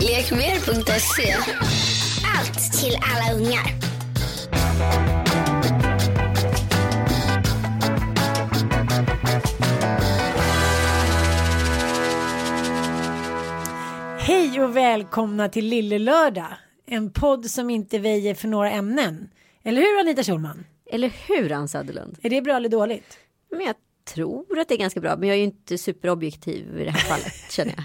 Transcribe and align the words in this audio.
Lekmer.se. 0.00 1.34
Allt 2.38 2.72
till 2.80 2.96
alla 3.02 3.38
ungar. 3.38 3.92
Hej 14.18 14.62
och 14.62 14.76
välkomna 14.76 15.48
till 15.48 15.66
Lille 15.66 15.98
Lördag. 15.98 16.46
En 16.86 17.12
podd 17.12 17.46
som 17.46 17.70
inte 17.70 17.98
väjer 17.98 18.34
för 18.34 18.48
några 18.48 18.70
ämnen. 18.70 19.30
Eller 19.62 19.82
hur 19.82 20.00
Anita 20.00 20.22
Schulman? 20.22 20.64
Eller 20.86 21.12
hur 21.28 21.52
Ann 21.52 21.68
Söderlund? 21.68 22.18
Är 22.22 22.30
det 22.30 22.42
bra 22.42 22.56
eller 22.56 22.68
dåligt? 22.68 23.18
Men 23.50 23.60
jag 23.60 23.74
tror 24.04 24.58
att 24.58 24.68
det 24.68 24.74
är 24.74 24.78
ganska 24.78 25.00
bra. 25.00 25.16
Men 25.16 25.28
jag 25.28 25.34
är 25.34 25.38
ju 25.38 25.44
inte 25.44 25.78
superobjektiv 25.78 26.80
i 26.80 26.84
det 26.84 26.90
här 26.90 26.98
fallet 27.00 27.34
känner 27.50 27.74
jag. 27.76 27.84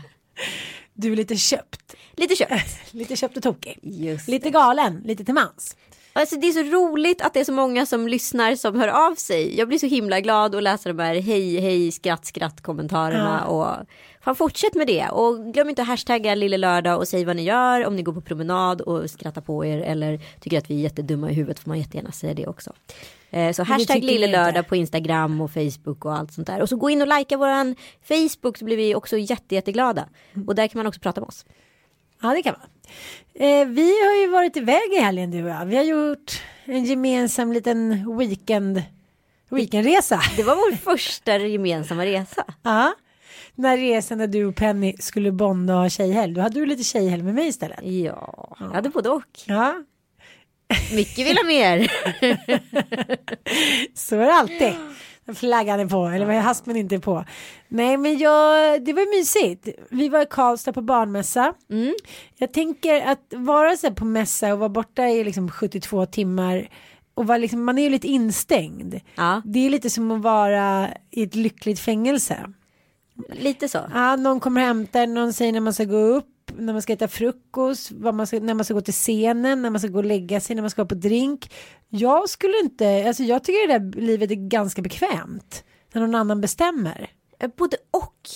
Du 0.94 1.12
är 1.12 1.16
lite 1.16 1.36
köpt. 1.38 1.96
Lite 2.16 2.36
köpt. 2.36 2.54
lite 2.94 3.16
köpt 3.16 3.38
och 3.38 3.44
tokig. 3.44 3.80
Just 3.82 4.28
Lite 4.28 4.50
galen, 4.50 5.02
lite 5.06 5.26
till 5.26 5.34
mans. 5.34 5.78
Alltså 6.14 6.36
det 6.36 6.48
är 6.48 6.52
så 6.52 6.64
roligt 6.78 7.22
att 7.22 7.34
det 7.34 7.40
är 7.40 7.44
så 7.44 7.52
många 7.54 7.86
som 7.86 8.08
lyssnar 8.08 8.56
som 8.56 8.80
hör 8.80 8.88
av 8.88 9.16
sig. 9.16 9.58
Jag 9.58 9.68
blir 9.68 9.78
så 9.80 9.86
himla 9.86 10.20
glad 10.20 10.56
att 10.56 10.64
läsa 10.64 10.90
de 10.94 11.00
här 11.04 11.16
hej 11.16 11.60
hej 11.60 11.92
skratt 11.92 12.26
skratt 12.26 12.62
kommentarerna 12.62 13.42
Ja. 13.46 13.52
och 13.80 13.86
fan 14.24 14.36
fortsätt 14.36 14.74
med 14.76 14.88
det 14.88 15.08
och 15.10 15.54
glöm 15.54 15.70
inte 15.70 15.82
att 15.82 15.88
hashtagga 15.88 16.36
lille 16.36 16.58
lördag 16.58 16.98
och 16.98 17.08
säg 17.08 17.26
vad 17.26 17.36
ni 17.36 17.44
gör 17.44 17.86
om 17.86 17.96
ni 17.96 18.04
går 18.04 18.14
på 18.14 18.22
promenad 18.22 18.82
och 18.82 19.10
skrattar 19.10 19.42
på 19.42 19.66
er 19.66 19.82
eller 19.82 20.20
tycker 20.42 20.58
att 20.58 20.70
vi 20.70 20.76
är 20.76 20.80
jättedumma 20.80 21.32
i 21.32 21.34
huvudet 21.34 21.60
får 21.60 21.70
man 21.70 21.80
jättegärna 21.80 22.12
säga 22.12 22.34
det 22.34 22.48
också. 22.48 22.74
Eh, 23.30 23.52
Så 23.54 23.64
hashtag 23.64 23.96
tycker 23.96 24.08
vi 24.08 24.14
lille 24.14 24.26
inte. 24.26 24.38
lördag 24.38 24.68
på 24.68 24.76
Instagram 24.76 25.42
och 25.42 25.52
Facebook 25.52 26.06
och 26.06 26.14
allt 26.18 26.32
sånt 26.34 26.48
där. 26.48 26.62
Och 26.62 26.70
så 26.70 26.76
gå 26.76 26.90
in 26.90 27.02
och 27.02 27.08
likea 27.20 27.38
våran 27.38 27.76
Facebook 28.08 28.58
så 28.58 28.66
blir 28.66 28.78
vi 28.78 28.96
också 28.96 29.18
jätte, 29.18 29.56
jätteglada. 29.56 30.10
Och 30.48 30.56
där 30.56 30.68
kan 30.68 30.80
man 30.80 30.88
också 30.88 31.00
prata 31.00 31.22
med 31.22 31.28
oss. 31.28 31.46
Ja, 32.22 32.30
det 32.34 32.44
kan 32.44 32.56
man. 32.60 32.70
Eh, 33.34 33.68
vi 33.68 34.06
har 34.08 34.22
ju 34.22 34.28
varit 34.28 34.58
iväg 34.58 34.94
i 34.94 35.00
helgen 35.00 35.32
du 35.32 35.44
och 35.44 35.50
jag. 35.50 35.66
Vi 35.66 35.76
har 35.78 35.84
gjort 35.84 36.42
en 36.66 36.86
gemensam 36.86 37.54
liten 37.54 38.18
weekend, 38.18 38.84
weekendresa. 39.50 40.22
Det 40.38 40.44
var 40.44 40.56
vår 40.56 40.76
första 40.76 41.38
gemensamma 41.38 42.06
resa. 42.06 42.46
Ja. 42.64 42.94
Den 43.56 43.66
här 43.66 43.78
resan 43.78 44.18
där 44.18 44.28
du 44.28 44.46
och 44.46 44.56
Penny 44.56 44.96
skulle 45.00 45.32
bonda 45.32 45.76
och 45.76 45.82
ha 45.82 45.90
tjejhelg. 45.90 46.34
Då 46.34 46.42
hade 46.42 46.60
du 46.60 46.66
lite 46.66 46.84
tjejhelg 46.84 47.24
med 47.24 47.36
mig 47.36 47.48
istället. 47.48 47.80
Ja, 47.84 48.56
jag 48.60 48.70
hade 48.70 48.90
både 48.90 49.10
och. 49.10 49.24
Ja, 49.46 49.84
Micke 50.96 51.18
vill 51.18 51.38
ha 51.38 51.44
mer. 51.44 51.92
så 53.94 54.16
är 54.16 54.26
det 54.26 54.34
alltid. 54.34 54.74
Flaggan 55.36 55.80
är 55.80 55.86
på, 55.86 56.06
eller 56.06 56.26
vad 56.26 56.36
är 56.36 56.40
haspen 56.40 56.76
inte 56.76 57.00
på. 57.00 57.26
Nej 57.68 57.98
men 57.98 58.18
jag, 58.18 58.84
det 58.86 58.94
var 58.94 59.18
mysigt. 59.20 59.68
Vi 59.90 60.10
var 60.10 60.22
i 60.22 60.26
Karlstad 60.30 60.74
på 60.74 60.82
barnmässa. 60.82 61.54
Mm. 61.70 61.94
Jag 62.38 62.54
tänker 62.54 63.02
att 63.08 63.34
vara 63.36 63.78
så 63.78 63.92
på 63.92 64.06
mässa 64.06 64.54
och 64.54 64.60
vara 64.60 64.70
borta 64.70 65.08
i 65.08 65.24
liksom 65.24 65.52
72 65.52 66.06
timmar 66.06 66.70
och 67.14 67.28
vara 67.28 67.38
liksom, 67.38 67.64
man 67.66 67.78
är 67.78 67.84
ju 67.84 67.90
lite 67.90 68.08
instängd. 68.08 68.96
Ja, 69.16 69.42
Det 69.46 69.66
är 69.66 69.70
lite 69.70 69.90
som 69.90 70.12
att 70.12 70.22
vara 70.22 70.90
i 71.12 71.24
ett 71.24 71.36
lyckligt 71.36 71.80
fängelse. 71.80 72.38
lite 73.32 73.70
så. 73.70 73.80
Ja, 73.94 74.16
någon 74.16 74.40
kommer 74.40 74.62
hämta 74.62 75.06
någon 75.06 75.34
säger 75.34 75.54
när 75.54 75.60
man 75.60 75.74
ska 75.74 75.84
gå 75.84 75.98
upp, 75.98 76.28
när 76.58 76.74
man 76.74 76.82
ska 76.82 76.94
äta 76.94 77.08
frukost, 77.08 77.92
man 77.92 78.28
ska, 78.28 78.40
när 78.40 78.54
man 78.54 78.66
ska 78.66 78.74
gå 78.74 78.82
till 78.82 78.94
scenen, 78.94 79.62
när 79.62 79.70
man 79.70 79.80
ska 79.80 79.90
gå 79.90 79.98
och 79.98 80.06
lägga 80.06 80.40
sig, 80.40 80.56
när 80.56 80.64
man 80.64 80.70
ska 80.70 80.86
på 80.86 80.96
drink. 80.96 81.52
Jag 81.90 82.30
skulle 82.30 82.60
inte, 82.64 83.08
alltså 83.08 83.24
jag 83.24 83.44
tycker 83.44 83.68
det 83.68 83.80
där 83.80 84.02
livet 84.02 84.32
är 84.32 84.36
ganska 84.36 84.82
bekvämt. 84.82 85.64
När 85.94 86.02
någon 86.02 86.16
annan 86.16 86.42
bestämmer. 86.42 87.10
Eh, 87.40 87.50
Både 87.58 87.78
och 87.92 88.30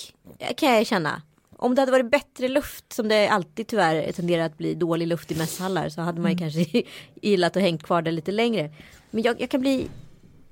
kan 0.56 0.74
jag 0.74 0.86
känna. 0.86 1.22
Om 1.56 1.74
det 1.74 1.82
hade 1.82 1.92
varit 1.92 2.10
bättre 2.10 2.48
luft 2.48 2.92
som 2.92 3.08
det 3.08 3.28
alltid 3.28 3.66
tyvärr 3.66 4.12
tenderar 4.12 4.44
att 4.44 4.58
bli 4.58 4.74
dålig 4.74 5.06
luft 5.06 5.32
i 5.32 5.34
mässhallar 5.34 5.88
så 5.88 6.00
hade 6.00 6.20
man 6.20 6.32
ju 6.32 6.38
kanske 6.38 6.82
gillat 7.22 7.56
att 7.56 7.62
hängt 7.62 7.82
kvar 7.82 8.02
där 8.02 8.12
lite 8.12 8.32
längre. 8.32 8.70
Men 9.10 9.22
jag, 9.22 9.40
jag 9.40 9.50
kan 9.50 9.60
bli 9.60 9.88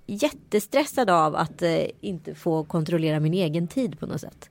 jättestressad 0.07 1.11
av 1.11 1.37
att 1.37 1.63
eh, 1.63 1.85
inte 2.01 2.35
få 2.35 2.65
kontrollera 2.65 3.21
min 3.21 3.35
egen 3.35 3.69
tid 3.69 4.01
på 4.01 4.07
något 4.07 4.21
sätt. 4.21 4.51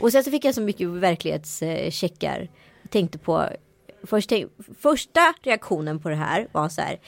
Och 0.00 0.12
sen 0.12 0.24
så 0.24 0.30
fick 0.30 0.44
jag 0.44 0.54
så 0.54 0.60
mycket 0.60 0.88
verklighetscheckar. 0.88 2.48
Jag 2.82 2.90
tänkte 2.90 3.18
på 3.18 3.44
först, 4.04 4.32
första 4.80 5.20
reaktionen 5.42 5.98
på 6.00 6.08
det 6.08 6.14
här 6.16 6.48
var 6.52 6.68
så 6.68 6.80
här 6.80 6.98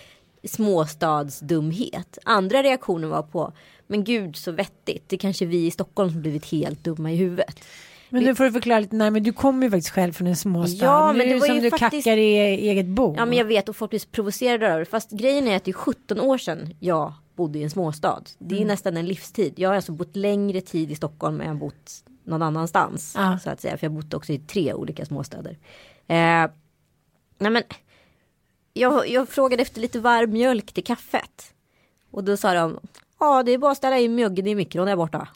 småstadsdumhet. 0.44 2.18
Andra 2.24 2.62
reaktionen 2.62 3.10
var 3.10 3.22
på 3.22 3.52
men 3.86 4.04
gud 4.04 4.36
så 4.36 4.52
vettigt. 4.52 5.04
Det 5.08 5.16
är 5.16 5.18
kanske 5.18 5.46
vi 5.46 5.66
i 5.66 5.70
Stockholm 5.70 6.10
som 6.12 6.20
blivit 6.22 6.44
helt 6.46 6.84
dumma 6.84 7.12
i 7.12 7.16
huvudet. 7.16 7.60
Men 8.10 8.24
nu 8.24 8.34
får 8.34 8.44
du 8.44 8.52
förklara 8.52 8.80
lite 8.80 8.96
närmare, 8.96 9.20
du 9.20 9.32
kommer 9.32 9.66
ju 9.66 9.70
faktiskt 9.70 9.90
själv 9.94 10.12
från 10.12 10.26
en 10.26 10.36
småstad. 10.36 10.84
Ja, 10.86 11.12
Nu 11.12 11.18
men 11.18 11.26
är 11.26 11.34
det 11.34 11.40
var 11.40 11.46
som 11.46 11.56
ju 11.56 11.60
du 11.62 11.70
faktiskt- 11.70 12.04
kackar 12.04 12.16
i 12.16 12.36
eget 12.68 12.86
bo. 12.86 13.14
Ja 13.16 13.26
men 13.26 13.38
jag 13.38 13.44
vet 13.44 13.68
och 13.68 13.76
folk 13.76 13.90
blir 13.90 14.02
provocerade 14.12 14.72
av 14.72 14.78
det. 14.78 14.84
Fast 14.84 15.10
grejen 15.10 15.48
är 15.48 15.56
att 15.56 15.64
det 15.64 15.70
är 15.70 15.72
17 15.72 16.20
år 16.20 16.38
sedan 16.38 16.74
jag 16.80 17.12
bodde 17.36 17.58
i 17.58 17.62
en 17.62 17.70
småstad. 17.70 18.22
Det 18.38 18.54
är 18.54 18.58
Mm. 18.58 18.68
nästan 18.68 18.96
en 18.96 19.06
livstid. 19.06 19.52
Jag 19.56 19.68
har 19.68 19.76
alltså 19.76 19.92
bott 19.92 20.16
längre 20.16 20.60
tid 20.60 20.90
i 20.92 20.94
Stockholm 20.94 21.40
än 21.40 21.46
jag 21.46 21.56
bott 21.56 22.04
någon 22.24 22.42
annanstans. 22.42 23.14
Ja. 23.16 23.38
Så 23.38 23.50
att 23.50 23.60
säga. 23.60 23.76
För 23.76 23.86
jag 23.86 23.92
bott 23.92 24.14
också 24.14 24.32
i 24.32 24.38
tre 24.38 24.74
olika 24.74 25.06
småstäder. 25.06 25.58
Eh, 26.06 26.50
nej 27.38 27.50
men. 27.50 27.62
Jag, 28.72 29.08
jag 29.08 29.28
frågade 29.28 29.62
efter 29.62 29.80
lite 29.80 30.00
varm 30.00 30.30
mjölk 30.30 30.72
till 30.72 30.84
kaffet. 30.84 31.54
Och 32.10 32.24
då 32.24 32.36
sa 32.36 32.54
de. 32.54 32.80
Ja 33.20 33.42
det 33.42 33.52
är 33.52 33.58
bara 33.58 33.70
att 33.70 33.76
ställa 33.76 33.98
in 33.98 34.14
mjölken 34.14 34.46
i 34.46 34.54
mikron 34.54 34.86
där 34.86 34.96
borta. 34.96 35.28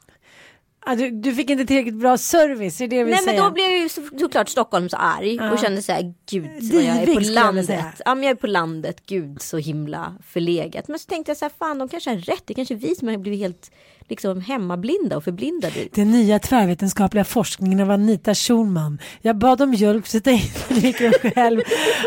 Ja, 0.87 0.95
du, 0.95 1.11
du 1.11 1.35
fick 1.35 1.51
inte 1.51 1.67
tillräckligt 1.67 1.95
bra 1.95 2.19
service, 2.19 2.81
är 2.81 2.89
det 2.89 3.05
vill 3.05 3.15
Nej 3.15 3.25
men 3.25 3.35
säga? 3.35 3.45
då 3.45 3.51
blev 3.51 3.71
ju 3.71 3.89
så, 3.89 4.03
såklart 4.19 4.49
Stockholm 4.49 4.89
så 4.89 4.97
arg 4.97 5.41
och 5.53 5.59
kände 5.59 5.83
så 5.83 5.93
här 5.93 6.15
gud 6.27 6.73
vad 6.73 6.83
jag 6.83 6.97
är 6.97 7.15
på 7.15 7.21
landet. 7.21 8.01
Ja 8.05 8.15
men 8.15 8.25
jag 8.25 8.31
är 8.31 8.41
på 8.41 8.47
landet, 8.47 9.07
gud 9.07 9.43
så 9.43 9.57
himla 9.57 10.15
förlegat. 10.27 10.89
Men 10.89 10.99
så 10.99 11.07
tänkte 11.09 11.31
jag 11.31 11.37
så 11.37 11.45
här 11.45 11.53
fan 11.59 11.79
de 11.79 11.89
kanske 11.89 12.11
har 12.11 12.17
rätt, 12.17 12.43
det 12.47 12.53
är 12.53 12.55
kanske 12.55 12.75
vi 12.75 12.95
som 12.95 13.09
har 13.09 13.17
blivit 13.17 13.41
helt 13.41 13.71
liksom 14.09 14.41
hemmablinda 14.41 15.17
och 15.17 15.25
förblindade. 15.25 15.89
Den 15.93 16.11
nya 16.11 16.39
tvärvetenskapliga 16.39 17.25
forskningen 17.25 17.81
av 17.81 17.91
Anita 17.91 18.35
Schulman. 18.35 18.99
Jag 19.23 19.39
bad 19.39 19.61
om 19.63 19.75
hjälp, 19.75 20.07
sätta 20.09 20.31
in 20.31 20.41
mikron 20.83 21.13
själv 21.35 21.61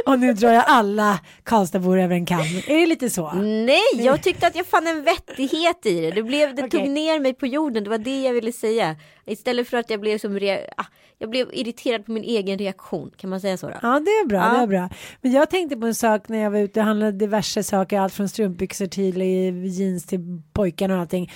och 0.06 0.20
nu 0.20 0.34
drar 0.34 0.52
jag 0.52 0.64
alla 0.68 1.20
Karlstadbor 1.44 2.00
över 2.00 2.16
en 2.16 2.26
kam. 2.26 2.40
Är 2.68 2.80
det 2.80 2.86
lite 2.86 3.10
så? 3.10 3.32
Nej, 3.34 3.82
jag 3.94 4.24
tyckte 4.24 4.48
att 4.48 4.56
jag 4.56 4.66
fann 4.66 4.88
en 4.88 5.04
vettighet 5.04 5.86
i 5.86 6.02
det. 6.02 6.12
Det, 6.12 6.24
blev, 6.24 6.56
det 6.56 6.64
Okej. 6.64 6.80
tog 6.80 6.90
ner 6.90 7.20
mig 7.20 7.34
på 7.34 7.48
jorden, 7.48 7.84
det 7.84 7.90
var 7.90 7.98
det 7.98 8.22
jag 8.22 8.34
ville 8.34 8.52
säga. 8.52 8.96
Istället 9.26 9.68
för 9.68 9.78
att 9.78 9.90
jag 9.90 10.00
blev 10.00 10.18
som 10.18 10.36
ah, 10.78 10.84
jag 11.22 11.30
blev 11.30 11.50
irriterad 11.54 12.06
på 12.06 12.12
min 12.12 12.24
egen 12.24 12.58
reaktion, 12.58 13.12
kan 13.18 13.30
man 13.30 13.42
säga 13.42 13.58
så 13.58 13.68
då? 13.68 13.74
Ja 13.82 14.00
det 14.06 14.12
är 14.12 14.26
bra, 14.28 14.38
Ja. 14.40 14.58
det 14.58 14.64
är 14.64 14.68
bra. 14.68 14.90
Men 15.22 15.32
jag 15.32 15.50
tänkte 15.50 15.78
på 15.78 15.86
en 15.86 15.96
sak 15.96 16.30
när 16.30 16.38
jag 16.38 16.52
var 16.52 16.60
ute 16.60 16.80
och 16.80 16.86
handlade 16.86 17.12
diverse 17.12 17.64
saker, 17.64 18.00
allt 18.00 18.14
från 18.14 18.30
strumpbyxor 18.30 18.86
till 18.88 19.22
eh, 19.22 19.66
jeans 19.66 20.06
till 20.06 20.42
pojkarna 20.54 20.94
och 20.96 21.02
allting. 21.02 21.32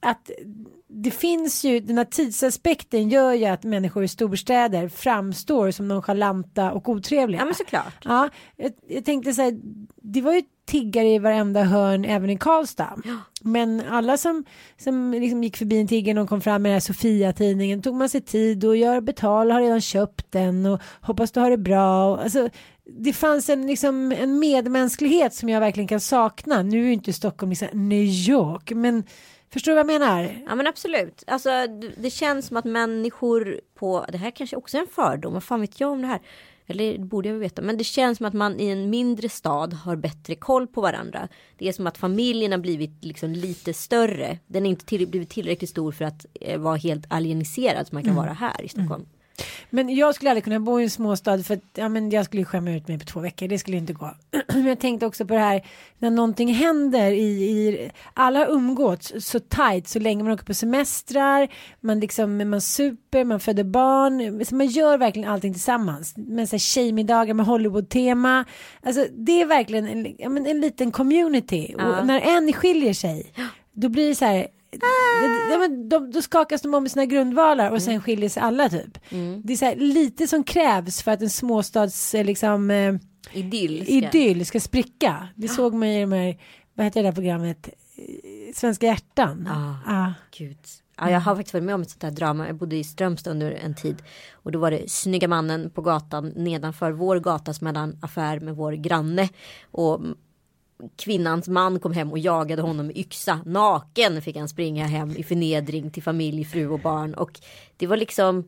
Att 0.00 0.30
det 0.88 1.10
finns 1.10 1.64
ju, 1.64 1.80
den 1.80 1.98
här 1.98 2.04
tidsaspekten 2.04 3.08
gör 3.08 3.32
ju 3.32 3.44
att 3.44 3.64
människor 3.64 4.04
i 4.04 4.08
storstäder 4.08 4.88
framstår 4.88 5.70
som 5.70 5.88
nonchalanta 5.88 6.72
och 6.72 6.88
otrevliga. 6.88 7.40
Ja 7.40 7.44
men 7.44 7.54
såklart. 7.54 8.04
Ja, 8.04 8.28
jag, 8.56 8.72
jag 8.88 9.04
tänkte 9.04 9.32
så 9.32 9.42
här, 9.42 9.58
det 10.02 10.20
var 10.20 10.34
ju 10.34 10.42
tiggare 10.66 11.08
i 11.08 11.18
varenda 11.18 11.62
hörn 11.62 12.04
även 12.04 12.30
i 12.30 12.38
Karlstad. 12.38 12.96
Men 13.40 13.82
alla 13.90 14.16
som, 14.16 14.44
som 14.76 15.10
liksom 15.10 15.44
gick 15.44 15.56
förbi 15.56 15.80
en 15.80 15.88
tiggare 15.88 16.20
och 16.20 16.28
kom 16.28 16.40
fram 16.40 16.62
med 16.62 16.70
den 16.70 16.74
här 16.74 16.80
Sofia-tidningen 16.80 17.82
tog 17.82 17.94
man 17.94 18.08
sig 18.08 18.20
tid 18.20 18.64
och 18.64 18.76
gör 18.76 19.00
betal 19.00 19.50
har 19.50 19.60
redan 19.60 19.80
köpt 19.80 20.32
den 20.32 20.66
och 20.66 20.80
hoppas 21.00 21.32
du 21.32 21.40
har 21.40 21.50
det 21.50 21.58
bra. 21.58 22.18
Alltså, 22.18 22.48
det 22.84 23.12
fanns 23.12 23.48
en, 23.48 23.66
liksom, 23.66 24.12
en 24.12 24.38
medmänsklighet 24.38 25.34
som 25.34 25.48
jag 25.48 25.60
verkligen 25.60 25.88
kan 25.88 26.00
sakna. 26.00 26.62
Nu 26.62 26.80
är 26.80 26.86
ju 26.86 26.92
inte 26.92 27.12
Stockholm 27.12 27.50
liksom 27.50 27.88
New 27.88 28.04
York 28.04 28.72
men 28.74 29.04
Förstår 29.50 29.72
du 29.72 29.76
vad 29.76 29.80
jag 29.92 30.00
menar? 30.00 30.42
Ja 30.46 30.54
men 30.54 30.66
absolut. 30.66 31.24
Alltså 31.26 31.50
det- 31.96 32.10
känns 32.10 32.46
som 32.46 32.56
att 32.56 32.64
människor 32.64 33.60
på, 33.74 34.06
det 34.12 34.18
här 34.18 34.30
kanske 34.30 34.56
också 34.56 34.76
är 34.76 34.80
en 34.80 34.86
fördom, 34.88 35.32
vad 35.32 35.44
fan 35.44 35.60
vet 35.60 35.80
jag 35.80 35.90
om 35.92 36.02
det 36.02 36.08
här? 36.08 36.20
Eller 36.66 36.92
det 36.98 37.04
borde 37.04 37.28
jag 37.28 37.36
veta, 37.36 37.62
men 37.62 37.78
det 37.78 37.84
känns 37.84 38.18
som 38.18 38.26
att 38.26 38.32
man 38.34 38.60
i 38.60 38.66
en 38.68 38.90
mindre 38.90 39.28
stad 39.28 39.72
har 39.72 39.96
bättre 39.96 40.34
koll 40.34 40.66
på 40.66 40.80
varandra. 40.80 41.28
Det 41.58 41.68
är 41.68 41.72
som 41.72 41.86
att 41.86 41.98
familjen 41.98 42.52
har 42.52 42.58
blivit 42.58 43.04
liksom 43.04 43.30
lite 43.32 43.74
större. 43.74 44.38
Den 44.46 44.66
är 44.66 44.70
inte 44.70 44.84
till, 44.86 45.06
blivit 45.08 45.30
tillräckligt 45.30 45.70
stor 45.70 45.92
för 45.92 46.04
att 46.04 46.26
eh, 46.40 46.58
vara 46.60 46.76
helt 46.76 47.04
alieniserad 47.08 47.86
som 47.86 47.96
man 47.96 48.04
kan 48.04 48.14
vara 48.14 48.32
här 48.32 48.64
i 48.64 48.68
Stockholm. 48.68 49.06
Men 49.70 49.94
jag 49.94 50.14
skulle 50.14 50.30
aldrig 50.30 50.44
kunna 50.44 50.60
bo 50.60 50.80
i 50.80 50.82
en 50.82 50.90
småstad 50.90 51.42
för 51.42 51.54
att 51.54 51.64
ja, 51.74 51.88
men 51.88 52.10
jag 52.10 52.24
skulle 52.24 52.44
skämma 52.44 52.70
ut 52.70 52.88
mig 52.88 52.98
på 52.98 53.04
två 53.04 53.20
veckor. 53.20 53.48
Det 53.48 53.58
skulle 53.58 53.76
inte 53.76 53.92
gå. 53.92 54.10
Men 54.52 54.66
jag 54.66 54.78
tänkte 54.78 55.06
också 55.06 55.26
på 55.26 55.34
det 55.34 55.40
här 55.40 55.66
när 55.98 56.10
någonting 56.10 56.54
händer 56.54 57.10
i, 57.10 57.50
i 57.50 57.90
alla 58.14 58.38
har 58.38 58.46
umgåtts 58.46 59.12
så 59.18 59.40
tajt 59.40 59.88
så 59.88 59.98
länge 59.98 60.22
man 60.24 60.32
åker 60.32 60.44
på 60.44 60.54
semestrar. 60.54 61.48
Man 61.80 62.00
liksom 62.00 62.50
man 62.50 62.60
super, 62.60 63.24
man 63.24 63.40
föder 63.40 63.64
barn. 63.64 64.44
Så 64.44 64.54
man 64.54 64.66
gör 64.66 64.98
verkligen 64.98 65.30
allting 65.30 65.52
tillsammans. 65.52 66.16
Med 66.16 66.48
så 66.48 66.54
här 66.54 66.58
tjejmiddagar 66.58 67.34
med 67.34 67.46
Hollywood-tema. 67.46 68.44
Alltså 68.82 69.06
det 69.12 69.40
är 69.40 69.46
verkligen 69.46 69.88
en, 69.88 70.14
ja, 70.18 70.28
men 70.28 70.46
en 70.46 70.60
liten 70.60 70.92
community. 70.92 71.74
Ja. 71.78 72.00
Och 72.00 72.06
när 72.06 72.20
en 72.20 72.52
skiljer 72.52 72.92
sig 72.92 73.32
då 73.80 73.88
blir 73.88 74.08
det 74.08 74.14
så 74.14 74.24
här 74.24 74.46
men 75.58 75.88
de, 75.88 76.10
då 76.10 76.22
skakas 76.22 76.62
de 76.62 76.74
om 76.74 76.86
i 76.86 76.88
sina 76.88 77.04
grundvalar 77.06 77.70
och 77.70 77.82
sen 77.82 78.00
skiljer 78.00 78.28
sig 78.28 78.42
alla 78.42 78.68
typ. 78.68 78.98
Det 79.44 79.52
är 79.52 79.56
så 79.56 79.64
här, 79.64 79.76
lite 79.76 80.26
som 80.28 80.44
krävs 80.44 81.02
för 81.02 81.10
att 81.10 81.22
en 81.22 81.30
småstads 81.30 82.14
eh, 82.14 82.24
liksom, 82.24 82.70
eh, 82.70 82.94
Idyll. 83.32 83.82
ska- 83.84 83.92
idyll 83.92 84.46
ska 84.46 84.60
spricka. 84.60 85.28
Det 85.34 85.48
såg 85.48 85.74
man 85.74 85.88
i 85.88 86.00
de 86.00 86.12
här, 86.12 86.38
vad 86.74 86.84
heter 86.86 87.02
det 87.02 87.08
där 87.08 87.14
programmet, 87.14 87.68
Svenska 88.54 88.86
hjärtan. 88.86 89.48
Ah. 89.50 89.92
Ah. 89.94 90.12
Gud. 90.38 90.58
Ja, 91.00 91.10
jag 91.10 91.20
har 91.20 91.36
faktiskt 91.36 91.54
varit 91.54 91.64
med 91.64 91.74
om 91.74 91.82
ett 91.82 91.90
sånt 91.90 92.02
här 92.02 92.10
drama. 92.10 92.46
Jag 92.46 92.56
bodde 92.56 92.76
i 92.76 92.84
Strömstad 92.84 93.30
under 93.30 93.50
en 93.50 93.74
tid. 93.74 93.96
Och 94.32 94.52
då 94.52 94.58
var 94.58 94.70
det 94.70 94.90
snygga 94.90 95.28
mannen 95.28 95.70
på 95.70 95.82
gatan 95.82 96.28
nedanför 96.36 96.90
vår 96.92 97.20
gatas 97.20 97.60
mellan 97.60 97.98
affär 98.02 98.40
med 98.40 98.56
vår 98.56 98.72
granne. 98.72 99.28
Och 99.70 100.00
kvinnans 100.96 101.48
man 101.48 101.80
kom 101.80 101.92
hem 101.92 102.10
och 102.10 102.18
jagade 102.18 102.62
honom 102.62 102.86
med 102.86 102.96
yxa. 102.96 103.40
Naken 103.46 104.22
fick 104.22 104.36
han 104.36 104.48
springa 104.48 104.86
hem 104.86 105.16
i 105.16 105.22
förnedring 105.22 105.90
till 105.90 106.02
familj, 106.02 106.44
fru 106.44 106.68
och 106.68 106.80
barn. 106.80 107.14
Och 107.14 107.40
det 107.76 107.86
var 107.86 107.96
liksom 107.96 108.44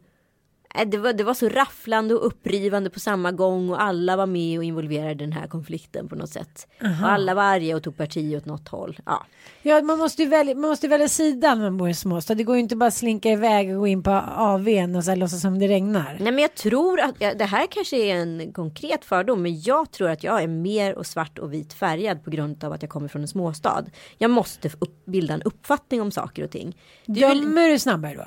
det 0.86 0.98
var, 0.98 1.12
det 1.12 1.24
var 1.24 1.34
så 1.34 1.48
rafflande 1.48 2.14
och 2.14 2.26
upprivande 2.26 2.90
på 2.90 3.00
samma 3.00 3.32
gång 3.32 3.70
och 3.70 3.82
alla 3.82 4.16
var 4.16 4.26
med 4.26 4.58
och 4.58 4.64
involverade 4.64 5.10
i 5.10 5.14
den 5.14 5.32
här 5.32 5.46
konflikten 5.48 6.08
på 6.08 6.14
något 6.16 6.30
sätt. 6.30 6.66
Och 6.80 7.08
alla 7.10 7.34
var 7.34 7.42
arga 7.42 7.76
och 7.76 7.82
tog 7.82 7.96
parti 7.96 8.36
åt 8.36 8.44
något 8.46 8.68
håll. 8.68 8.98
Ja. 9.06 9.26
Ja, 9.62 9.82
man 9.82 9.98
måste 9.98 10.22
ju 10.22 10.28
välja, 10.28 10.54
man 10.54 10.70
måste 10.70 10.88
välja 10.88 11.08
sida 11.08 11.54
när 11.54 11.62
man 11.62 11.76
bor 11.76 11.88
i 11.88 11.94
småstad. 11.94 12.34
Det 12.34 12.44
går 12.44 12.56
ju 12.56 12.62
inte 12.62 12.76
bara 12.76 12.86
att 12.86 12.94
slinka 12.94 13.30
iväg 13.30 13.70
och 13.70 13.78
gå 13.80 13.86
in 13.86 14.02
på 14.02 14.10
AWn 14.36 14.96
och 14.96 15.04
så 15.04 15.10
här, 15.10 15.16
låtsas 15.16 15.40
som 15.40 15.58
det 15.58 15.68
regnar. 15.68 16.16
Nej 16.20 16.32
men 16.32 16.38
jag 16.38 16.54
tror 16.54 17.00
att, 17.00 17.18
det 17.38 17.44
här 17.44 17.66
kanske 17.70 17.96
är 17.96 18.14
en 18.16 18.52
konkret 18.52 19.04
fördom, 19.04 19.42
men 19.42 19.60
jag 19.62 19.90
tror 19.90 20.08
att 20.10 20.24
jag 20.24 20.42
är 20.42 20.46
mer 20.48 20.94
och 20.94 21.06
svart 21.06 21.38
och 21.38 21.52
vit 21.52 21.72
färgad 21.72 22.24
på 22.24 22.30
grund 22.30 22.64
av 22.64 22.72
att 22.72 22.82
jag 22.82 22.90
kommer 22.90 23.08
från 23.08 23.22
en 23.22 23.28
småstad. 23.28 23.84
Jag 24.18 24.30
måste 24.30 24.68
upp, 24.78 25.04
bilda 25.06 25.34
en 25.34 25.42
uppfattning 25.42 26.00
om 26.00 26.10
saker 26.10 26.44
och 26.44 26.50
ting. 26.50 26.76
Väl- 27.06 27.40
Dömer 27.44 27.68
du 27.68 27.78
snabbare 27.78 28.14
då? 28.14 28.24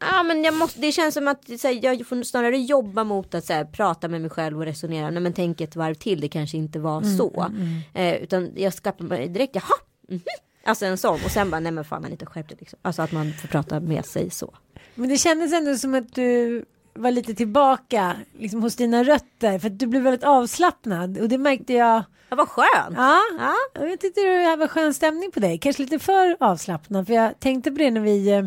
Ja, 0.00 0.22
men 0.22 0.44
jag 0.44 0.54
måste, 0.54 0.80
det 0.80 0.92
känns 0.92 1.14
som 1.14 1.28
att 1.28 1.48
här, 1.62 1.84
jag 1.84 2.06
får 2.06 2.22
snarare 2.22 2.58
jobba 2.58 3.04
mot 3.04 3.34
att 3.34 3.48
här, 3.48 3.64
prata 3.64 4.08
med 4.08 4.20
mig 4.20 4.30
själv 4.30 4.58
och 4.58 4.64
resonera. 4.64 5.10
Nej 5.10 5.22
men 5.22 5.32
tänk 5.32 5.60
ett 5.60 5.76
varv 5.76 5.94
till, 5.94 6.20
det 6.20 6.28
kanske 6.28 6.56
inte 6.56 6.78
var 6.78 7.02
så. 7.18 7.46
Eh, 7.94 8.14
utan 8.14 8.50
jag 8.56 8.74
skapar 8.74 9.04
mig 9.04 9.28
direkt, 9.28 9.54
jaha, 9.54 9.78
mhm. 10.08 10.20
Alltså 10.64 10.86
en 10.86 10.98
sån 10.98 11.18
och 11.24 11.30
sen 11.30 11.50
bara 11.50 11.60
nej 11.60 11.72
men 11.72 11.84
fan 11.84 12.02
man 12.02 12.10
inte 12.10 12.26
skärpt 12.26 12.48
det 12.48 12.56
liksom. 12.60 12.78
Alltså 12.82 13.02
att 13.02 13.12
man 13.12 13.32
får 13.32 13.48
prata 13.48 13.80
med 13.80 14.06
sig 14.06 14.30
så. 14.30 14.54
Men 14.94 15.08
det 15.08 15.18
kändes 15.18 15.52
ändå 15.52 15.74
som 15.76 15.94
att 15.94 16.14
du 16.14 16.64
var 16.94 17.10
lite 17.10 17.34
tillbaka 17.34 18.16
liksom, 18.38 18.62
hos 18.62 18.76
dina 18.76 19.04
rötter. 19.04 19.58
För 19.58 19.66
att 19.66 19.78
du 19.78 19.86
blev 19.86 20.02
väldigt 20.02 20.24
avslappnad. 20.24 21.18
Och 21.18 21.28
det 21.28 21.38
märkte 21.38 21.72
jag. 21.72 22.02
Ja 22.28 22.36
vad 22.36 22.48
skönt. 22.48 22.96
Ja, 22.96 23.18
Ja. 23.38 23.54
jag 23.74 24.00
tyckte 24.00 24.20
det 24.20 24.56
var 24.56 24.66
skön 24.66 24.94
stämning 24.94 25.30
på 25.30 25.40
dig. 25.40 25.58
Kanske 25.58 25.82
lite 25.82 25.98
för 25.98 26.36
avslappnad. 26.40 27.06
För 27.06 27.14
jag 27.14 27.40
tänkte 27.40 27.70
på 27.70 27.78
det 27.78 27.90
när 27.90 28.00
vi 28.00 28.28
eh, 28.30 28.44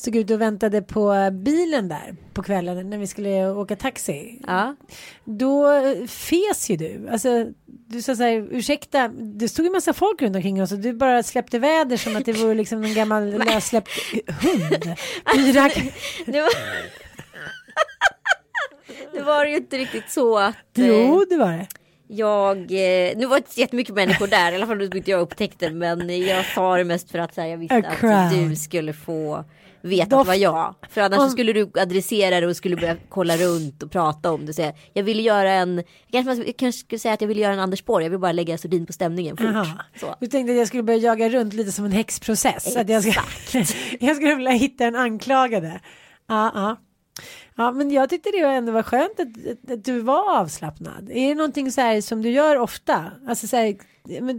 stod 0.00 0.16
ute 0.16 0.34
och 0.34 0.40
väntade 0.40 0.82
på 0.82 1.12
eh, 1.12 1.30
bilen 1.30 1.88
där 1.88 2.16
på 2.34 2.42
kvällen 2.42 2.90
när 2.90 2.98
vi 2.98 3.06
skulle 3.06 3.50
åka 3.50 3.76
taxi. 3.76 4.40
Ja. 4.46 4.76
Då 5.24 5.72
eh, 5.72 6.06
fes 6.06 6.70
ju 6.70 6.76
du. 6.76 7.08
Alltså, 7.12 7.46
du 7.66 8.02
sa 8.02 8.16
så 8.16 8.22
här, 8.22 8.48
ursäkta, 8.50 9.08
det 9.08 9.48
stod 9.48 9.64
ju 9.66 9.72
massa 9.72 9.92
folk 9.92 10.22
runt 10.22 10.36
omkring 10.36 10.62
oss 10.62 10.72
och 10.72 10.78
du 10.78 10.92
bara 10.92 11.22
släppte 11.22 11.58
väder 11.58 11.96
som 11.96 12.16
att 12.16 12.24
det 12.24 12.32
vore 12.32 12.54
liksom 12.54 12.84
en 12.84 12.94
gammal 12.94 13.38
lössläppt 13.46 13.90
hund. 14.42 14.84
Fyra, 15.36 15.70
Det 16.26 16.40
var... 16.40 16.50
det 19.12 19.22
var 19.22 19.46
ju 19.46 19.56
inte 19.56 19.78
riktigt 19.78 20.10
så 20.10 20.38
att 20.38 20.78
eh, 20.78 20.86
jo, 20.86 21.24
det 21.30 21.36
var 21.36 21.52
det. 21.52 21.66
jag, 22.08 22.56
eh, 22.58 23.16
nu 23.16 23.26
var 23.26 23.36
det 23.36 23.46
inte 23.46 23.60
jättemycket 23.60 23.94
människor 23.94 24.26
där, 24.26 24.52
i 24.52 24.54
alla 24.54 24.66
fall 24.66 24.82
inte 24.82 25.10
jag 25.10 25.20
upptäckte 25.20 25.70
men 25.70 26.20
jag 26.26 26.44
sa 26.44 26.76
det 26.76 26.84
mest 26.84 27.10
för 27.10 27.18
att 27.18 27.36
här, 27.36 27.46
jag 27.46 27.58
visste 27.58 27.76
att 27.76 28.30
du 28.30 28.56
skulle 28.56 28.92
få 28.92 29.44
veta 29.82 30.02
att 30.02 30.10
Doft- 30.10 30.26
var 30.26 30.34
jag. 30.34 30.74
För 30.90 31.00
annars 31.00 31.18
Om- 31.18 31.30
skulle 31.30 31.52
du 31.52 31.70
adressera 31.74 32.40
det 32.40 32.46
och 32.46 32.56
skulle 32.56 32.76
börja 32.76 32.96
kolla 33.08 33.36
runt 33.36 33.82
och 33.82 33.90
prata 33.90 34.32
om 34.32 34.46
det. 34.46 34.54
Så 34.54 34.72
jag, 34.92 35.02
ville 35.02 35.22
göra 35.22 35.52
en, 35.52 35.82
kanske, 36.12 36.34
jag 36.34 36.56
kanske 36.56 36.80
skulle 36.80 36.98
säga 36.98 37.14
att 37.14 37.20
jag 37.20 37.28
ville 37.28 37.40
göra 37.40 37.52
en 37.52 37.60
Anders 37.60 37.84
Borg, 37.84 38.04
jag 38.04 38.10
vill 38.10 38.18
bara 38.18 38.32
lägga 38.32 38.58
sordin 38.58 38.86
på 38.86 38.92
stämningen 38.92 39.36
fort. 39.36 39.66
Så. 40.00 40.14
Du 40.20 40.26
tänkte 40.26 40.52
att 40.52 40.58
jag 40.58 40.66
skulle 40.66 40.82
börja 40.82 40.98
jaga 40.98 41.28
runt 41.28 41.54
lite 41.54 41.72
som 41.72 41.84
en 41.84 41.92
häxprocess. 41.92 42.76
Att 42.76 42.88
jag, 42.88 43.02
ska, 43.02 43.20
jag 44.00 44.16
skulle 44.16 44.34
vilja 44.34 44.50
hitta 44.50 44.84
en 44.84 44.96
anklagade. 44.96 45.80
Ja, 46.26 46.50
ja. 46.54 46.76
ja, 47.56 47.72
men 47.72 47.90
jag 47.90 48.10
tyckte 48.10 48.30
det 48.30 48.38
ändå 48.38 48.72
var 48.72 48.82
skönt 48.82 49.20
att, 49.20 49.70
att, 49.72 49.84
du 49.84 50.00
var 50.00 50.40
avslappnad. 50.40 51.10
Är 51.10 51.28
det 51.28 51.34
någonting 51.34 51.72
så 51.72 51.80
här 51.80 52.00
som 52.00 52.22
du 52.22 52.30
gör 52.30 52.58
ofta? 52.58 53.04
Alltså 53.28 53.46
så 53.46 53.56
här, 53.56 53.76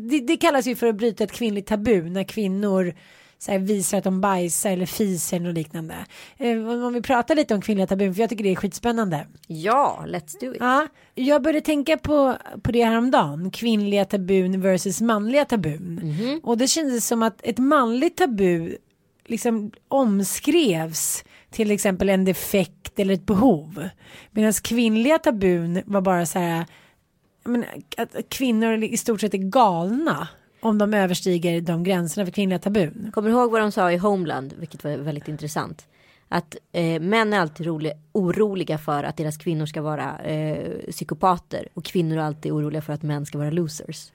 det, 0.10 0.20
det 0.20 0.38
kallas 0.38 0.68
ju 0.68 0.76
för 0.76 0.88
att 0.88 0.96
bryta 0.96 1.24
ett 1.24 1.32
kvinnligt 1.32 1.68
tabu 1.68 2.10
när 2.10 2.24
kvinnor 2.24 2.94
så 3.42 3.52
här, 3.52 3.60
visar 3.60 3.98
att 3.98 4.04
de 4.04 4.22
bajsar 4.22 4.72
eller 4.72 4.86
fiser 4.86 5.38
eller 5.38 5.54
liknande. 5.54 5.96
Eh, 6.38 6.58
om 6.58 6.94
vi 6.94 7.02
pratar 7.02 7.36
lite 7.36 7.54
om 7.54 7.62
kvinnliga 7.62 7.88
tabun, 7.88 8.14
för 8.14 8.22
jag 8.22 8.30
tycker 8.30 8.44
det 8.44 8.52
är 8.52 8.56
skitspännande. 8.56 9.28
Ja, 9.48 10.04
let's 10.08 10.40
do 10.40 10.54
it. 10.54 10.58
Ja, 10.60 10.88
jag 11.16 11.42
började 11.42 11.62
tänka 11.62 11.98
på, 11.98 12.36
på 12.62 12.72
det 12.72 12.84
häromdagen. 12.84 13.52
Kvinnliga 13.52 14.06
tabun 14.06 14.62
versus 14.62 15.02
manliga 15.02 15.46
tabun. 15.46 16.02
Och 16.44 16.58
det 16.58 16.68
kändes 16.68 17.08
som 17.08 17.24
att 17.24 17.42
ett 17.44 17.58
manligt 17.58 18.18
tabu 18.18 18.78
liksom 19.26 19.72
omskrevs 19.88 21.24
till 21.52 21.72
exempel 21.72 22.10
en 22.10 22.26
defekt 22.26 23.00
eller 23.00 23.14
ett 23.14 23.26
behov. 23.26 23.90
Medan 24.32 24.54
kvinnliga 24.54 25.18
tabun 25.18 25.82
var 25.86 26.02
bara 26.02 26.26
så 26.26 26.40
här 26.40 26.66
menar, 27.44 27.68
att 27.98 28.30
kvinnor 28.30 28.84
i 28.84 28.98
stort 28.98 29.22
sett 29.22 29.34
är 29.34 29.38
galna 29.38 30.28
om 30.62 30.78
de 30.78 30.94
överstiger 30.94 31.62
de 31.62 31.84
gränserna 31.84 32.26
för 32.26 32.32
kvinnliga 32.32 32.60
tabun. 32.60 33.12
Kommer 33.14 33.30
du 33.30 33.36
ihåg 33.36 33.52
vad 33.52 33.62
de 33.62 33.72
sa 33.72 33.92
i 33.92 33.98
Homeland, 33.98 34.54
vilket 34.58 34.84
var 34.84 34.98
väldigt 34.98 35.28
intressant? 35.28 35.88
Att 36.30 36.56
eh, 36.72 37.02
män 37.02 37.34
är 37.34 37.40
alltid 37.40 37.68
rolig, 37.68 37.92
oroliga 38.12 38.78
för 38.78 39.04
att 39.04 39.18
deras 39.18 39.38
kvinnor 39.38 39.66
ska 39.66 39.82
vara 39.82 40.20
eh, 40.20 40.92
psykopater 40.92 41.68
och 41.74 41.86
kvinnor 41.86 42.18
är 42.18 42.22
alltid 42.22 42.52
oroliga 42.52 42.82
för 42.82 42.94
att 42.94 43.04
män 43.04 43.26
ska 43.26 43.38
vara 43.38 43.50
losers. 43.50 44.12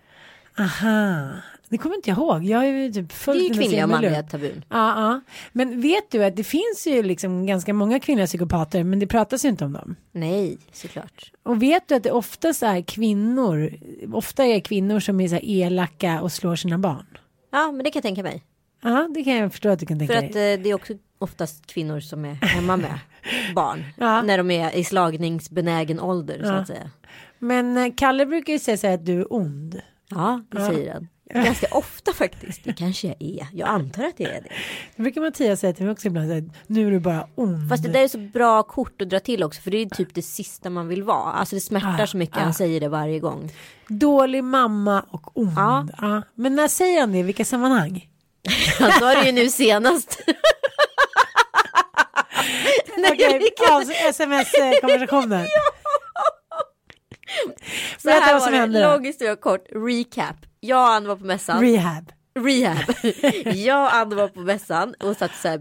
Aha, 0.59 1.29
det 1.69 1.79
kommer 1.79 1.97
inte 1.97 2.11
jag 2.11 2.19
ihåg. 2.19 2.45
Jag 2.45 2.65
är 2.67 2.73
ju 2.73 2.93
typ 2.93 3.09
Det 3.09 3.15
fullt 3.15 3.41
är 3.41 3.45
ju 3.49 3.55
kvinnliga 3.55 3.85
och 3.85 3.91
manliga 3.91 4.23
tabun. 4.23 4.65
Ja, 4.69 4.77
ja. 5.11 5.21
Men 5.53 5.81
vet 5.81 6.11
du 6.11 6.25
att 6.25 6.37
det 6.37 6.45
finns 6.45 6.87
ju 6.87 7.03
liksom 7.03 7.47
ganska 7.47 7.73
många 7.75 8.01
kvinnliga 8.01 8.27
psykopater 8.27 8.85
men 8.85 8.99
det 8.99 9.07
pratas 9.07 9.45
ju 9.45 9.49
inte 9.49 9.65
om 9.65 9.73
dem. 9.73 9.97
Nej, 10.13 10.59
såklart. 10.73 11.33
Och 11.43 11.63
vet 11.63 11.89
du 11.89 11.95
att 11.95 12.03
det 12.03 12.11
oftast 12.13 12.63
är 12.63 12.81
kvinnor, 12.83 13.73
ofta 14.13 14.45
är 14.45 14.61
kvinnor 14.61 15.01
som 15.01 15.21
är 15.21 15.29
så 15.29 15.35
här 15.35 15.45
elaka 15.45 16.23
och 16.23 16.33
slår 16.33 16.57
sina 16.57 16.79
barn. 16.79 17.07
Ja, 17.53 17.73
men 17.73 17.85
det 17.85 17.91
kan 17.91 17.99
jag 17.99 18.03
tänka 18.03 18.23
mig. 18.23 18.43
Ja, 18.83 19.09
det 19.15 19.25
kan 19.25 19.37
jag 19.37 19.53
förstå 19.53 19.69
att 19.69 19.79
du 19.79 19.87
kan 19.87 19.99
tänka 19.99 20.15
För 20.15 20.21
dig. 20.21 20.29
att 20.31 20.59
eh, 20.59 20.63
det 20.65 20.71
är 20.71 20.75
också 20.75 20.93
oftast 21.19 21.67
kvinnor 21.67 22.01
som 22.01 22.25
är 22.25 22.35
hemma 22.35 22.77
med 22.77 22.99
barn. 23.55 23.85
Ja. 23.97 24.23
När 24.23 24.39
de 24.39 24.51
är 24.51 24.77
i 24.77 24.85
slagningsbenägen 24.85 26.01
ålder 26.01 26.39
så 26.43 26.49
Ja. 26.49 26.53
att 26.53 26.67
säga. 26.67 26.91
Men 27.39 27.77
eh, 27.77 27.93
Kalle 27.97 28.27
brukar 28.27 28.53
ju 28.53 28.59
säga 28.59 28.77
så 28.77 28.87
här 28.87 28.95
att 28.95 29.07
du 29.07 29.21
är 29.21 29.33
ond. 29.33 29.81
Ja, 30.09 30.43
det 30.51 30.59
Ja. 30.61 30.67
säger 30.67 30.93
han. 30.93 31.09
Ganska 31.35 31.67
ofta 31.71 32.13
faktiskt. 32.13 32.65
Det 32.65 32.73
kanske 32.73 33.07
jag 33.07 33.17
är. 33.21 33.47
Jag 33.53 33.69
antar 33.69 34.05
att 34.05 34.21
jag 34.21 34.31
är 34.31 34.41
det. 34.43 34.49
Det 34.97 35.03
brukar 35.03 35.21
Mattias 35.21 35.61
säga 35.61 35.73
till 35.73 35.85
mig 35.85 35.93
också 35.93 36.07
ibland. 36.07 36.29
Så 36.29 36.35
här, 36.35 36.45
nu 36.67 36.87
är 36.87 36.91
du 36.91 37.01
bara 37.01 37.29
ond. 37.35 37.69
Fast 37.69 37.83
det 37.83 37.89
där 37.89 38.01
är 38.05 38.09
så 38.09 38.19
bra 38.19 38.63
kort 38.63 39.03
att 39.03 39.09
dra 39.11 39.21
till 39.21 39.43
också. 39.43 39.61
För 39.63 39.71
det 39.71 39.79
är 39.83 39.87
typ 39.87 40.15
det 40.15 40.23
sista 40.23 40.71
man 40.71 40.89
vill 40.89 41.03
vara. 41.03 41.33
Alltså 41.33 41.55
det 41.55 41.61
smärtar 41.61 42.03
Ah, 42.03 42.07
så 42.07 42.17
mycket. 42.17 42.37
ah. 42.37 42.41
Han 42.41 42.55
säger 42.55 42.81
det 42.81 42.89
varje 42.89 43.19
gång. 43.21 43.51
Dålig 43.89 44.45
mamma 44.45 45.05
och 45.11 45.39
ond. 45.39 45.53
Ja. 45.57 45.87
Ja. 46.01 46.23
Men 46.35 46.55
när 46.57 46.69
säger 46.69 47.01
han 47.01 47.13
det? 47.13 47.19
I 47.19 47.23
vilka 47.23 47.45
sammanhang? 47.45 48.09
Han 48.79 48.93
sa 48.93 49.15
det 49.15 49.27
ju 49.27 49.33
nu 49.33 49.49
senast. 49.49 50.21
Nej, 52.99 53.11
Okej, 53.13 53.51
kan- 53.67 53.77
alltså 53.77 53.93
sms-konversationen. 53.93 55.47
Så 57.99 58.09
Berätta 58.09 58.25
här 58.25 58.33
vad 58.33 58.43
som 58.43 58.53
var 58.53 58.67
det. 58.67 58.83
Lång 58.83 59.05
historia 59.05 59.37
kort. 59.37 59.65
Recap. 59.73 60.37
Jag 60.67 60.83
och 60.83 60.93
Ann 60.93 61.07
var 61.09 61.17
på 61.17 61.25
mässan. 61.25 61.61
Rehab. 61.61 62.13
Rehab. 62.35 62.95
jag 63.57 63.83
och 63.85 63.95
Ann 63.95 64.17
var 64.17 64.29
på 64.29 64.41
mässan 64.41 64.95
och 65.01 65.17
satt 65.17 65.35
så 65.43 65.49
här 65.49 65.59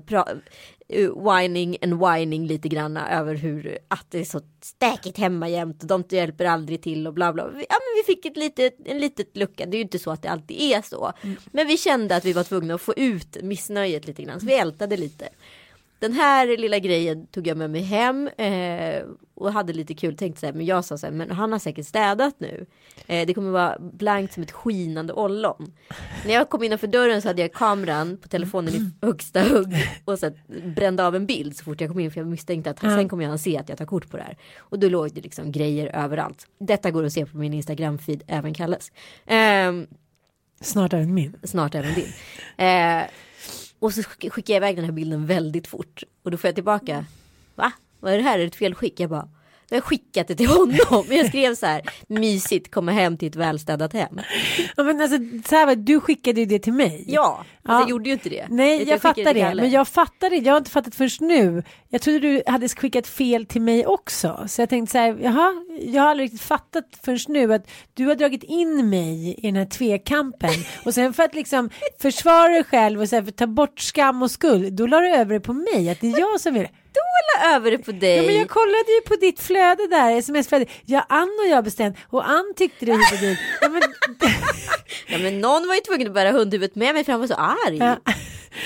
uh, 0.96 1.32
whining 1.32 1.78
and 1.82 1.94
whining 2.00 2.48
lite 2.48 2.68
granna 2.68 3.20
över 3.20 3.36
hur 3.36 3.78
att 3.88 4.06
det 4.12 4.20
är 4.20 4.26
så 4.26 4.42
stäkigt 4.62 5.18
hemma 5.18 5.50
jämt 5.50 5.82
och 5.82 5.88
de 5.88 6.04
hjälper 6.10 6.46
aldrig 6.46 6.82
till 6.82 7.08
och 7.08 7.14
bla 7.14 7.34
bla. 7.34 7.44
Ja 7.44 7.50
men 7.54 7.96
vi 7.96 8.04
fick 8.06 8.26
ett 8.26 8.38
litet, 8.38 8.76
en 8.86 9.00
litet 9.00 9.38
lucka. 9.38 9.66
Det 9.66 9.76
är 9.76 9.80
ju 9.80 9.84
inte 9.84 10.00
så 10.00 10.12
att 10.12 10.22
det 10.22 10.30
alltid 10.30 10.62
är 10.62 10.82
så. 10.82 11.14
Men 11.46 11.68
vi 11.68 11.78
kände 11.78 12.16
att 12.16 12.26
vi 12.26 12.34
var 12.34 12.44
tvungna 12.44 12.76
att 12.76 12.82
få 12.82 12.94
ut 12.98 13.38
missnöjet 13.44 14.08
lite 14.08 14.24
grann 14.24 14.40
så 14.40 14.46
vi 14.46 14.54
ältade 14.54 14.98
lite. 14.98 15.30
Den 16.06 16.14
här 16.14 16.58
lilla 16.58 16.80
grejen 16.80 17.28
tog 17.28 17.48
jag 17.48 17.58
med 17.58 17.70
mig 17.70 17.82
hem 17.82 18.28
eh, 18.38 19.04
och 19.36 19.54
hade 19.54 19.74
lite 19.74 19.94
kul. 19.94 20.18
Tänkte 20.18 20.40
så 20.40 20.46
här, 20.46 20.54
men 20.54 20.66
jag 20.66 20.86
sa 20.86 20.98
så 20.98 21.06
här, 21.06 21.14
men 21.14 21.32
han 21.32 21.52
har 21.52 21.60
säkert 21.60 21.86
städat 21.88 22.36
nu. 22.38 22.66
Eh, 23.08 23.28
det 23.28 23.34
kommer 23.34 23.52
vara 23.52 23.78
blankt 23.80 24.34
som 24.34 24.44
ett 24.44 24.52
skinande 24.52 25.14
ollon. 25.14 25.74
När 26.26 26.34
jag 26.34 26.50
kom 26.50 26.64
innanför 26.64 26.88
dörren 26.88 27.22
så 27.22 27.28
hade 27.28 27.42
jag 27.42 27.54
kameran 27.54 28.18
på 28.18 28.28
telefonen 28.28 28.74
i 28.74 28.92
högsta 29.06 29.42
hugg 29.44 29.74
och 30.06 30.20
så 30.20 30.26
här, 30.26 30.36
brände 30.76 31.06
av 31.08 31.16
en 31.16 31.26
bild 31.26 31.58
så 31.58 31.64
fort 31.64 31.82
jag 31.82 31.90
kom 31.90 32.00
in 32.00 32.12
för 32.12 32.20
jag 32.20 32.28
misstänkte 32.28 32.70
att 32.70 32.80
sen 32.80 33.10
kommer 33.10 33.26
han 33.26 33.40
se 33.40 33.58
att 33.58 33.70
jag 33.70 33.78
tar 33.78 33.86
kort 33.86 34.10
på 34.10 34.18
det 34.18 34.24
här. 34.24 34.38
Och 34.58 34.80
då 34.80 34.90
låg 34.90 35.14
det 35.14 35.22
liksom 35.22 35.52
grejer 35.52 35.96
överallt. 35.96 36.48
Detta 36.60 36.92
går 36.92 37.04
att 37.04 37.14
se 37.14 37.26
på 37.26 37.38
min 37.38 37.54
Instagram-feed, 37.54 38.22
även 38.28 38.54
kallas. 38.54 38.92
Ehm, 39.26 39.88
Snart 40.62 40.94
även 40.94 41.14
min. 41.14 41.36
snart 41.44 41.76
även 41.76 41.94
din. 41.94 42.14
Och 43.86 43.94
så 43.94 44.04
skickar 44.04 44.54
jag 44.54 44.58
iväg 44.58 44.75
den 44.75 44.86
här 44.86 44.92
bilden 44.92 45.25
väldigt 45.25 45.68
fort. 45.68 46.04
Och 46.24 46.32
då 46.32 46.38
får 46.38 46.48
jag 46.48 46.56
tillbaka. 46.56 47.06
Va? 47.56 47.72
Vad 48.00 48.13
är 48.13 48.18
det 48.18 48.24
här? 48.24 48.34
Är 48.34 48.42
det 48.42 48.48
ett 48.48 48.56
felskick? 48.56 49.00
Jag 49.00 49.10
bara. 49.10 49.30
Jag 49.70 49.76
har 49.78 49.82
skickat 49.82 50.28
det 50.28 50.36
till 50.36 50.48
honom. 50.48 51.06
Jag 51.10 51.28
skrev 51.28 51.56
så 51.56 51.66
här. 51.66 51.82
Mysigt 52.08 52.72
komma 52.72 52.92
hem 52.92 53.18
till 53.18 53.28
ett 53.28 53.36
välstädat 53.36 53.94
hem. 53.94 54.20
Ja, 54.78 54.84
men 54.84 55.02
alltså, 55.02 55.18
så 55.50 55.56
här 55.56 55.76
du 55.76 56.00
skickade 56.00 56.40
ju 56.40 56.46
det 56.46 56.60
till 56.60 56.74
mig. 56.74 57.04
Ja, 57.08 57.46
Ja. 57.68 57.80
jag 57.80 57.90
gjorde 57.90 58.10
ju 58.10 58.14
inte 58.14 58.30
det. 58.30 58.48
Nej, 58.50 58.78
jag 58.90 59.02
skickade 59.02 59.24
fattar 59.24 59.34
det. 59.34 59.56
Men 59.56 59.72
jag 59.72 59.88
fattar 59.88 60.30
det. 60.30 60.36
Jag 60.36 60.54
har 60.54 60.58
inte 60.58 60.72
fattat 60.72 60.96
först 60.96 61.22
nu. 61.22 61.64
Jag 61.90 62.02
trodde 62.02 62.20
du 62.20 62.44
hade 62.48 62.70
skickat 62.70 63.08
fel 63.08 63.46
till 63.46 63.62
mig 63.62 63.86
också. 63.86 64.46
Så 64.48 64.62
jag 64.62 64.70
tänkte 64.70 64.92
så 64.92 64.98
här, 64.98 65.18
jaha, 65.22 65.54
jag 65.82 66.02
har 66.02 66.10
aldrig 66.10 66.26
riktigt 66.26 66.42
fattat 66.42 66.86
först 67.06 67.30
nu 67.30 67.54
att 67.54 67.68
du 67.94 68.06
har 68.06 68.16
dragit 68.16 68.44
in 68.44 68.90
mig 68.90 69.36
i 69.38 69.42
den 69.48 69.56
här 69.56 69.66
tvekampen. 69.66 70.50
Och 70.86 70.94
sen 70.94 71.14
för 71.14 71.24
att 71.24 71.36
liksom 71.36 71.70
försvara 72.02 72.48
dig 72.48 72.64
själv 72.64 73.02
och 73.02 73.10
så 73.10 73.16
här, 73.16 73.24
ta 73.32 73.48
bort 73.48 73.80
skam 73.80 74.22
och 74.24 74.32
skuld, 74.32 74.74
då 74.74 74.88
la 74.88 75.00
du 75.00 75.08
över 75.10 75.34
det 75.34 75.40
på 75.40 75.54
mig. 75.54 75.90
Att 75.90 76.02
det 76.02 76.08
är 76.12 76.20
jag 76.20 76.42
som 76.42 76.54
vill. 76.54 76.68
Kolla 77.16 77.56
över 77.56 77.72
det 77.72 77.78
på 77.78 77.92
dig. 77.92 78.16
Ja, 78.16 78.24
men 78.24 78.36
jag 78.36 78.50
kollade 78.50 78.92
ju 78.92 79.02
på 79.08 79.16
ditt 79.16 79.40
flöde 79.40 79.88
där, 79.88 80.18
sms-flöde. 80.18 80.66
Ja, 80.86 81.06
Ann 81.10 81.40
och 81.46 81.52
jag 81.52 81.64
bestämt 81.64 81.98
och 82.10 82.30
Ann 82.30 82.54
tyckte 82.56 82.86
det 82.86 82.92
och 82.92 83.20
dit. 83.20 83.40
Ja, 83.62 83.70
men, 83.70 83.82
Ja, 85.08 85.18
men 85.18 85.42
någon 85.42 85.68
var 85.68 85.76
ju 85.76 85.82
tvungen 85.82 86.08
att 86.08 86.14
bära 86.14 86.32
hundhuvudet 86.32 86.76
med 86.76 86.94
mig 86.94 87.04
för 87.04 87.12
han 87.12 87.22
var 87.22 87.28
så 87.28 87.34
arg. 87.34 87.78
Ja. 87.78 87.98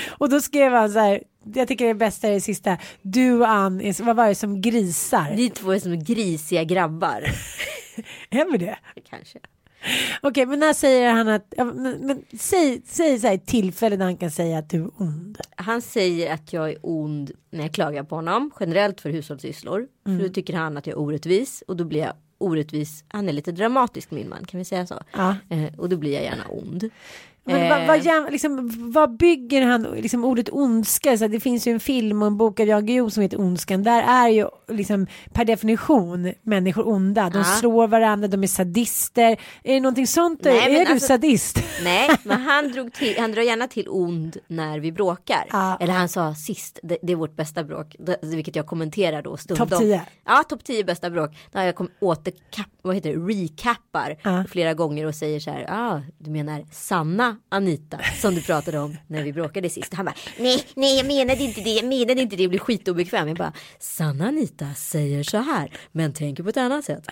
Och 0.08 0.28
då 0.30 0.40
skrev 0.40 0.72
han 0.72 0.92
så 0.92 0.98
här, 0.98 1.22
jag 1.54 1.68
tycker 1.68 1.86
det 1.86 1.94
bästa 1.94 2.28
är 2.28 2.32
det 2.32 2.40
sista, 2.40 2.76
du 3.02 3.32
och 3.32 3.48
Ann, 3.48 3.80
är, 3.80 4.02
vad 4.02 4.16
var 4.16 4.28
det 4.28 4.34
som 4.34 4.60
grisar? 4.60 5.32
Ni 5.36 5.50
två 5.50 5.70
är 5.72 5.78
som 5.78 6.04
grisiga 6.04 6.64
grabbar. 6.64 7.22
Är 8.30 8.52
vi 8.52 8.58
det? 8.58 8.78
Kanske. 9.10 9.38
Okej, 10.22 10.46
men 10.46 10.58
när 10.58 10.72
säger 10.72 11.12
han 11.12 11.28
att, 11.28 11.54
men, 11.56 11.98
men, 12.00 12.24
säg, 12.38 12.82
säg 12.86 13.18
så 13.18 13.26
här 13.26 13.36
tillfälle 13.36 13.96
där 13.96 14.04
han 14.04 14.16
kan 14.16 14.30
säga 14.30 14.58
att 14.58 14.70
du 14.70 14.82
är 14.82 14.90
ond. 14.96 15.38
Han 15.56 15.82
säger 15.82 16.34
att 16.34 16.52
jag 16.52 16.70
är 16.70 16.76
ond 16.82 17.30
när 17.50 17.62
jag 17.62 17.72
klagar 17.72 18.02
på 18.02 18.14
honom. 18.14 18.50
Generellt 18.60 19.00
för 19.00 19.10
hushållssysslor. 19.10 19.86
Mm. 20.06 20.18
För 20.18 20.28
då 20.28 20.34
tycker 20.34 20.54
han 20.54 20.76
att 20.76 20.86
jag 20.86 20.94
är 20.94 21.00
orättvis. 21.00 21.62
Och 21.66 21.76
då 21.76 21.84
blir 21.84 22.00
jag 22.00 22.12
orättvis. 22.38 23.04
Han 23.08 23.28
är 23.28 23.32
lite 23.32 23.52
dramatisk 23.52 24.10
min 24.10 24.28
man. 24.28 24.44
Kan 24.44 24.58
vi 24.58 24.64
säga 24.64 24.86
så? 24.86 25.00
Ja. 25.12 25.36
Eh, 25.48 25.74
och 25.78 25.88
då 25.88 25.96
blir 25.96 26.12
jag 26.12 26.22
gärna 26.22 26.44
ond. 26.48 26.90
Men 27.50 27.62
Eh, 27.62 27.78
vad, 27.78 27.86
vad, 27.86 27.98
jäm- 28.06 28.30
liksom, 28.30 28.70
vad 28.92 29.16
bygger 29.16 29.62
han 29.62 29.82
liksom, 29.82 30.24
ordet 30.24 30.48
ondska? 30.52 31.18
Så 31.18 31.26
det 31.28 31.40
finns 31.40 31.66
ju 31.66 31.72
en 31.72 31.80
film 31.80 32.22
och 32.22 32.26
en 32.28 32.36
bok 32.36 32.60
av 32.60 32.66
Jan 32.66 32.86
Guillou 32.86 33.10
som 33.10 33.22
heter 33.22 33.40
Ondskan. 33.40 33.82
Där 33.82 34.02
är 34.02 34.28
ju 34.28 34.46
liksom, 34.68 35.06
per 35.32 35.44
definition 35.44 36.32
människor 36.42 36.88
onda. 36.88 37.30
De 37.30 37.38
Ja. 37.38 37.44
slår 37.44 37.88
varandra, 37.88 38.28
de 38.28 38.42
är 38.42 38.46
sadister. 38.46 39.30
Är 39.64 39.74
det 39.74 39.80
någonting 39.80 40.06
sånt? 40.06 40.40
Nej, 40.44 40.74
är 40.80 40.84
du 40.86 40.92
alltså- 40.92 41.06
sadist? 41.06 41.58
Nej, 41.84 42.10
men 42.22 42.40
han, 42.40 42.72
drog 42.72 42.92
till, 42.92 43.14
han 43.18 43.32
drar 43.32 43.42
gärna 43.42 43.66
till 43.68 43.86
ond 43.88 44.36
när 44.46 44.78
vi 44.78 44.92
bråkar. 44.92 45.46
Ja. 45.50 45.76
Eller 45.80 45.92
han 45.92 46.08
sa 46.08 46.34
sist, 46.34 46.78
det, 46.82 46.98
det 47.02 47.12
är 47.12 47.16
vårt 47.16 47.36
bästa 47.36 47.64
bråk. 47.64 47.96
Vilket 48.22 48.56
jag 48.56 48.66
kommenterar 48.66 49.22
då 49.22 49.36
stundom. 49.36 49.68
Topp 49.68 49.78
10. 49.78 50.02
Ja, 50.24 50.42
topp 50.48 50.64
10 50.64 50.84
bästa 50.84 51.10
bråk. 51.10 51.30
Där 51.52 51.64
jag 51.64 51.74
kom, 51.74 51.88
återkap, 52.00 52.66
vad 52.82 52.94
heter 52.94 53.10
det, 53.12 53.18
recappar 53.34 54.16
Ja. 54.22 54.44
flera 54.50 54.74
gånger 54.74 55.06
och 55.06 55.14
säger 55.14 55.40
så 55.40 55.50
här. 55.50 55.66
Ah, 55.70 56.00
du 56.18 56.30
menar 56.30 56.64
sanna 56.72 57.36
Anita 57.48 58.00
som 58.20 58.34
du 58.34 58.42
pratade 58.42 58.78
om 58.78 58.96
när 59.06 59.22
vi 59.22 59.32
bråkade 59.32 59.70
sist. 59.70 59.94
Han 59.94 60.04
bara, 60.06 60.14
nej, 60.38 60.64
nej, 60.74 60.96
jag 60.96 61.06
menade 61.06 61.44
inte 61.44 61.60
det, 61.60 61.70
jag 61.70 61.84
menade 61.84 62.20
inte 62.20 62.36
det, 62.36 62.42
jag 62.42 62.50
blir 62.50 62.60
skitobekväm. 62.60 63.28
Jag 63.28 63.36
bara, 63.36 63.52
sanna 63.78 64.28
Anita 64.28 64.74
säger 64.74 65.22
så 65.22 65.38
här, 65.38 65.72
men 65.92 66.12
tänker 66.12 66.42
på 66.42 66.48
ett 66.48 66.56
annat 66.56 66.84
sätt. 66.84 67.06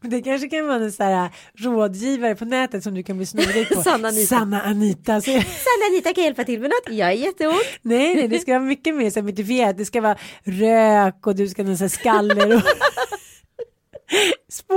Men 0.00 0.10
Det 0.10 0.22
kanske 0.22 0.48
kan 0.48 0.66
vara 0.66 0.76
en 0.76 0.92
så 0.92 1.02
här, 1.02 1.30
rådgivare 1.58 2.34
på 2.34 2.44
nätet 2.44 2.82
som 2.82 2.94
du 2.94 3.02
kan 3.02 3.16
bli 3.16 3.26
snorig 3.26 3.68
på. 3.68 3.82
Sanna 3.82 4.08
Anita. 4.08 4.26
Sanna 4.26 4.62
Anita. 4.62 5.20
Så, 5.20 5.30
Sanna 5.30 5.84
Anita 5.90 6.14
kan 6.14 6.24
hjälpa 6.24 6.44
till 6.44 6.60
med 6.60 6.70
något, 6.70 6.98
jag 6.98 7.08
är 7.08 7.12
jätteont. 7.12 7.62
nej, 7.82 8.14
nej, 8.14 8.28
det 8.28 8.38
ska 8.38 8.52
vara 8.52 8.62
mycket 8.62 8.94
mer 8.94 9.10
så 9.10 9.20
här. 9.20 9.72
Det 9.72 9.84
ska 9.84 10.00
vara 10.00 10.18
rök 10.44 11.26
och 11.26 11.34
du 11.34 11.48
ska 11.48 11.62
ha 11.62 11.88
skaller 11.88 12.56
och 12.56 12.62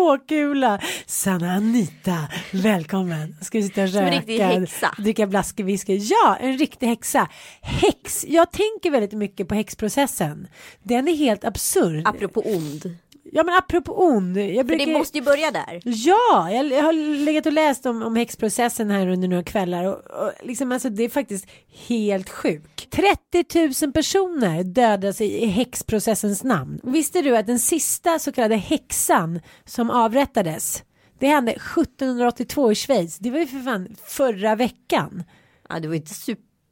spåkula. 0.01 0.81
Sanna 1.05 1.51
Anita, 1.51 2.17
välkommen. 2.51 3.35
Ska 3.41 3.57
vi 3.57 3.63
sitta 3.63 3.81
och 3.81 3.87
en 3.87 3.93
röka, 3.93 4.17
riktig 4.17 4.39
häxa. 4.39 4.95
dricka 4.97 5.27
blaskewhisky. 5.27 5.97
Ja, 5.97 6.37
en 6.39 6.57
riktig 6.57 6.87
häxa. 6.87 7.27
Häx, 7.61 8.25
jag 8.27 8.51
tänker 8.51 8.91
väldigt 8.91 9.13
mycket 9.13 9.47
på 9.47 9.55
häxprocessen. 9.55 10.47
Den 10.83 11.07
är 11.07 11.15
helt 11.15 11.43
absurd. 11.43 12.07
Apropå 12.07 12.41
ond. 12.45 12.97
Ja, 13.23 13.43
men 13.43 13.55
apropå 13.55 13.93
ond. 13.93 14.37
Jag 14.37 14.55
För 14.55 14.63
brukar... 14.63 14.85
det 14.85 14.97
måste 14.97 15.17
ju 15.17 15.23
börja 15.23 15.51
där. 15.51 15.81
Ja, 15.83 16.51
jag 16.51 16.71
jag 16.71 16.83
har 16.83 16.93
legat 17.25 17.45
och 17.45 17.53
läst 17.53 17.85
om, 17.85 18.03
om 18.03 18.15
häxprocessen 18.15 18.89
här 18.89 19.07
under 19.07 19.27
några 19.27 19.43
kvällar 19.43 19.85
och, 19.85 20.23
och 20.23 20.31
liksom 20.43 20.71
alltså 20.71 20.89
det 20.89 21.03
är 21.03 21.09
faktiskt 21.09 21.47
helt 21.87 22.29
sjukt. 22.29 22.91
30 22.91 23.85
000 23.85 23.93
personer 23.93 24.63
dödas 24.63 25.21
i, 25.21 25.43
i 25.43 25.45
häxprocessens 25.45 26.43
namn. 26.43 26.79
Visste 26.83 27.21
du 27.21 27.37
att 27.37 27.47
den 27.47 27.59
sista 27.59 28.19
så 28.19 28.31
kallade 28.31 28.55
häxan 28.55 29.39
som 29.65 29.89
avrättades 29.89 30.83
det 31.21 31.27
hände 31.27 31.51
1782 31.51 32.71
i 32.71 32.75
Schweiz. 32.75 33.17
Det 33.17 33.31
var 33.31 33.39
ju 33.39 33.47
för 33.47 33.59
fan 33.59 33.95
förra 34.05 34.55
veckan. 34.55 35.23
Ja, 35.69 35.79
det 35.79 35.87
var 35.87 35.95
inte 35.95 36.13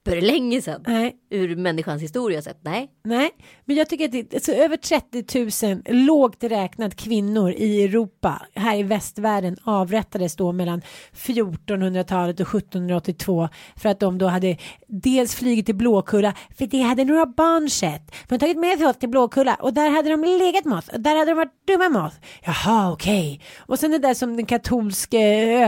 superlänge 0.05 0.61
sedan. 0.61 0.83
Nej, 0.87 1.15
Ur 1.29 1.55
människans 1.55 2.01
historia 2.01 2.41
sett. 2.41 2.59
Nej. 2.61 2.91
Nej, 3.03 3.29
men 3.65 3.75
jag 3.75 3.89
tycker 3.89 4.05
att 4.05 4.11
det 4.11 4.19
är 4.19 4.35
alltså, 4.35 4.51
över 4.51 4.77
30 4.77 5.75
000 5.75 6.05
lågt 6.05 6.43
räknat 6.43 6.95
kvinnor 6.95 7.51
i 7.51 7.83
Europa, 7.83 8.41
här 8.55 8.77
i 8.77 8.83
västvärlden, 8.83 9.57
avrättades 9.63 10.35
då 10.35 10.51
mellan 10.51 10.81
1400-talet 11.13 12.39
och 12.39 12.55
1782 12.55 13.49
för 13.75 13.89
att 13.89 13.99
de 13.99 14.17
då 14.17 14.27
hade 14.27 14.57
dels 14.87 15.35
flugit 15.35 15.65
till 15.65 15.75
Blåkulla, 15.75 16.33
för 16.57 16.65
det 16.65 16.81
hade 16.81 17.03
några 17.05 17.25
barn 17.25 17.69
sett. 17.69 18.11
De 18.27 18.33
hade 18.33 18.39
tagit 18.39 18.59
med 18.59 18.77
sig 18.77 18.87
oss 18.87 18.97
till 18.97 19.09
Blåkulla 19.09 19.55
och 19.55 19.73
där 19.73 19.89
hade 19.89 20.09
de 20.09 20.23
legat 20.23 20.65
med 20.65 20.77
oss 20.77 20.87
och 20.87 21.01
där 21.01 21.15
hade 21.15 21.31
de 21.31 21.37
varit 21.37 21.67
dumma 21.67 21.89
med 21.89 22.01
oss. 22.01 22.13
Jaha, 22.43 22.91
okej. 22.91 23.41
Och 23.59 23.79
sen 23.79 23.91
det 23.91 23.99
där 23.99 24.13
som 24.13 24.35
den 24.35 24.45
katolske 24.45 25.19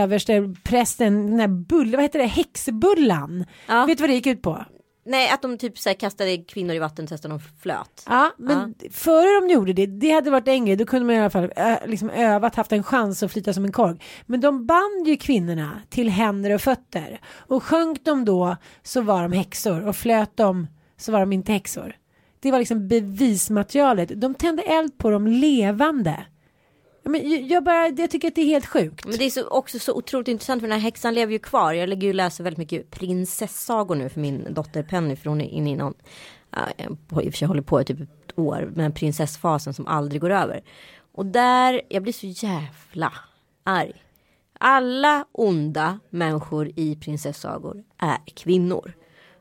överste 0.02 0.54
prästen, 0.64 1.26
den 1.26 1.36
där 1.36 1.48
bull, 1.48 1.92
vad 1.92 2.02
heter 2.02 2.18
det, 2.18 2.26
häxbullan. 2.26 3.44
Ja. 3.68 3.86
Vet 3.86 3.98
du 3.98 4.02
vad 4.02 4.10
det 4.10 4.14
gick 4.14 4.26
ut 4.26 4.31
på? 4.36 4.64
Nej, 5.04 5.30
att 5.30 5.42
de 5.42 5.58
typ 5.58 5.78
så 5.78 5.88
här, 5.88 5.94
kastade 5.94 6.36
kvinnor 6.36 6.74
i 6.74 6.78
vatten 6.78 7.06
tills 7.06 7.20
de 7.20 7.40
flöt. 7.62 8.02
Ja, 8.06 8.30
men 8.38 8.74
före 8.90 9.40
de 9.40 9.48
gjorde 9.54 9.72
det, 9.72 9.86
det 9.86 10.10
hade 10.10 10.30
varit 10.30 10.48
en 10.48 10.66
grej, 10.66 10.76
då 10.76 10.86
kunde 10.86 11.06
man 11.06 11.16
i 11.16 11.20
alla 11.20 11.30
fall 11.30 11.52
ö, 11.56 11.76
liksom 11.86 12.10
övat, 12.10 12.54
haft 12.54 12.72
en 12.72 12.82
chans 12.82 13.22
att 13.22 13.32
flyta 13.32 13.52
som 13.52 13.64
en 13.64 13.72
korg. 13.72 13.98
Men 14.26 14.40
de 14.40 14.66
band 14.66 15.06
ju 15.06 15.16
kvinnorna 15.16 15.80
till 15.90 16.08
händer 16.08 16.54
och 16.54 16.60
fötter. 16.60 17.20
Och 17.36 17.62
sjönk 17.62 18.04
de 18.04 18.24
då 18.24 18.56
så 18.82 19.00
var 19.00 19.22
de 19.22 19.32
häxor 19.32 19.86
och 19.86 19.96
flöt 19.96 20.36
de 20.36 20.66
så 20.96 21.12
var 21.12 21.20
de 21.20 21.32
inte 21.32 21.52
häxor. 21.52 21.96
Det 22.40 22.50
var 22.50 22.58
liksom 22.58 22.88
bevismaterialet. 22.88 24.20
De 24.20 24.34
tände 24.34 24.62
eld 24.62 24.98
på 24.98 25.10
dem 25.10 25.26
levande. 25.26 26.26
Ja, 27.02 27.10
Men 27.10 27.46
jag- 27.48 27.64
bara, 27.64 27.88
jag 27.88 28.10
tycker 28.10 28.28
att 28.28 28.34
det 28.34 28.40
är 28.40 28.46
helt 28.46 28.66
sjukt. 28.66 29.04
Men 29.06 29.18
det 29.18 29.24
är 29.24 29.30
så, 29.30 29.48
också 29.48 29.78
så 29.78 29.92
otroligt 29.94 30.28
intressant 30.28 30.60
för 30.60 30.68
den 30.68 30.78
här 30.78 30.82
häxan 30.84 31.14
lever 31.14 31.32
ju 31.32 31.38
kvar. 31.38 31.72
Jag 31.72 31.88
lägger 31.88 32.06
ju 32.06 32.12
läser 32.12 32.44
väldigt 32.44 32.58
mycket 32.58 32.90
prinsessagor 32.90 33.94
nu 33.94 34.08
för 34.08 34.20
min 34.20 34.54
dotter 34.54 34.82
Penny 34.82 35.16
för 35.16 35.28
hon 35.30 35.40
är 35.40 35.48
inne 35.48 35.70
i 35.70 35.76
någon, 35.76 35.94
i 36.76 36.86
och 37.08 37.22
för 37.22 37.30
sig 37.32 37.48
håller 37.48 37.62
på 37.62 37.80
i 37.80 37.84
typ 37.84 38.00
ett 38.00 38.38
år 38.38 38.70
med 38.74 38.94
prinsessfasen 38.94 39.74
som 39.74 39.86
aldrig 39.86 40.20
går 40.20 40.30
över. 40.30 40.62
Och 41.12 41.26
där, 41.26 41.80
jag 41.88 42.02
blir 42.02 42.12
så 42.12 42.26
jävla 42.46 43.12
arg. 43.64 43.92
Alla 44.58 45.24
onda 45.32 45.98
människor 46.10 46.70
i 46.76 46.96
prinsessagor 46.96 47.84
är 47.98 48.18
kvinnor. 48.34 48.92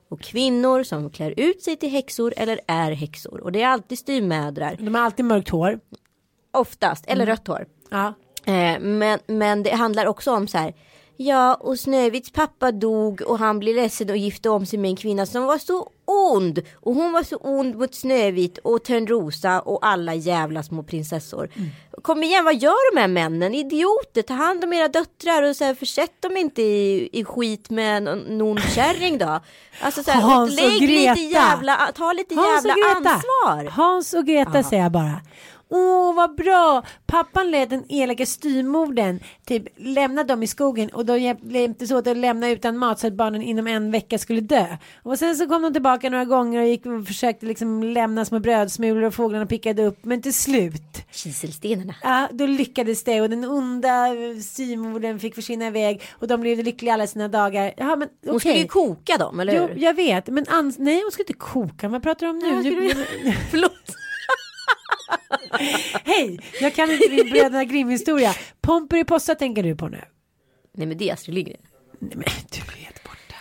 Och 0.10 0.22
kvinnor 0.22 0.84
som 0.84 1.10
klär 1.10 1.34
ut 1.38 1.62
sig 1.64 1.76
till 1.78 1.90
häxor 1.90 2.34
eller 2.38 2.60
är 2.68 2.92
häxor. 2.92 3.42
Och 3.42 3.52
det 3.52 3.62
är 3.62 3.68
alltid 3.68 3.98
styvmödrar, 4.00 4.76
De 4.80 4.96
har 4.96 5.02
alltid 5.02 5.26
mörkt 5.26 5.50
hår. 5.50 5.80
Oftast, 6.52 7.06
eller 7.08 7.26
rött 7.26 7.48
hår. 7.48 7.66
Ja. 7.90 8.14
Eh, 8.46 8.80
men, 8.80 9.20
men 9.28 9.64
det 9.64 9.76
handlar 9.76 10.06
också 10.06 10.32
om 10.32 10.48
så 10.48 10.58
här. 10.58 10.74
Ja, 11.18 11.56
och 11.56 11.80
Snövits 11.80 12.32
pappa 12.32 12.72
dog 12.72 13.22
och 13.22 13.40
han 13.40 13.60
blev 13.60 13.76
ledsen 13.76 14.10
och 14.10 14.18
gifte 14.18 14.50
om 14.50 14.66
sig 14.66 14.80
med 14.80 14.90
en 14.90 14.96
kvinna 14.96 15.26
som 15.26 15.46
var 15.46 15.58
så 15.58 15.90
ond. 16.06 16.60
Och 16.76 16.96
hon 16.96 17.12
var 17.12 17.24
så 17.24 17.36
ond 17.36 17.76
mot 17.76 17.96
Snövit 17.96 18.58
och 18.58 18.84
Törnrosa 18.84 19.60
och 19.62 19.86
alla 19.86 20.14
jävla 20.14 20.64
små 20.64 20.84
prinsessor. 20.84 21.50
Kom 22.02 22.24
igen, 22.24 22.46
vad 22.46 22.56
gör 22.56 22.96
de 22.96 23.02
här 23.02 23.08
männen? 23.08 23.54
Idioter, 23.54 24.22
ta 24.22 24.34
hand 24.34 24.64
om 24.64 24.74
era 24.74 24.88
döttrar 24.88 25.44
och 25.44 25.56
så 25.56 25.64
här, 25.64 25.76
försätt 25.76 26.22
dem 26.22 26.38
inte 26.38 26.62
i, 26.62 27.10
i 27.12 27.24
skit 27.26 27.70
med 27.70 28.04
någon, 28.30 28.58
kärring 28.58 29.18
då. 29.18 29.40
Alltså 29.82 30.04
så 30.04 30.12
här, 30.12 30.22
Hans 30.22 30.52
och 30.52 30.58
Greta. 30.58 31.14
lite 31.14 31.22
jävla, 31.22 31.92
ta 31.96 32.14
lite 32.14 32.36
Hans 32.36 32.66
jävla 32.66 32.86
ansvar. 32.96 33.72
Hans 33.72 34.14
och 34.14 34.26
Greta 34.26 34.64
säger 34.64 34.84
jag 34.84 34.92
bara. 34.92 35.22
Åh 35.74 36.16
vad 36.16 36.36
bra! 36.36 36.84
Pappan 37.06 37.52
lät 37.52 37.70
den 37.70 37.84
elaka 37.90 38.26
styrmodern 38.26 39.20
typ 39.46 39.64
lämna 39.78 40.24
dem 40.24 40.44
i 40.44 40.48
skogen 40.48 40.90
och 40.90 41.06
de 41.06 41.20
hjälp- 41.20 41.52
hjälptes 41.52 41.92
åt 41.92 42.08
att 42.08 42.18
lämna 42.18 42.50
utan 42.50 42.78
mat 42.78 43.00
så 43.00 43.08
att 43.08 43.14
barnen 43.14 43.42
inom 43.42 43.68
en 43.68 43.92
vecka 43.92 44.18
skulle 44.18 44.42
dö. 44.42 44.66
Och 45.04 45.20
sen 45.20 45.36
så 45.36 45.48
kom 45.48 45.62
de 45.62 45.74
tillbaka 45.74 46.10
några 46.10 46.26
gånger 46.26 46.62
och 46.62 46.68
gick 46.68 46.86
och 46.86 47.08
försökte 47.08 47.46
liksom 47.46 47.84
lämna 47.84 48.26
små 48.26 48.40
brödsmulor 48.40 49.04
och 49.04 49.14
fåglarna 49.14 49.46
pickade 49.46 49.84
upp 49.86 50.06
men 50.06 50.22
till 50.22 50.34
slut 50.34 50.82
Kiselstenarna. 51.12 51.96
Ja, 52.04 52.28
då 52.32 52.46
lyckades 52.46 53.04
det 53.04 53.22
och 53.22 53.30
den 53.30 53.46
onda 53.46 54.08
styrmodern 54.44 55.20
fick 55.20 55.36
försvinna 55.36 55.68
iväg 55.68 56.02
och 56.12 56.28
de 56.28 56.42
blev 56.42 56.64
lyckliga 56.64 56.94
alla 56.94 57.08
sina 57.08 57.28
dagar. 57.28 57.74
Ja, 57.78 57.96
men 57.96 58.08
Hon 58.28 58.40
skulle 58.40 58.58
ju 58.58 58.68
koka 58.68 59.18
dem, 59.18 59.40
eller 59.40 59.56
Jo, 59.56 59.68
hur? 59.68 59.84
jag 59.84 59.94
vet, 59.94 60.28
men 60.28 60.46
nej 60.78 61.02
hon 61.04 61.12
ska 61.12 61.22
inte 61.24 61.34
koka, 61.34 61.88
vad 61.90 62.04
pratar 62.04 62.26
du 62.26 62.30
om 62.30 62.40
nu? 62.40 62.48
Ja, 62.48 62.62
du- 62.64 63.34
Förlåt. 63.52 63.72
Hej, 66.04 66.40
jag 66.62 66.76
kan 66.76 66.92
inte 66.92 67.08
din 67.08 67.30
Bröderna 67.30 67.64
Grimm-historia. 67.64 68.36
Pomperipossa 68.62 69.36
tänker 69.36 69.64
du 69.64 69.76
på 69.76 69.88
nu? 69.88 70.02
Nej 70.74 70.88
men 70.88 70.98
det 70.98 71.10
är 71.10 71.14
Astrid 71.14 71.36
Lindgren. 71.36 71.62
Nej 72.00 72.12
men 72.16 72.26
du 72.52 72.58
är 72.60 72.86
helt 72.86 73.04
borta. 73.04 73.36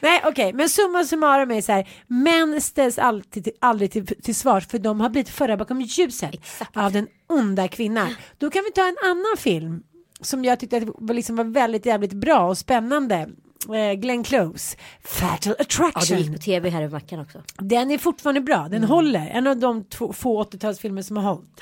Nej 0.00 0.22
okej, 0.24 0.52
men 0.52 0.68
summa 0.68 1.04
summarum 1.04 1.50
är 1.50 1.60
så 1.60 1.72
här. 1.72 1.88
Män 2.06 2.60
ställs 2.60 2.98
alltid, 2.98 3.48
aldrig 3.60 3.90
till, 3.90 4.06
till 4.06 4.34
svars 4.34 4.66
för 4.66 4.78
de 4.78 5.00
har 5.00 5.08
blivit 5.08 5.28
förda 5.28 5.56
bakom 5.56 5.80
ljuset 5.80 6.34
Exakt. 6.34 6.76
av 6.76 6.92
den 6.92 7.06
onda 7.26 7.68
kvinnan. 7.68 8.14
Då 8.38 8.50
kan 8.50 8.64
vi 8.64 8.72
ta 8.72 8.88
en 8.88 8.96
annan 9.04 9.36
film 9.38 9.82
som 10.20 10.44
jag 10.44 10.60
tyckte 10.60 10.76
att 10.76 10.84
var, 10.86 11.14
liksom 11.14 11.36
var 11.36 11.44
väldigt 11.44 11.86
jävligt 11.86 12.12
bra 12.12 12.48
och 12.48 12.58
spännande. 12.58 13.28
Eh, 13.74 13.92
Glenn 13.94 14.24
Close, 14.24 14.76
Fatal 15.04 15.54
Ja 15.58 15.62
Attraction. 15.64 16.16
det 16.16 16.22
gick 16.22 16.32
på 16.32 16.38
tv 16.38 16.70
här 16.70 16.82
i 16.82 16.86
veckan 16.86 17.20
också. 17.20 17.42
Den 17.58 17.90
är 17.90 17.98
fortfarande 17.98 18.40
bra, 18.40 18.56
den 18.62 18.74
Mm. 18.74 18.88
håller. 18.90 19.26
En 19.28 19.46
av 19.46 19.56
de 19.56 19.84
två, 19.84 20.12
få 20.12 20.42
80-talsfilmer 20.44 21.02
som 21.02 21.16
har 21.16 21.24
hållit. 21.34 21.60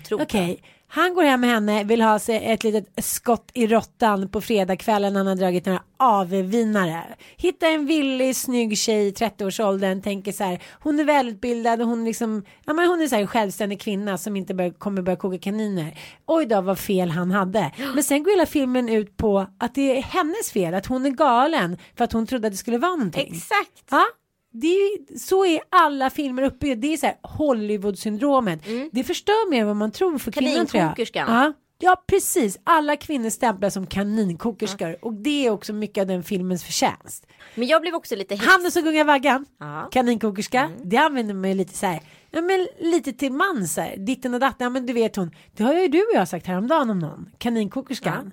Otroligt. 0.00 0.26
Okej, 0.28 0.62
han 0.92 1.14
går 1.14 1.22
hem 1.22 1.40
med 1.40 1.50
henne, 1.50 1.84
vill 1.84 2.02
ha 2.02 2.18
sig 2.18 2.44
ett 2.44 2.64
litet 2.64 3.04
skott 3.04 3.50
i 3.54 3.66
råttan 3.66 4.28
på 4.28 4.40
fredagskvällen. 4.40 5.16
Han 5.16 5.26
har 5.26 5.34
dragit 5.34 5.66
några 5.66 5.82
avvinare. 5.98 7.02
Hitta 7.36 7.66
en 7.66 7.86
villig, 7.86 8.36
snygg 8.36 8.78
tjej 8.78 9.06
i 9.06 9.10
30-årsåldern, 9.10 10.02
tänker 10.02 10.32
så 10.32 10.44
här. 10.44 10.62
Hon 10.80 11.00
är 11.00 11.04
välutbildad 11.04 11.80
och 11.80 11.88
hon 11.88 12.04
liksom, 12.04 12.44
ja 12.64 12.72
men 12.72 12.88
hon 12.88 13.00
är 13.00 13.06
så 13.06 13.14
här 13.14 13.22
en 13.22 13.28
självständig 13.28 13.80
kvinna 13.80 14.18
som 14.18 14.36
inte 14.36 14.54
bör, 14.54 14.70
kommer 14.70 15.02
börja 15.02 15.16
koka 15.16 15.38
kaniner. 15.38 15.98
Oj 16.26 16.46
då 16.46 16.60
vad 16.60 16.78
fel 16.78 17.10
han 17.10 17.30
hade. 17.30 17.72
Men 17.94 18.02
sen 18.02 18.22
går 18.22 18.30
hela 18.30 18.46
filmen 18.46 18.88
ut 18.88 19.16
på 19.16 19.46
att 19.58 19.74
det 19.74 19.98
är 19.98 20.02
hennes 20.02 20.52
fel, 20.52 20.74
att 20.74 20.86
hon 20.86 21.06
är 21.06 21.10
galen 21.10 21.78
för 21.96 22.04
att 22.04 22.12
hon 22.12 22.26
trodde 22.26 22.46
att 22.46 22.52
det 22.52 22.58
skulle 22.58 22.78
vara 22.78 22.96
någonting. 22.96 23.32
Exakt. 23.32 23.84
Ja, 23.90 24.04
det 24.52 24.66
är, 24.66 25.18
så 25.18 25.44
är 25.46 25.60
alla 25.70 26.10
filmer 26.10 26.42
uppbyggda. 26.42 26.74
Det 26.80 26.92
är 26.92 26.96
så 26.96 27.06
här 27.06 27.16
Hollywood-syndromet. 27.22 28.60
Det 28.92 29.04
förstör 29.04 29.50
mer 29.50 29.60
än 29.60 29.66
vad 29.66 29.76
man 29.76 29.90
tror 29.90 30.18
för 30.18 30.32
kvinnor 30.32 30.64
tror 30.64 30.82
jag. 30.82 31.08
Ja. 31.14 31.52
ja, 31.78 32.02
precis. 32.06 32.58
Alla 32.64 32.96
kvinnor 32.96 33.30
stämplas 33.30 33.74
som 33.74 33.86
kaninkokerskor. 33.86 34.96
Och 35.02 35.14
det 35.14 35.46
är 35.46 35.50
också 35.50 35.72
mycket 35.72 36.00
av 36.00 36.06
den 36.06 36.22
filmens 36.22 36.64
förtjänst. 36.64 37.26
Men 37.54 37.68
jag 37.68 37.82
blev 37.82 37.94
också 37.94 38.16
lite. 38.16 38.36
Hannes 38.36 38.76
och 38.76 38.82
Gunga 38.82 39.04
Vaggan, 39.04 39.46
Ja. 39.60 39.88
kaninkokerska. 39.92 40.70
Det 40.84 40.96
använder 40.96 41.34
man 41.34 41.50
ju 41.50 41.56
lite 41.56 41.74
så 41.74 41.86
här. 41.86 42.00
Ja, 42.30 42.40
men 42.40 42.68
lite 42.78 43.12
till 43.12 43.32
man 43.32 43.68
så 43.68 43.80
här. 43.80 43.96
Ditten 43.96 44.34
och 44.34 44.40
datten. 44.40 44.64
Ja, 44.64 44.70
men 44.70 44.86
du 44.86 44.92
vet 44.92 45.16
hon. 45.16 45.30
Det 45.56 45.62
har 45.62 45.74
ju 45.74 45.88
du 45.88 45.98
och 46.02 46.14
jag 46.14 46.28
sagt 46.28 46.46
häromdagen 46.46 46.90
om 46.90 46.98
någon. 46.98 47.30
Kaninkokerskan. 47.38 48.32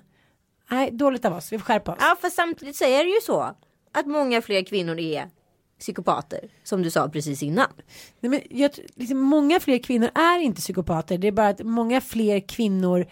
Nej, 0.70 0.90
dåligt 0.90 1.24
av 1.24 1.32
oss. 1.32 1.52
Vi 1.52 1.58
får 1.58 1.64
skärpa 1.64 1.92
oss. 1.92 1.98
Ja 2.00 2.16
för 2.20 2.28
samtidigt 2.28 2.76
så 2.76 2.84
är 2.84 3.04
det 3.04 3.10
ju 3.10 3.20
så. 3.22 3.56
Att 3.92 4.06
många 4.06 4.42
fler 4.42 4.62
kvinnor 4.64 4.98
är 4.98 5.28
psykopater. 5.78 6.40
Som 6.64 6.82
du 6.82 6.90
sa 6.90 7.08
precis 7.08 7.42
innan. 7.42 7.68
Nej, 8.20 8.30
men 8.30 8.40
jag, 8.50 8.70
liksom, 8.94 9.18
många 9.18 9.60
fler 9.60 9.78
kvinnor 9.78 10.10
är 10.14 10.38
inte 10.38 10.60
psykopater. 10.60 11.18
Det 11.18 11.28
är 11.28 11.32
bara 11.32 11.48
att 11.48 11.62
många 11.64 12.00
fler 12.00 12.40
kvinnor 12.40 13.06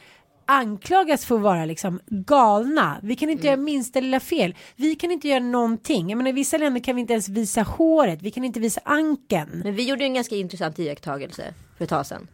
anklagas 0.46 1.24
för 1.24 1.34
att 1.34 1.40
vara 1.40 1.64
liksom 1.64 2.00
galna. 2.06 3.00
Vi 3.02 3.16
kan 3.16 3.30
inte 3.30 3.46
göra 3.46 3.56
minsta 3.56 4.00
lilla 4.00 4.20
fel. 4.20 4.54
Vi 4.76 4.94
kan 4.94 5.10
inte 5.10 5.28
göra 5.28 5.40
någonting. 5.40 6.10
Jag 6.10 6.16
menar, 6.16 6.30
I 6.30 6.32
vissa 6.32 6.58
länder 6.58 6.80
kan 6.80 6.94
vi 6.94 7.00
inte 7.00 7.12
ens 7.12 7.28
visa 7.28 7.62
håret. 7.62 8.22
Vi 8.22 8.30
kan 8.30 8.44
inte 8.44 8.60
visa 8.60 8.80
ankeln. 8.84 9.60
Men 9.64 9.74
vi 9.74 9.88
gjorde 9.88 10.04
en 10.04 10.14
ganska 10.14 10.36
intressant 10.36 10.78
iakttagelse 10.78 11.54
för 11.76 11.84
ett 11.84 11.90
tag 11.90 12.06
sedan. 12.06 12.28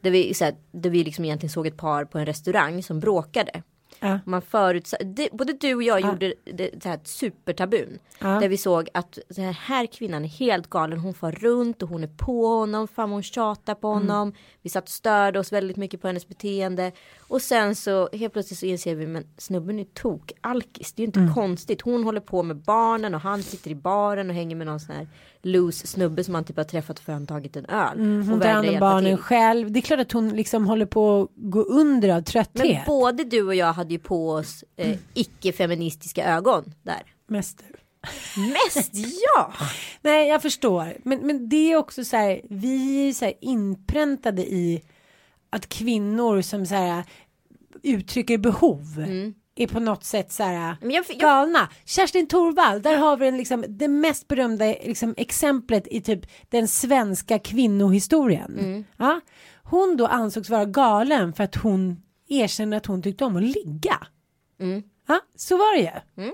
Där 0.00 0.10
vi, 0.10 0.34
så 0.34 0.44
här, 0.44 0.54
där 0.72 0.90
vi 0.90 1.04
liksom 1.04 1.24
egentligen 1.24 1.52
såg 1.52 1.66
ett 1.66 1.76
par 1.76 2.04
på 2.04 2.18
en 2.18 2.26
restaurang 2.26 2.82
som 2.82 3.00
bråkade. 3.00 3.62
Ja. 4.04 4.18
Man 4.26 4.42
förutsa- 4.42 5.04
det, 5.04 5.28
både 5.32 5.52
du 5.52 5.74
och 5.74 5.82
jag 5.82 6.00
gjorde 6.00 6.34
det, 6.44 6.82
så 6.82 6.88
här, 6.88 7.00
supertabun. 7.04 7.98
Ja. 8.18 8.28
Där 8.40 8.48
vi 8.48 8.56
såg 8.56 8.88
att 8.94 9.18
den 9.28 9.54
här 9.54 9.86
kvinnan 9.86 10.24
är 10.24 10.28
helt 10.28 10.70
galen. 10.70 10.98
Hon 10.98 11.14
far 11.14 11.32
runt 11.32 11.82
och 11.82 11.88
hon 11.88 12.04
är 12.04 12.08
på 12.16 12.46
honom. 12.46 12.88
Fan 12.88 13.10
hon 13.10 13.22
tjatar 13.22 13.74
på 13.74 13.88
honom. 13.88 14.32
Vi 14.62 14.70
satt 14.70 14.84
och 14.84 14.88
störde 14.90 15.38
oss 15.38 15.52
väldigt 15.52 15.76
mycket 15.76 16.00
på 16.00 16.06
hennes 16.06 16.28
beteende. 16.28 16.92
Och 17.20 17.42
sen 17.42 17.74
så 17.74 18.08
helt 18.12 18.32
plötsligt 18.32 18.58
så 18.58 18.66
inser 18.66 18.94
vi 18.94 19.06
men 19.06 19.26
snubben 19.38 19.78
är 19.78 19.84
tok 19.84 20.32
alkis. 20.40 20.92
Det 20.92 21.02
är 21.02 21.06
ju 21.06 21.06
inte 21.20 21.34
konstigt. 21.34 21.82
Hon 21.82 22.04
håller 22.04 22.20
på 22.20 22.42
med 22.42 22.56
barnen 22.56 23.14
och 23.14 23.20
han 23.20 23.42
sitter 23.42 23.70
i 23.70 23.74
baren 23.74 24.28
och 24.30 24.36
hänger 24.36 24.56
med 24.56 24.66
någon 24.66 24.80
sån 24.80 24.94
här 24.94 25.08
loose 25.46 25.86
snubbe 25.86 26.24
som 26.24 26.34
han 26.34 26.44
typ 26.44 26.56
har 26.56 26.64
träffat 26.64 27.00
för 27.00 27.12
att 27.12 27.16
han 27.18 27.26
tagit 27.26 27.56
en 27.56 27.66
öl. 27.66 27.98
Hon 27.98 28.32
och 28.32 28.42
tar 28.42 28.48
hand 28.48 28.68
om 28.68 28.78
barnen 28.80 29.16
till. 29.16 29.24
själv. 29.24 29.72
Det 29.72 29.80
är 29.80 29.82
klart 29.82 30.00
att 30.00 30.12
hon 30.12 30.28
liksom 30.28 30.66
håller 30.66 30.86
på 30.86 31.22
att 31.22 31.28
gå 31.34 31.60
under 31.62 32.08
av 32.08 32.14
Men 32.14 32.24
trötthet. 32.24 32.86
både 32.86 33.24
du 33.24 33.42
och 33.42 33.54
jag 33.54 33.72
hade 33.72 33.94
ju 33.94 33.98
på 33.98 34.30
oss 34.30 34.64
eh, 34.76 34.98
icke-feministiska 35.14 36.24
ögon 36.34 36.74
där. 36.82 37.02
Mest 37.26 37.58
du. 37.58 37.74
Mest 38.52 38.90
ja! 39.36 39.52
Nej, 40.02 40.28
jag 40.28 40.42
förstår. 40.42 40.96
Men, 41.02 41.18
men 41.26 41.48
det 41.48 41.72
är 41.72 41.76
också 41.76 42.04
så 42.04 42.16
här, 42.16 42.40
vi 42.50 43.08
är 43.08 43.12
så 43.12 43.24
här 43.24 43.34
inpräntade 43.40 44.42
i 44.42 44.82
att 45.50 45.68
kvinnor 45.68 46.40
som 46.42 46.66
så 46.66 46.74
här 46.74 47.04
uttrycker 47.82 48.38
behov 48.38 48.84
är 49.56 49.66
på 49.66 49.80
något 49.80 50.04
sätt 50.04 50.32
så 50.32 50.42
här 50.42 50.54
Mm. 50.54 50.76
Men 50.80 50.90
jag, 50.90 51.04
jag, 51.08 51.18
galna. 51.18 51.68
Kerstin 51.84 52.26
Thorvall, 52.26 52.82
där 52.82 52.96
har 52.96 53.16
vi 53.16 53.24
den 53.24 53.36
liksom, 53.36 53.64
det 53.68 53.88
mest 53.88 54.28
berömda 54.28 54.64
liksom, 54.64 55.14
exemplet 55.16 55.86
i 55.90 56.00
typ 56.00 56.26
den 56.48 56.68
svenska 56.68 57.38
kvinnohistorien. 57.38 58.58
Mm. 58.58 58.84
Ja? 58.96 59.20
Hon 59.62 59.96
då 59.96 60.06
ansågs 60.06 60.50
vara 60.50 60.64
galen 60.64 61.32
för 61.32 61.44
att 61.44 61.54
hon 61.54 62.02
erkände 62.28 62.76
att 62.76 62.86
hon 62.86 63.02
tyckte 63.02 63.24
om 63.24 63.36
att 63.36 63.42
ligga. 63.42 64.06
Mm. 64.60 64.82
Ja, 65.06 65.20
så 65.36 65.56
var 65.56 65.76
det 65.76 65.80
ju. 65.82 66.30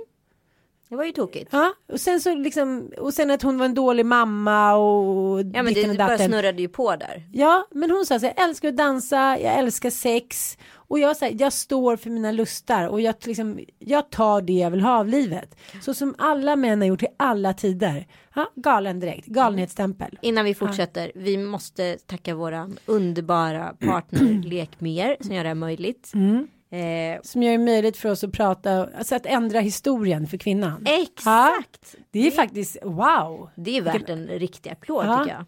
Det 0.90 0.96
var 0.96 1.04
ju 1.04 1.12
tokigt. 1.12 1.48
Ja, 1.52 1.74
och 1.92 2.00
sen 2.00 2.20
så 2.20 2.34
liksom, 2.34 2.90
och 2.98 3.14
sen 3.14 3.30
att 3.30 3.42
hon 3.42 3.58
var 3.58 3.64
en 3.64 3.74
dålig 3.74 4.06
mamma 4.06 4.74
och 4.74 5.40
Ja 5.40 5.62
men 5.62 5.74
det 5.74 5.98
bara 5.98 6.18
snurrade 6.18 6.62
ju 6.62 6.68
på 6.68 6.96
där. 6.96 7.28
Ja, 7.32 7.66
men 7.70 7.90
hon 7.90 8.06
sa 8.06 8.20
så 8.20 8.26
här, 8.26 8.34
jag 8.36 8.44
älskar 8.44 8.68
att 8.68 8.76
dansa, 8.76 9.38
jag 9.40 9.58
älskar 9.58 9.90
sex 9.90 10.58
och 10.74 10.98
jag, 10.98 11.16
så 11.16 11.24
här, 11.24 11.36
jag 11.38 11.52
står 11.52 11.96
för 11.96 12.10
mina 12.10 12.32
lustar 12.32 12.86
och 12.88 13.00
jag, 13.00 13.14
liksom, 13.24 13.60
jag 13.78 14.10
tar 14.10 14.42
det 14.42 14.52
jag 14.52 14.70
vill 14.70 14.80
ha 14.80 14.98
av 14.98 15.08
livet. 15.08 15.56
Så 15.82 15.94
som 15.94 16.14
alla 16.18 16.56
män 16.56 16.80
har 16.80 16.88
gjort 16.88 17.02
i 17.02 17.08
alla 17.16 17.54
tider. 17.54 18.06
Ja, 18.34 18.50
galen 18.56 19.00
direkt, 19.00 19.26
galenhetsstämpel. 19.26 20.18
Innan 20.22 20.44
vi 20.44 20.54
fortsätter, 20.54 21.12
vi 21.14 21.36
måste 21.36 21.96
tacka 22.06 22.34
våra 22.34 22.70
underbara 22.86 23.74
partner 23.80 24.42
Lekmer 24.44 25.16
som 25.20 25.34
gör 25.34 25.42
det 25.42 25.48
här 25.48 25.54
möjligt. 25.54 26.10
Mm. 26.14 26.48
Eh, 26.70 27.20
Som 27.22 27.42
gör 27.42 27.52
det 27.52 27.58
möjligt 27.58 27.96
för 27.96 28.10
oss 28.10 28.24
att 28.24 28.32
prata, 28.32 28.88
alltså 28.98 29.14
att 29.14 29.26
ändra 29.26 29.60
historien 29.60 30.26
för 30.26 30.36
kvinnan. 30.36 30.84
exakt! 30.86 31.94
Det 32.10 32.26
är 32.26 32.30
faktiskt, 32.30 32.76
wow. 32.82 33.50
Det 33.54 33.76
är 33.76 33.82
värt 33.82 34.08
en 34.08 34.26
riktig 34.26 34.70
applåd 34.70 35.06
Ja. 35.06 35.18
tycker 35.18 35.36
jag. 35.36 35.44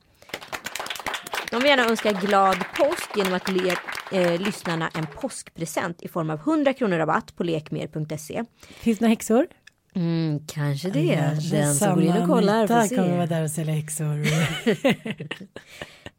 De 1.50 1.56
vill 1.60 1.66
gärna 1.70 1.84
önska 1.88 2.12
glad 2.12 2.56
påsk 2.78 3.16
genom 3.16 3.32
att 3.34 3.50
le 3.50 3.74
eh, 4.12 4.40
lyssnarna 4.40 4.90
en 4.94 5.06
påskpresent 5.06 6.02
i 6.02 6.08
form 6.08 6.30
av 6.30 6.38
100 6.38 6.72
kronor 6.72 6.96
rabatt 6.98 7.36
på 7.36 7.44
lekmer.se. 7.44 8.44
Finns 8.68 8.98
det 8.98 9.04
några 9.04 9.10
häxor? 9.10 9.46
Mm, 9.94 10.40
kanske 10.46 10.90
det. 10.90 11.38
Den 11.50 11.74
som 11.74 11.94
går 11.94 12.02
in 12.04 12.22
och 12.22 12.28
kollar 12.28 12.66
får 12.66 12.74
Anita 12.74 12.96
kommer 12.96 13.16
vara 13.16 13.26
se. 13.26 13.34
där 13.34 13.42
och 13.42 13.50
sälja 13.50 13.74
häxor. 13.74 14.26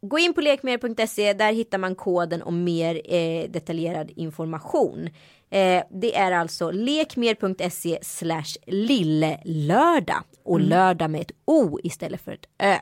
Gå 0.00 0.18
in 0.18 0.34
på 0.34 0.40
lekmer.se. 0.40 1.32
Där 1.32 1.52
hittar 1.52 1.78
man 1.78 1.94
koden 1.94 2.42
och 2.42 2.52
mer 2.52 3.00
eh, 3.14 3.50
detaljerad 3.50 4.10
information. 4.16 5.08
Eh, 5.50 5.82
det 5.90 6.16
är 6.16 6.32
alltså 6.32 6.70
lekmer.se 6.70 7.98
slash 8.02 8.56
lillelördag 8.66 10.22
och 10.42 10.60
lördag 10.60 11.10
med 11.10 11.20
ett 11.20 11.32
O 11.44 11.78
istället 11.82 12.20
för 12.20 12.32
ett 12.32 12.46
Ö. 12.58 12.76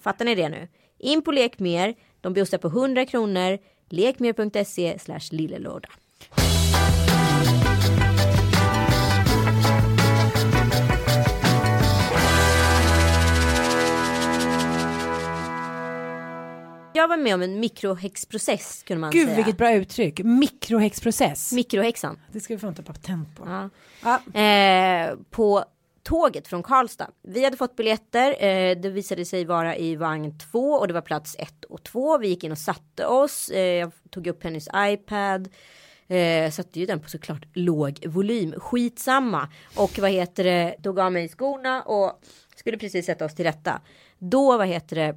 Fattar 0.00 0.24
ni 0.24 0.34
det 0.34 0.48
nu? 0.48 0.68
In 0.98 1.22
på 1.22 1.32
Lekmer. 1.32 1.94
De 2.20 2.32
bjussar 2.32 2.58
på 2.58 2.68
100 2.68 3.06
kronor. 3.06 3.58
Lekmer.se 3.88 4.98
slash 4.98 5.28
lillelördag. 5.30 5.90
Jag 16.92 17.08
var 17.08 17.16
med 17.16 17.34
om 17.34 17.42
en 17.42 17.60
mikrohäxprocess 17.60 18.82
kunde 18.82 19.00
man 19.00 19.10
Gud 19.10 19.24
säga. 19.26 19.36
vilket 19.36 19.56
bra 19.58 19.72
uttryck. 19.72 20.20
Mikrohäxprocess. 20.24 21.52
Mikrohäxan. 21.52 22.18
det 22.32 22.40
ska 22.40 22.54
vi 22.54 22.60
fan 22.60 22.74
ta 22.74 22.82
patent 22.82 23.36
på. 23.36 23.44
Ja. 23.46 23.70
Ja. 24.34 24.40
Eh, 24.40 25.14
på 25.30 25.64
tåget 26.02 26.48
från 26.48 26.62
Karlstad. 26.62 27.10
Vi 27.22 27.44
hade 27.44 27.56
fått 27.56 27.76
biljetter. 27.76 28.44
Eh, 28.44 28.76
det 28.80 28.90
visade 28.90 29.24
sig 29.24 29.44
vara 29.44 29.76
i 29.76 29.96
vagn 29.96 30.38
två 30.38 30.72
och 30.72 30.88
det 30.88 30.94
var 30.94 31.00
plats 31.00 31.36
ett 31.38 31.64
och 31.64 31.82
två. 31.82 32.18
Vi 32.18 32.28
gick 32.28 32.44
in 32.44 32.52
och 32.52 32.58
satte 32.58 33.06
oss. 33.06 33.48
Eh, 33.50 33.60
jag 33.60 33.92
tog 34.10 34.26
upp 34.26 34.44
hennes 34.44 34.68
iPad. 34.76 35.48
Eh, 36.08 36.50
satte 36.50 36.80
ju 36.80 36.86
den 36.86 37.00
på 37.00 37.08
såklart 37.08 37.42
låg 37.52 38.06
volym. 38.06 38.54
Skitsamma. 38.58 39.48
Och 39.76 39.98
vad 39.98 40.10
heter 40.10 40.44
det. 40.44 40.76
Tog 40.82 40.98
av 40.98 41.12
mig 41.12 41.28
skorna 41.28 41.82
och 41.82 42.20
skulle 42.56 42.78
precis 42.78 43.06
sätta 43.06 43.24
oss 43.24 43.34
till 43.34 43.44
rätta. 43.44 43.80
Då 44.18 44.58
vad 44.58 44.66
heter 44.66 44.96
det. 44.96 45.16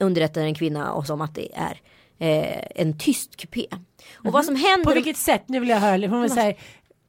Underrättade 0.00 0.46
en 0.46 0.54
kvinna 0.54 0.94
oss 0.94 1.10
om 1.10 1.20
att 1.20 1.34
det 1.34 1.48
är 1.54 1.80
eh, 2.18 2.64
en 2.74 2.98
tyst 2.98 3.36
kupé. 3.36 3.66
Och 4.14 4.32
vad 4.32 4.44
som 4.44 4.56
händer. 4.56 4.84
På 4.84 4.94
vilket 4.94 5.16
sätt? 5.16 5.42
Nu 5.46 5.60
vill 5.60 5.68
jag 5.68 5.76
höra. 5.76 6.08
Hon 6.08 6.30
säga, 6.30 6.54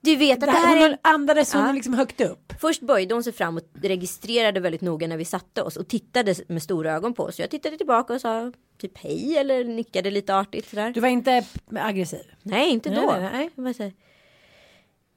Du 0.02 0.16
vet 0.16 0.34
att 0.34 0.40
det 0.40 0.46
det 0.46 0.52
här, 0.52 0.68
här 0.68 0.78
är 0.78 0.90
hon 0.90 0.98
andades 1.02 1.54
hon 1.54 1.66
Ja. 1.66 1.72
liksom 1.72 1.94
högt 1.94 2.22
upp. 2.22 2.54
Först 2.62 2.82
böjde 2.82 3.14
hon 3.14 3.24
sig 3.24 3.34
fram 3.34 3.58
och 3.58 3.64
registrerade 3.82 4.60
väldigt 4.60 4.82
noga 4.82 5.08
när 5.08 5.18
vi 5.18 5.26
satte 5.26 5.62
oss 5.62 5.78
och 5.78 5.88
tittade 5.88 6.36
med 6.48 6.64
stora 6.64 6.94
ögon 6.94 7.14
på 7.14 7.24
oss. 7.24 7.40
Jag 7.40 7.50
tittade 7.50 7.78
tillbaka 7.78 8.14
och 8.14 8.22
sa 8.22 8.52
typ 8.78 8.98
hej 8.98 9.38
eller 9.38 9.64
nickade 9.64 10.12
lite 10.12 10.36
artigt 10.36 10.70
sådär. 10.70 10.92
Du 10.92 11.00
var 11.00 11.08
inte 11.08 11.46
aggressiv. 11.76 12.24
Nej, 12.42 12.70
inte 12.70 12.90
Nej, 12.90 13.00
då. 13.00 13.12
nej, 13.12 13.50
nej. 13.56 13.96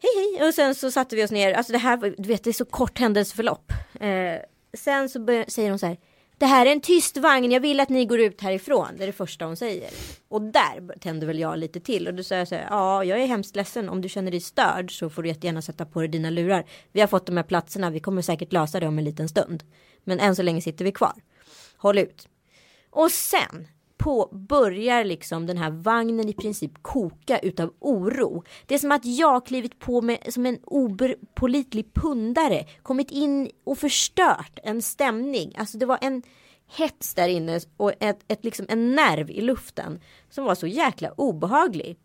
Hej 0.02 0.36
hej 0.38 0.48
och 0.48 0.54
sen 0.54 0.74
så 0.74 0.90
satte 0.90 1.16
vi 1.16 1.24
oss 1.24 1.30
ner. 1.30 1.52
Alltså 1.52 1.72
det 1.72 1.78
här, 1.78 2.14
du 2.18 2.28
vet 2.28 2.44
det 2.44 2.50
är 2.50 2.52
så 2.54 2.64
kort 2.64 2.98
händelseförlopp. 2.98 3.72
Eh, 4.00 4.08
sen 4.72 5.08
så 5.08 5.20
bör, 5.20 5.44
säger 5.48 5.70
hon 5.70 5.78
så 5.78 5.86
här. 5.86 5.96
Det 6.38 6.46
här 6.46 6.66
är 6.66 6.72
en 6.72 6.80
tyst 6.80 7.16
vagn, 7.16 7.52
jag 7.52 7.60
vill 7.60 7.80
att 7.80 7.88
ni 7.88 8.04
går 8.04 8.20
ut 8.20 8.40
härifrån. 8.40 8.88
Det 8.96 9.02
är 9.02 9.06
det 9.06 9.12
första 9.12 9.44
hon 9.44 9.56
säger. 9.56 9.90
Och 10.28 10.42
där 10.42 10.98
tände 10.98 11.26
väl 11.26 11.38
jag 11.38 11.58
lite 11.58 11.80
till. 11.80 12.08
Och 12.08 12.14
då 12.14 12.22
sa 12.22 12.34
jag 12.34 12.48
så 12.48 12.54
här, 12.54 12.66
ja 12.70 13.04
jag 13.04 13.20
är 13.20 13.26
hemskt 13.26 13.56
ledsen. 13.56 13.88
Om 13.88 14.00
du 14.00 14.08
känner 14.08 14.30
dig 14.30 14.40
störd 14.40 14.98
så 14.98 15.10
får 15.10 15.22
du 15.22 15.28
jättegärna 15.28 15.62
sätta 15.62 15.86
på 15.86 16.00
dig 16.00 16.08
dina 16.08 16.30
lurar. 16.30 16.64
Vi 16.92 17.00
har 17.00 17.08
fått 17.08 17.26
de 17.26 17.36
här 17.36 17.44
platserna, 17.44 17.90
vi 17.90 18.00
kommer 18.00 18.22
säkert 18.22 18.52
lösa 18.52 18.80
det 18.80 18.88
om 18.88 18.98
en 18.98 19.04
liten 19.04 19.28
stund. 19.28 19.64
Men 20.04 20.20
än 20.20 20.36
så 20.36 20.42
länge 20.42 20.60
sitter 20.60 20.84
vi 20.84 20.92
kvar. 20.92 21.14
Håll 21.76 21.98
ut. 21.98 22.28
Och 22.90 23.10
sen 23.10 23.68
på 23.98 24.28
börjar 24.32 25.04
liksom 25.04 25.46
den 25.46 25.56
här 25.56 25.70
vagnen 25.70 26.28
i 26.28 26.32
princip 26.32 26.82
koka 26.82 27.38
utav 27.38 27.74
oro. 27.78 28.44
Det 28.66 28.74
är 28.74 28.78
som 28.78 28.92
att 28.92 29.04
jag 29.04 29.46
klivit 29.46 29.78
på 29.78 30.02
med 30.02 30.18
som 30.28 30.46
en 30.46 30.58
oberpålitlig 30.64 31.94
pundare. 31.94 32.64
Kommit 32.82 33.10
in 33.10 33.50
och 33.64 33.78
förstört 33.78 34.58
en 34.62 34.82
stämning. 34.82 35.54
Alltså 35.56 35.78
det 35.78 35.86
var 35.86 35.98
en 36.00 36.22
hets 36.76 37.14
där 37.14 37.28
inne 37.28 37.60
och 37.76 37.92
ett, 38.00 38.24
ett, 38.28 38.44
liksom 38.44 38.66
en 38.68 38.94
nerv 38.94 39.30
i 39.30 39.40
luften 39.40 40.00
som 40.30 40.44
var 40.44 40.54
så 40.54 40.66
jäkla 40.66 41.12
obehaglig. 41.12 41.96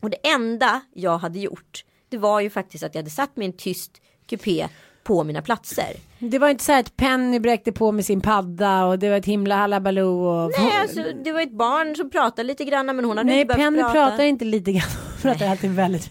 Och 0.00 0.10
det 0.10 0.28
enda 0.28 0.80
jag 0.92 1.18
hade 1.18 1.38
gjort 1.38 1.84
det 2.08 2.18
var 2.18 2.40
ju 2.40 2.50
faktiskt 2.50 2.84
att 2.84 2.94
jag 2.94 3.02
hade 3.02 3.10
satt 3.10 3.36
mig 3.36 3.46
i 3.46 3.50
en 3.50 3.56
tyst 3.56 4.02
kupé 4.26 4.68
på 5.08 5.24
mina 5.24 5.42
platser. 5.42 5.96
Det 6.18 6.38
var 6.38 6.48
inte 6.48 6.64
så 6.64 6.72
här 6.72 6.80
att 6.80 6.96
Penny 6.96 7.40
bräckte 7.40 7.72
på 7.72 7.92
med 7.92 8.04
sin 8.04 8.20
padda 8.20 8.84
och 8.84 8.98
det 8.98 9.08
var 9.10 9.16
ett 9.16 9.26
himla 9.26 9.56
halabaloo. 9.56 10.26
Och... 10.26 10.52
Nej, 10.58 10.72
alltså, 10.80 11.02
det 11.24 11.32
var 11.32 11.40
ett 11.40 11.52
barn 11.52 11.96
som 11.96 12.10
pratade 12.10 12.46
lite 12.46 12.64
grann 12.64 12.86
men 12.86 13.04
hon 13.04 13.18
hade 13.18 13.30
Nej, 13.30 13.40
inte 13.40 13.54
behövt 13.54 13.66
Penny 13.66 13.82
prata. 13.82 13.92
pratar 13.92 14.24
inte 14.24 14.44
lite 14.44 14.72
grann. 14.72 14.88
Hon 15.12 15.32
pratar 15.32 15.46
alltid 15.48 15.70
väldigt 15.70 16.10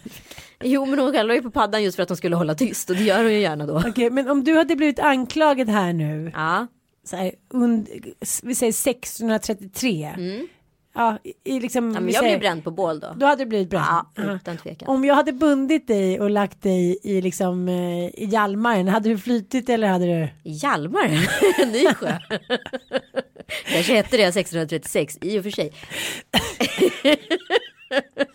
Jo 0.63 0.85
men 0.85 0.99
hon 0.99 1.13
kallade 1.13 1.35
ju 1.35 1.41
på 1.41 1.51
paddan 1.51 1.83
just 1.83 1.95
för 1.95 2.03
att 2.03 2.09
hon 2.09 2.17
skulle 2.17 2.35
hålla 2.35 2.55
tyst 2.55 2.89
och 2.89 2.95
det 2.95 3.03
gör 3.03 3.23
hon 3.23 3.33
ju 3.33 3.39
gärna 3.39 3.65
då. 3.65 3.83
Okej, 3.87 4.09
men 4.09 4.29
om 4.29 4.43
du 4.43 4.57
hade 4.57 4.75
blivit 4.75 4.99
anklagad 4.99 5.69
här 5.69 5.93
nu. 5.93 6.31
Ja, 6.35 6.67
Så 7.03 7.15
här, 7.15 7.31
und, 7.53 7.89
vi 8.43 8.55
säger 8.55 8.71
1633. 8.73 10.15
Ja, 10.97 11.17
i, 11.43 11.59
liksom, 11.59 11.91
ja 11.93 11.99
men 11.99 12.13
jag 12.13 12.23
blev 12.23 12.39
bränd 12.39 12.63
på 12.63 12.71
bål 12.71 12.99
då. 12.99 13.13
Då 13.15 13.25
hade 13.25 13.43
du 13.43 13.49
blivit 13.49 13.69
bränd. 13.69 13.85
Ja, 14.15 14.33
utan 14.33 14.57
tvekan. 14.57 14.87
Om 14.87 15.05
jag 15.05 15.15
hade 15.15 15.33
bundit 15.33 15.87
dig 15.87 16.19
och 16.19 16.29
lagt 16.29 16.61
dig 16.63 16.99
i 17.03 17.21
liksom 17.21 17.67
eh, 17.67 18.05
i 18.05 18.27
Hjalmaren, 18.31 18.87
hade 18.87 19.09
du 19.09 19.17
flytit 19.17 19.69
eller 19.69 19.87
hade 19.87 20.05
du? 20.05 20.29
Hjalmar, 20.49 21.27
en 21.63 21.69
ny 21.71 21.85
sjö. 21.93 22.17
Kanske 23.65 23.93
hette 23.93 24.17
det 24.17 24.23
1636 24.23 25.17
i 25.21 25.39
och 25.39 25.43
för 25.43 25.51
sig. 25.51 25.73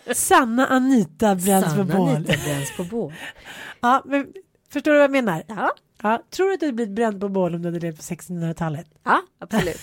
Sanna 0.13 0.67
Anita 0.67 1.35
bränns 1.35 1.65
på 1.65 1.69
Sanna 1.71 1.97
bål. 1.97 2.09
Anita 2.09 2.33
bränns 2.45 2.77
på 2.77 2.83
bål. 2.83 3.13
Ja, 3.81 4.01
men 4.05 4.27
förstår 4.73 4.91
du 4.91 4.97
vad 4.97 5.03
jag 5.03 5.11
menar? 5.11 5.43
Ja, 5.47 5.71
Ja, 6.03 6.23
tror 6.29 6.47
du 6.47 6.53
att 6.53 6.59
du 6.59 6.65
hade 6.65 6.75
blivit 6.75 6.95
bränd 6.95 7.21
på 7.21 7.29
bål 7.29 7.55
om 7.55 7.61
du 7.61 7.67
hade 7.67 7.79
levt 7.79 7.97
på 7.97 8.01
1600-talet? 8.01 8.87
ja 9.03 9.21
absolut. 9.39 9.81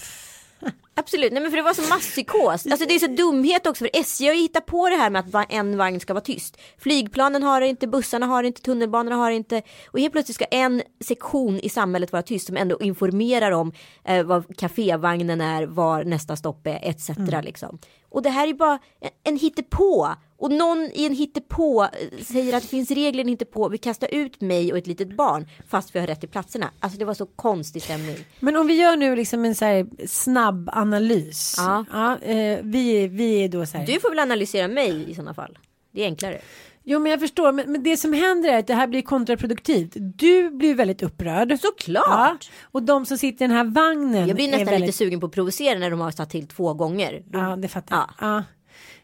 Absolut, 1.00 1.32
nej 1.32 1.42
men 1.42 1.50
för 1.50 1.56
det 1.56 1.62
var 1.62 1.74
så 1.74 1.88
masspsykos. 1.88 2.66
Alltså 2.66 2.86
det 2.86 2.94
är 2.94 2.98
så 2.98 3.06
dumhet 3.06 3.66
också 3.66 3.84
för 3.84 3.90
SJ 4.00 4.26
har 4.26 4.34
ju 4.34 4.40
hittat 4.40 4.66
på 4.66 4.88
det 4.88 4.96
här 4.96 5.10
med 5.10 5.34
att 5.34 5.52
en 5.52 5.76
vagn 5.76 6.00
ska 6.00 6.14
vara 6.14 6.24
tyst. 6.24 6.60
Flygplanen 6.78 7.42
har 7.42 7.60
det 7.60 7.66
inte, 7.66 7.86
bussarna 7.86 8.26
har 8.26 8.42
det 8.42 8.46
inte, 8.46 8.62
tunnelbanorna 8.62 9.16
har 9.16 9.30
det 9.30 9.36
inte. 9.36 9.62
Och 9.86 10.00
helt 10.00 10.12
plötsligt 10.12 10.34
ska 10.34 10.44
en 10.44 10.82
sektion 11.04 11.60
i 11.60 11.68
samhället 11.68 12.12
vara 12.12 12.22
tyst 12.22 12.46
som 12.46 12.56
ändå 12.56 12.80
informerar 12.80 13.50
om 13.50 13.72
eh, 14.04 14.22
vad 14.22 14.56
kafévagnen 14.56 15.40
är, 15.40 15.66
var 15.66 16.04
nästa 16.04 16.36
stopp 16.36 16.66
är 16.66 16.78
etc. 16.82 17.08
Liksom. 17.42 17.78
Och 18.08 18.22
det 18.22 18.30
här 18.30 18.48
är 18.48 18.54
bara 18.54 18.78
en, 19.00 19.10
en 19.24 19.36
hittepå. 19.36 20.08
Och 20.40 20.52
någon 20.52 20.90
i 20.94 21.06
en 21.06 21.14
hittepå 21.14 21.82
eh, 21.82 22.24
säger 22.24 22.56
att 22.56 22.62
det 22.62 22.68
finns 22.68 22.90
regler 22.90 23.18
i 23.18 23.22
en 23.22 23.28
hittepå. 23.28 23.68
Vi 23.68 23.78
kastar 23.78 24.14
ut 24.14 24.40
mig 24.40 24.72
och 24.72 24.78
ett 24.78 24.86
litet 24.86 25.16
barn 25.16 25.48
fast 25.68 25.94
vi 25.94 26.00
har 26.00 26.06
rätt 26.06 26.20
till 26.20 26.28
platserna. 26.28 26.70
Alltså 26.80 26.98
det 26.98 27.04
var 27.04 27.14
så 27.14 27.26
konstig 27.26 27.82
stämning. 27.82 28.16
Men 28.40 28.56
om 28.56 28.66
vi 28.66 28.74
gör 28.74 28.96
nu 28.96 29.16
liksom 29.16 29.44
en 29.44 29.54
så 29.54 29.64
här 29.64 29.86
snabb 30.06 30.70
analys. 30.72 31.54
Ja. 31.58 32.18
eh, 32.22 32.58
vi, 32.62 33.08
vi 33.08 33.44
är 33.44 33.48
då 33.48 33.66
så 33.66 33.78
här. 33.78 33.86
Du 33.86 34.00
får 34.00 34.10
väl 34.10 34.18
analysera 34.18 34.68
mig 34.68 35.10
i 35.10 35.14
sådana 35.14 35.34
fall. 35.34 35.58
Det 35.92 36.02
är 36.02 36.06
enklare. 36.06 36.40
Jo 36.84 36.98
men 36.98 37.10
jag 37.10 37.20
förstår, 37.20 37.52
men, 37.52 37.72
men 37.72 37.82
det 37.82 37.96
som 37.96 38.12
händer 38.12 38.48
är 38.48 38.58
att 38.58 38.66
det 38.66 38.74
här 38.74 38.86
blir 38.86 39.02
kontraproduktivt. 39.02 39.92
Du 39.94 40.50
blir 40.50 40.74
väldigt 40.74 41.02
upprörd. 41.02 41.58
Såklart. 41.60 42.04
Ja, 42.06 42.38
och 42.62 42.82
de 42.82 43.06
som 43.06 43.18
sitter 43.18 43.44
i 43.44 43.48
den 43.48 43.56
här 43.56 43.64
vagnen. 43.64 44.28
Jag 44.28 44.36
blir 44.36 44.46
nästan 44.46 44.66
väldigt... 44.66 44.80
lite 44.80 44.98
sugen 44.98 45.20
på 45.20 45.26
att 45.26 45.32
provocera 45.32 45.78
när 45.78 45.90
de 45.90 46.00
har 46.00 46.10
satt 46.10 46.30
till 46.30 46.46
två 46.46 46.74
gånger. 46.74 47.22
Ja, 47.32 47.56
det 47.56 47.68
fattar 47.68 47.96
jag. 47.96 48.08
Ja. 48.20 48.42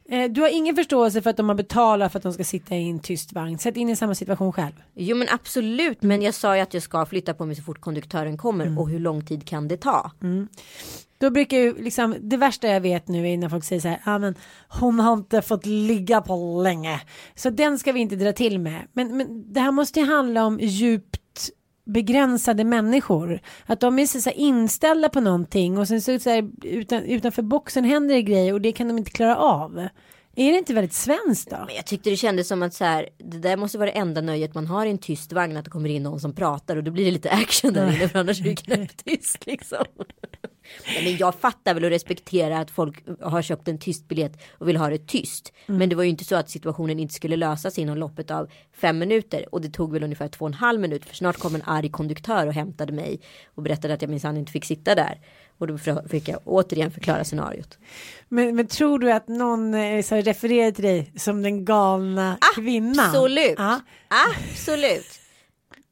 Ja. 0.08 0.16
Eh, 0.16 0.30
Du 0.30 0.40
har 0.40 0.48
ingen 0.48 0.76
förståelse 0.76 1.22
för 1.22 1.30
att 1.30 1.36
de 1.36 1.48
har 1.48 1.56
betalat 1.56 2.12
för 2.12 2.18
att 2.18 2.22
de 2.22 2.32
ska 2.32 2.44
sitta 2.44 2.76
i 2.76 2.90
en 2.90 2.98
tyst 3.00 3.32
vagn. 3.32 3.58
Sätt 3.58 3.76
in 3.76 3.88
i 3.88 3.96
samma 3.96 4.14
situation 4.14 4.52
själv. 4.52 4.72
Jo 4.94 5.16
men 5.16 5.28
absolut, 5.30 6.02
men 6.02 6.22
jag 6.22 6.34
sa 6.34 6.56
ju 6.56 6.62
att 6.62 6.74
jag 6.74 6.82
ska 6.82 7.06
flytta 7.06 7.34
på 7.34 7.46
mig 7.46 7.56
så 7.56 7.62
fort 7.62 7.80
konduktören 7.80 8.38
kommer 8.38 8.78
och 8.78 8.88
hur 8.90 8.98
lång 8.98 9.24
tid 9.26 9.44
kan 9.46 9.68
det 9.68 9.76
ta? 9.76 10.10
Då 11.18 11.30
brukar 11.30 11.56
ju 11.56 11.74
liksom, 11.82 12.14
det 12.20 12.36
värsta 12.36 12.68
jag 12.68 12.80
vet 12.80 13.08
nu 13.08 13.28
är 13.28 13.36
när 13.38 13.48
folk 13.48 13.64
säger 13.64 13.80
så 13.80 13.88
här, 13.88 14.00
ah, 14.04 14.18
men 14.18 14.34
hon 14.68 15.00
har 15.00 15.12
inte 15.12 15.42
fått 15.42 15.66
ligga 15.66 16.20
på 16.20 16.60
länge. 16.62 17.00
Så 17.34 17.50
den 17.50 17.78
ska 17.78 17.92
vi 17.92 18.00
inte 18.00 18.16
dra 18.16 18.32
till 18.32 18.58
med. 18.58 18.80
Men, 18.92 19.16
men 19.16 19.52
det 19.52 19.60
här 19.60 19.70
måste 19.70 20.00
ju 20.00 20.06
handla 20.06 20.44
om 20.44 20.60
djupt 20.60 21.20
begränsade 21.86 22.64
människor. 22.64 23.40
Att 23.66 23.80
de 23.80 23.98
är 23.98 24.06
så 24.06 24.30
inställda 24.30 25.08
på 25.08 25.20
någonting 25.20 25.78
och 25.78 25.88
sen 25.88 26.02
så, 26.02 26.18
så 26.18 26.30
här, 26.30 26.50
utan, 26.62 27.02
utanför 27.02 27.42
boxen 27.42 27.84
händer 27.84 28.14
det 28.14 28.22
grejer 28.22 28.52
och 28.52 28.60
det 28.60 28.72
kan 28.72 28.88
de 28.88 28.98
inte 28.98 29.10
klara 29.10 29.36
av. 29.36 29.88
Är 30.38 30.52
det 30.52 30.58
inte 30.58 30.74
väldigt 30.74 30.92
svenskt 30.92 31.50
då? 31.50 31.56
Men 31.66 31.74
jag 31.76 31.86
tyckte 31.86 32.10
det 32.10 32.16
kändes 32.16 32.48
som 32.48 32.62
att 32.62 32.74
så 32.74 32.84
här, 32.84 33.08
det 33.18 33.38
där 33.38 33.56
måste 33.56 33.78
vara 33.78 33.90
det 33.90 33.98
enda 33.98 34.20
nöjet 34.20 34.54
man 34.54 34.66
har 34.66 34.86
i 34.86 34.90
en 34.90 34.98
tyst 34.98 35.32
vagn 35.32 35.56
att 35.56 35.64
det 35.64 35.70
kommer 35.70 35.88
in 35.88 36.02
någon 36.02 36.20
som 36.20 36.34
pratar 36.34 36.76
och 36.76 36.84
då 36.84 36.90
blir 36.90 37.04
det 37.04 37.10
lite 37.10 37.30
action 37.30 37.72
där 37.72 37.96
inne 37.96 38.08
för 38.08 38.18
annars 38.18 38.40
är 38.40 38.44
det 38.44 38.56
knäpptyst 38.64 39.46
liksom. 39.46 39.84
Nej, 40.86 41.04
men 41.04 41.16
jag 41.16 41.34
fattar 41.34 41.74
väl 41.74 41.84
och 41.84 41.90
respekterar 41.90 42.60
att 42.60 42.70
folk 42.70 43.04
har 43.20 43.42
köpt 43.42 43.68
en 43.68 43.78
tyst 43.78 44.08
biljett 44.08 44.32
och 44.58 44.68
vill 44.68 44.76
ha 44.76 44.88
det 44.90 45.06
tyst. 45.06 45.52
Men 45.66 45.88
det 45.88 45.96
var 45.96 46.02
ju 46.02 46.10
inte 46.10 46.24
så 46.24 46.36
att 46.36 46.50
situationen 46.50 47.00
inte 47.00 47.14
skulle 47.14 47.36
lösas 47.36 47.78
inom 47.78 47.96
loppet 47.98 48.30
av 48.30 48.48
fem 48.80 48.98
minuter 48.98 49.54
och 49.54 49.60
det 49.60 49.70
tog 49.70 49.92
väl 49.92 50.02
ungefär 50.02 50.28
två 50.28 50.44
och 50.44 50.48
en 50.48 50.54
halv 50.54 50.80
minut 50.80 51.04
för 51.04 51.14
snart 51.14 51.38
kom 51.38 51.54
en 51.54 51.62
arg 51.62 51.90
konduktör 51.90 52.46
och 52.46 52.52
hämtade 52.52 52.92
mig 52.92 53.20
och 53.54 53.62
berättade 53.62 53.94
att 53.94 54.02
jag 54.02 54.10
minsann 54.10 54.36
inte 54.36 54.52
fick 54.52 54.64
sitta 54.64 54.94
där. 54.94 55.20
Och 55.58 55.66
då 55.66 55.78
fick 56.08 56.28
jag 56.28 56.40
återigen 56.44 56.90
förklara 56.90 57.24
scenariot. 57.24 57.78
Men, 58.28 58.56
men 58.56 58.66
tror 58.66 58.98
du 58.98 59.12
att 59.12 59.28
någon 59.28 59.74
eh, 59.74 60.02
så 60.02 60.16
refererar 60.16 60.70
till 60.70 60.84
dig 60.84 61.12
som 61.16 61.42
den 61.42 61.64
galna 61.64 62.38
kvinnan? 62.54 63.06
Absolut. 63.06 63.54
Ja. 63.58 63.80
Absolut. 64.08 65.20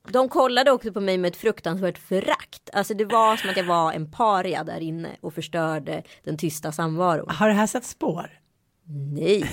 De 0.08 0.28
kollade 0.28 0.70
också 0.70 0.92
på 0.92 1.00
mig 1.00 1.18
med 1.18 1.28
ett 1.28 1.36
fruktansvärt 1.36 1.98
förakt. 1.98 2.70
Alltså 2.72 2.94
det 2.94 3.04
var 3.04 3.36
som 3.36 3.50
att 3.50 3.56
jag 3.56 3.64
var 3.64 3.92
en 3.92 4.10
paria 4.10 4.64
där 4.64 4.80
inne 4.80 5.16
och 5.20 5.34
förstörde 5.34 6.02
den 6.24 6.36
tysta 6.36 6.72
samvaron. 6.72 7.26
Har 7.28 7.48
det 7.48 7.54
här 7.54 7.66
satt 7.66 7.84
spår? 7.84 8.30
Nej, 8.86 9.44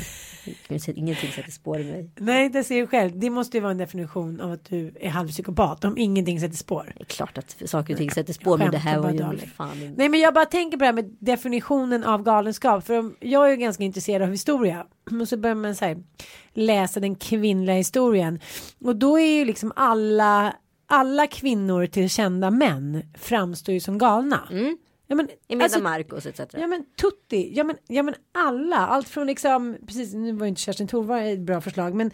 ingenting 0.96 1.32
sätter 1.32 1.52
spår 1.52 1.80
i 1.80 1.84
mig. 1.84 2.10
Nej, 2.18 2.50
det 2.50 2.64
ser 2.64 2.82
du 2.82 2.88
själv. 2.88 3.20
Det 3.20 3.30
måste 3.30 3.58
ju 3.58 3.62
vara 3.62 3.72
en 3.72 3.78
definition 3.78 4.42
av 4.42 4.52
att 4.52 4.66
du 4.66 4.94
är 5.00 5.10
halvpsykopat 5.10 5.86
om 5.86 5.98
ingenting 5.98 6.40
sätter 6.40 6.58
spår. 6.58 6.94
Det 6.98 7.04
är 7.04 7.06
klart 7.06 7.38
att 7.38 7.62
saker 7.66 7.94
och 7.94 7.98
ting 7.98 8.12
sätter 8.12 8.34
spår 8.34 8.58
men 8.58 8.72
det 8.72 8.78
här 8.78 9.00
var 9.00 9.12
ju 9.12 9.38
fan. 9.38 9.94
Nej, 9.98 10.10
men 10.10 10.20
jag 10.20 10.34
bara 10.34 10.46
tänker 10.46 10.78
på 10.78 10.82
det 10.82 10.86
här 10.86 10.94
med 10.94 11.16
definitionen 11.20 12.04
av 12.04 12.24
galenskap. 12.24 12.86
För 12.86 13.12
jag 13.20 13.46
är 13.46 13.52
ju 13.52 13.58
ganska 13.58 13.84
intresserad 13.84 14.22
av 14.22 14.30
historia. 14.30 14.86
Och 15.22 15.28
så 15.28 15.38
börjar 15.38 15.56
man 15.56 15.76
så 15.76 15.86
här, 15.86 16.04
läsa 16.54 17.00
den 17.00 17.16
kvinnliga 17.16 17.76
historien. 17.76 18.40
Och 18.84 18.96
då 18.96 19.20
är 19.20 19.38
ju 19.40 19.46
liksom 19.46 19.72
alla, 19.76 20.56
alla 20.86 21.28
kvinnor 21.28 21.86
till 21.86 22.10
kända 22.10 22.52
män 22.52 23.04
framstår 23.18 23.74
ju 23.74 23.80
som 23.80 23.98
galna. 23.98 24.48
Mm. 24.52 24.78
Ja, 25.12 25.16
men, 25.16 25.28
Imelda 25.48 25.66
alltså, 25.66 25.80
Marcos 25.80 26.26
etc. 26.26 26.40
Ja 26.54 26.68
men 26.68 26.86
Tutti, 27.02 27.52
ja 27.56 27.64
men, 27.64 27.76
ja 27.88 28.04
men 28.04 28.16
alla, 28.32 28.78
allt 28.78 29.08
från 29.08 29.28
liksom, 29.28 29.78
precis 29.88 30.14
nu 30.14 30.32
var 30.32 30.46
ju 30.46 30.50
inte 30.50 30.62
Kerstin 30.62 30.88
Thorvald 30.88 31.34
ett 31.34 31.40
bra 31.40 31.62
förslag 31.62 31.96
men 31.96 32.12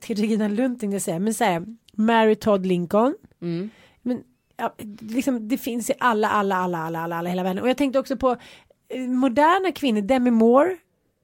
till 0.00 0.20
Regina 0.20 0.48
Lundting 0.48 0.90
det 0.90 1.00
säger 1.00 1.18
men 1.18 1.34
så 1.34 1.44
här, 1.44 1.66
Mary 1.92 2.34
Todd 2.34 2.66
Lincoln. 2.66 3.14
Mm. 3.42 3.70
Men 4.02 4.22
ja, 4.56 4.74
liksom, 5.00 5.48
det 5.48 5.58
finns 5.58 5.90
i 5.90 5.92
alla, 5.98 6.28
alla, 6.28 6.56
alla, 6.56 6.78
alla, 6.78 6.98
alla, 6.98 7.16
alla 7.16 7.30
hela 7.30 7.42
världen 7.42 7.62
och 7.62 7.68
jag 7.68 7.76
tänkte 7.76 7.98
också 7.98 8.16
på 8.16 8.36
eh, 8.88 9.00
moderna 9.00 9.72
kvinnor, 9.72 10.00
Demi 10.00 10.30
Moore. 10.30 10.76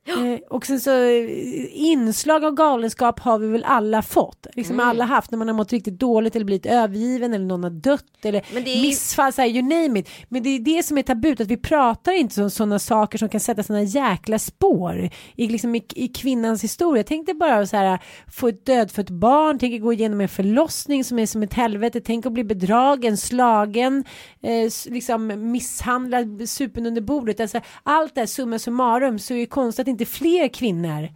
Eh, 0.04 0.38
och 0.50 0.66
sen 0.66 0.80
så 0.80 0.90
eh, 0.90 1.26
inslag 1.72 2.44
av 2.44 2.54
galenskap 2.54 3.20
har 3.20 3.38
vi 3.38 3.48
väl 3.48 3.64
alla 3.64 4.02
fått. 4.02 4.46
Liksom 4.54 4.74
Mm. 4.76 4.88
alla 4.88 5.04
haft 5.04 5.30
när 5.30 5.38
man 5.38 5.48
har 5.48 5.54
mått 5.54 5.72
riktigt 5.72 5.98
dåligt 5.98 6.36
eller 6.36 6.44
blivit 6.46 6.66
övergiven 6.66 7.34
eller 7.34 7.44
någon 7.46 7.62
har 7.64 7.70
dött 7.70 8.04
eller 8.24 8.44
Men 8.54 8.64
ju- 8.64 8.82
missfall, 8.82 9.32
så 9.32 9.40
här, 9.42 9.48
you 9.48 9.62
name 9.62 10.00
it. 10.00 10.08
Men 10.28 10.42
det 10.42 10.48
är 10.48 10.58
det 10.60 10.82
som 10.82 10.98
är 10.98 11.02
tabut, 11.02 11.40
att 11.40 11.46
vi 11.48 11.56
pratar 11.56 12.12
inte 12.12 12.42
om 12.42 12.50
sådana 12.50 12.78
saker 12.78 13.18
som 13.18 13.28
kan 13.28 13.40
sätta 13.40 13.62
sådana 13.62 13.82
jäkla 13.82 14.38
spår 14.38 15.10
i, 15.36 15.48
liksom, 15.48 15.74
i, 15.74 15.82
i 15.94 16.08
kvinnans 16.08 16.64
historia. 16.64 16.98
Jag 16.98 17.06
tänkte 17.06 17.34
bara 17.34 17.66
så 17.66 17.76
här, 17.76 17.98
få 18.32 18.48
ett 18.48 18.66
dödfött 18.66 19.10
barn, 19.10 19.58
tänk 19.58 19.74
att 19.74 19.80
gå 19.82 19.92
igenom 19.92 20.20
en 20.20 20.28
förlossning 20.28 21.04
som 21.04 21.18
är 21.18 21.26
som 21.26 21.42
ett 21.42 21.54
helvete, 21.54 22.00
tänk 22.00 22.26
att 22.26 22.32
bli 22.32 22.44
bedragen, 22.44 23.16
slagen, 23.16 24.04
eh, 24.42 24.70
liksom 24.92 25.50
misshandlad, 25.52 26.48
supen 26.48 26.86
under 26.86 27.00
bordet. 27.02 27.40
Alltså, 27.40 27.60
allt 27.82 28.14
det 28.14 28.20
här 28.20 28.26
summa 28.26 28.58
summarum 28.58 29.18
så 29.18 29.34
är 29.34 29.38
det 29.38 29.46
konstigt 29.46 29.91
inte 29.92 30.04
fler 30.04 30.48
kvinnor 30.48 31.08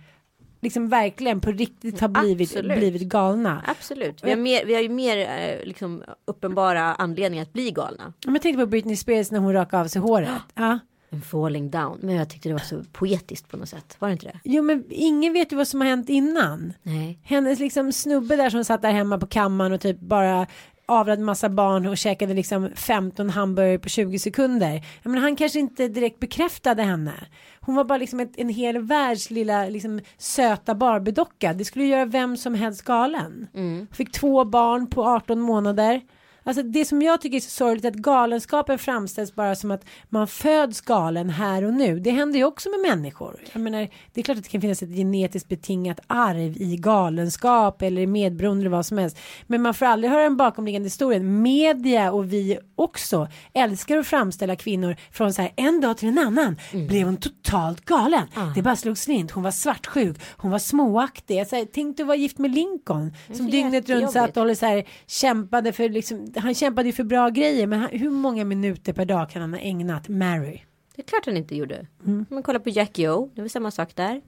liksom 0.67 0.89
verkligen 0.89 1.41
på 1.41 1.51
riktigt 1.53 2.01
har 2.01 2.09
blivit, 2.09 2.51
Absolut. 2.51 2.79
blivit 2.79 3.03
galna. 3.03 3.65
Absolut. 3.67 4.25
Vi 4.25 4.31
har, 4.31 4.37
mer, 4.37 4.65
vi 4.65 4.75
har 4.75 4.83
ju 4.83 4.89
mer 4.89 5.19
eh, 5.19 5.67
liksom, 5.67 6.05
uppenbara 6.25 6.83
anledningar 6.95 7.43
att 7.43 7.53
bli 7.53 7.71
galna. 7.71 8.13
Jag 8.25 8.43
tänkte 8.43 8.61
på 8.61 8.67
Britney 8.67 8.97
Spears 8.97 9.31
när 9.31 9.39
hon 9.39 9.53
rakade 9.53 9.83
av 9.83 9.87
sig 9.87 10.03
håret. 10.03 10.29
Ja. 10.55 10.79
En 11.11 11.23
falling 11.23 11.71
down. 11.71 11.99
Men 12.03 12.15
jag 12.15 12.31
tyckte 12.31 12.49
det 12.49 12.53
var 12.53 12.61
så 12.61 12.83
poetiskt 12.93 13.49
på 13.49 13.57
något 13.57 13.69
sätt. 13.69 13.97
Var 13.99 14.09
det 14.09 14.13
inte 14.13 14.27
det? 14.27 14.41
Jo 14.45 14.63
men 14.63 14.85
ingen 14.91 15.33
vet 15.33 15.53
ju 15.53 15.57
vad 15.57 15.69
som 15.69 15.81
har 15.81 15.89
hänt 15.89 16.09
innan. 16.09 16.73
Nej. 16.83 17.19
Hennes 17.23 17.59
liksom 17.59 17.93
snubbe 17.93 18.37
där 18.37 18.51
som 18.51 18.65
satt 18.65 18.83
där 18.83 18.93
hemma 18.93 19.19
på 19.19 19.27
kammaren 19.27 19.73
och 19.73 19.81
typ 19.81 20.01
bara 20.01 20.47
avlade 20.87 21.23
massa 21.23 21.49
barn 21.49 21.87
och 21.87 21.97
käkade 21.99 22.35
liksom 22.35 22.71
15 22.75 23.31
hamburgare 23.31 23.79
på 23.79 23.89
20 23.89 24.19
sekunder. 24.19 24.85
Menar, 25.03 25.21
han 25.21 25.37
kanske 25.37 25.59
inte 25.59 25.89
direkt 25.89 26.21
bekräftade 26.21 26.83
henne. 26.83 27.15
Hon 27.61 27.75
var 27.75 27.85
bara 27.85 27.99
liksom 27.99 28.21
ett, 28.21 28.33
en 28.37 28.49
hel 28.49 28.79
världs 28.79 29.31
lilla 29.31 29.65
liksom 29.65 30.01
söta 30.19 30.75
Barbiedocka. 30.75 31.53
Det 31.53 31.65
skulle 31.65 31.85
göra 31.85 32.05
vem 32.05 32.37
som 32.37 32.55
helst 32.55 32.83
galen. 32.83 33.47
Fick 33.93 34.13
två 34.13 34.45
barn 34.45 34.91
på 34.91 35.05
18 35.05 35.41
månader. 35.41 36.01
Alltså 36.47 36.63
det 36.63 36.85
som 36.85 37.03
jag 37.03 37.21
tycker 37.21 37.37
är 37.37 37.41
så 37.41 37.51
sorgligt 37.51 37.85
är 37.85 37.89
att 37.89 37.95
galenskapen 37.95 38.79
framställs 38.79 39.35
bara 39.35 39.55
som 39.55 39.71
att 39.71 39.85
man 40.09 40.27
föds 40.27 40.81
galen 40.81 41.31
här 41.31 41.65
och 41.65 41.75
nu. 41.75 42.01
Det 42.01 42.11
händer 42.11 42.39
ju 42.39 42.45
också 42.45 42.69
med 42.71 42.81
människor. 42.81 43.41
Jag 43.53 43.63
menar, 43.63 43.89
det 44.13 44.21
är 44.21 44.23
klart 44.23 44.39
att 44.39 44.45
det 44.45 44.51
kan 44.51 44.61
finnas 44.61 44.83
ett 44.83 44.97
genetiskt 44.97 45.49
betingat 45.49 46.01
arv 46.07 46.57
i 46.57 46.77
galenskap 46.77 47.83
eller 47.83 48.07
medberoende 48.07 48.63
eller 48.63 48.71
vad 48.71 48.87
som 48.87 48.99
helst. 48.99 49.19
Men 49.47 49.63
man 49.63 49.75
får 49.75 49.87
aldrig 49.87 50.11
höra 50.11 50.23
den 50.23 50.37
bakomliggande 50.37 50.87
historien. 50.87 51.43
Media 51.43 52.13
och 52.13 52.33
vi 52.33 52.59
också 52.75 53.29
älskar 53.55 53.99
att 53.99 54.07
framställa 54.07 54.57
kvinnor 54.57 54.97
från 55.13 55.33
så 55.33 55.43
här 55.43 55.53
en 55.57 55.81
dag 55.81 55.97
till 55.97 56.09
en 56.09 56.19
annan 56.19 56.57
blev 56.89 57.05
hon 57.07 57.17
totalt 57.17 57.85
galen. 57.85 58.27
Det 58.55 58.63
bara 58.63 58.77
slog 58.77 58.99
slint. 58.99 59.31
Hon 59.31 59.43
var 59.43 59.51
svartsjuk. 59.51 60.17
Hon 60.37 60.51
var 60.51 60.59
småaktig. 60.59 61.47
Så 61.47 61.57
här, 61.57 61.67
tänk 61.73 62.01
att 62.01 62.07
vara 62.07 62.17
gift 62.17 62.39
med 62.39 62.55
Lincoln 62.55 63.13
som 63.33 63.51
dygnet 63.51 63.89
runt 63.89 64.13
satt 64.13 64.37
och 64.37 64.43
håller 64.43 64.55
så 64.55 64.67
här, 64.67 64.85
kämpade 65.07 65.73
för 65.73 65.89
liksom, 65.89 66.33
han 66.37 66.55
kämpade 66.55 66.89
ju 66.89 66.93
för 66.93 67.05
bra 67.05 67.29
grejer 67.29 67.67
men 67.67 67.79
han, 67.81 67.89
hur 67.93 68.11
många 68.11 68.45
minuter 68.45 68.93
per 68.93 69.05
dag 69.05 69.31
kan 69.31 69.43
han 69.43 69.53
ha 69.53 69.61
ägnat 69.61 70.09
Mary? 70.09 70.61
Det 70.97 71.03
är 71.03 71.07
klart 71.07 71.27
han 71.27 71.37
inte 71.37 71.57
gjorde. 71.57 71.87
Mm. 72.07 72.27
Men 72.31 72.43
kolla 72.43 72.59
på 72.61 72.69
Jackie 72.71 73.09
O. 73.11 73.31
Det 73.35 73.41
var 73.41 73.49
samma 73.49 73.71
sak 73.71 73.97
där. 73.97 74.21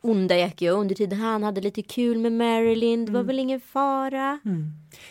Onda 0.00 0.36
Jackie 0.36 0.72
O. 0.72 0.76
Under 0.76 0.94
tiden 0.94 1.18
han 1.20 1.42
hade 1.42 1.60
lite 1.60 1.82
kul 1.82 2.18
med 2.18 2.32
Marilyn. 2.32 3.04
Det 3.06 3.12
var 3.12 3.20
Mm. 3.20 3.26
väl 3.26 3.38
ingen 3.38 3.60
fara. 3.60 4.38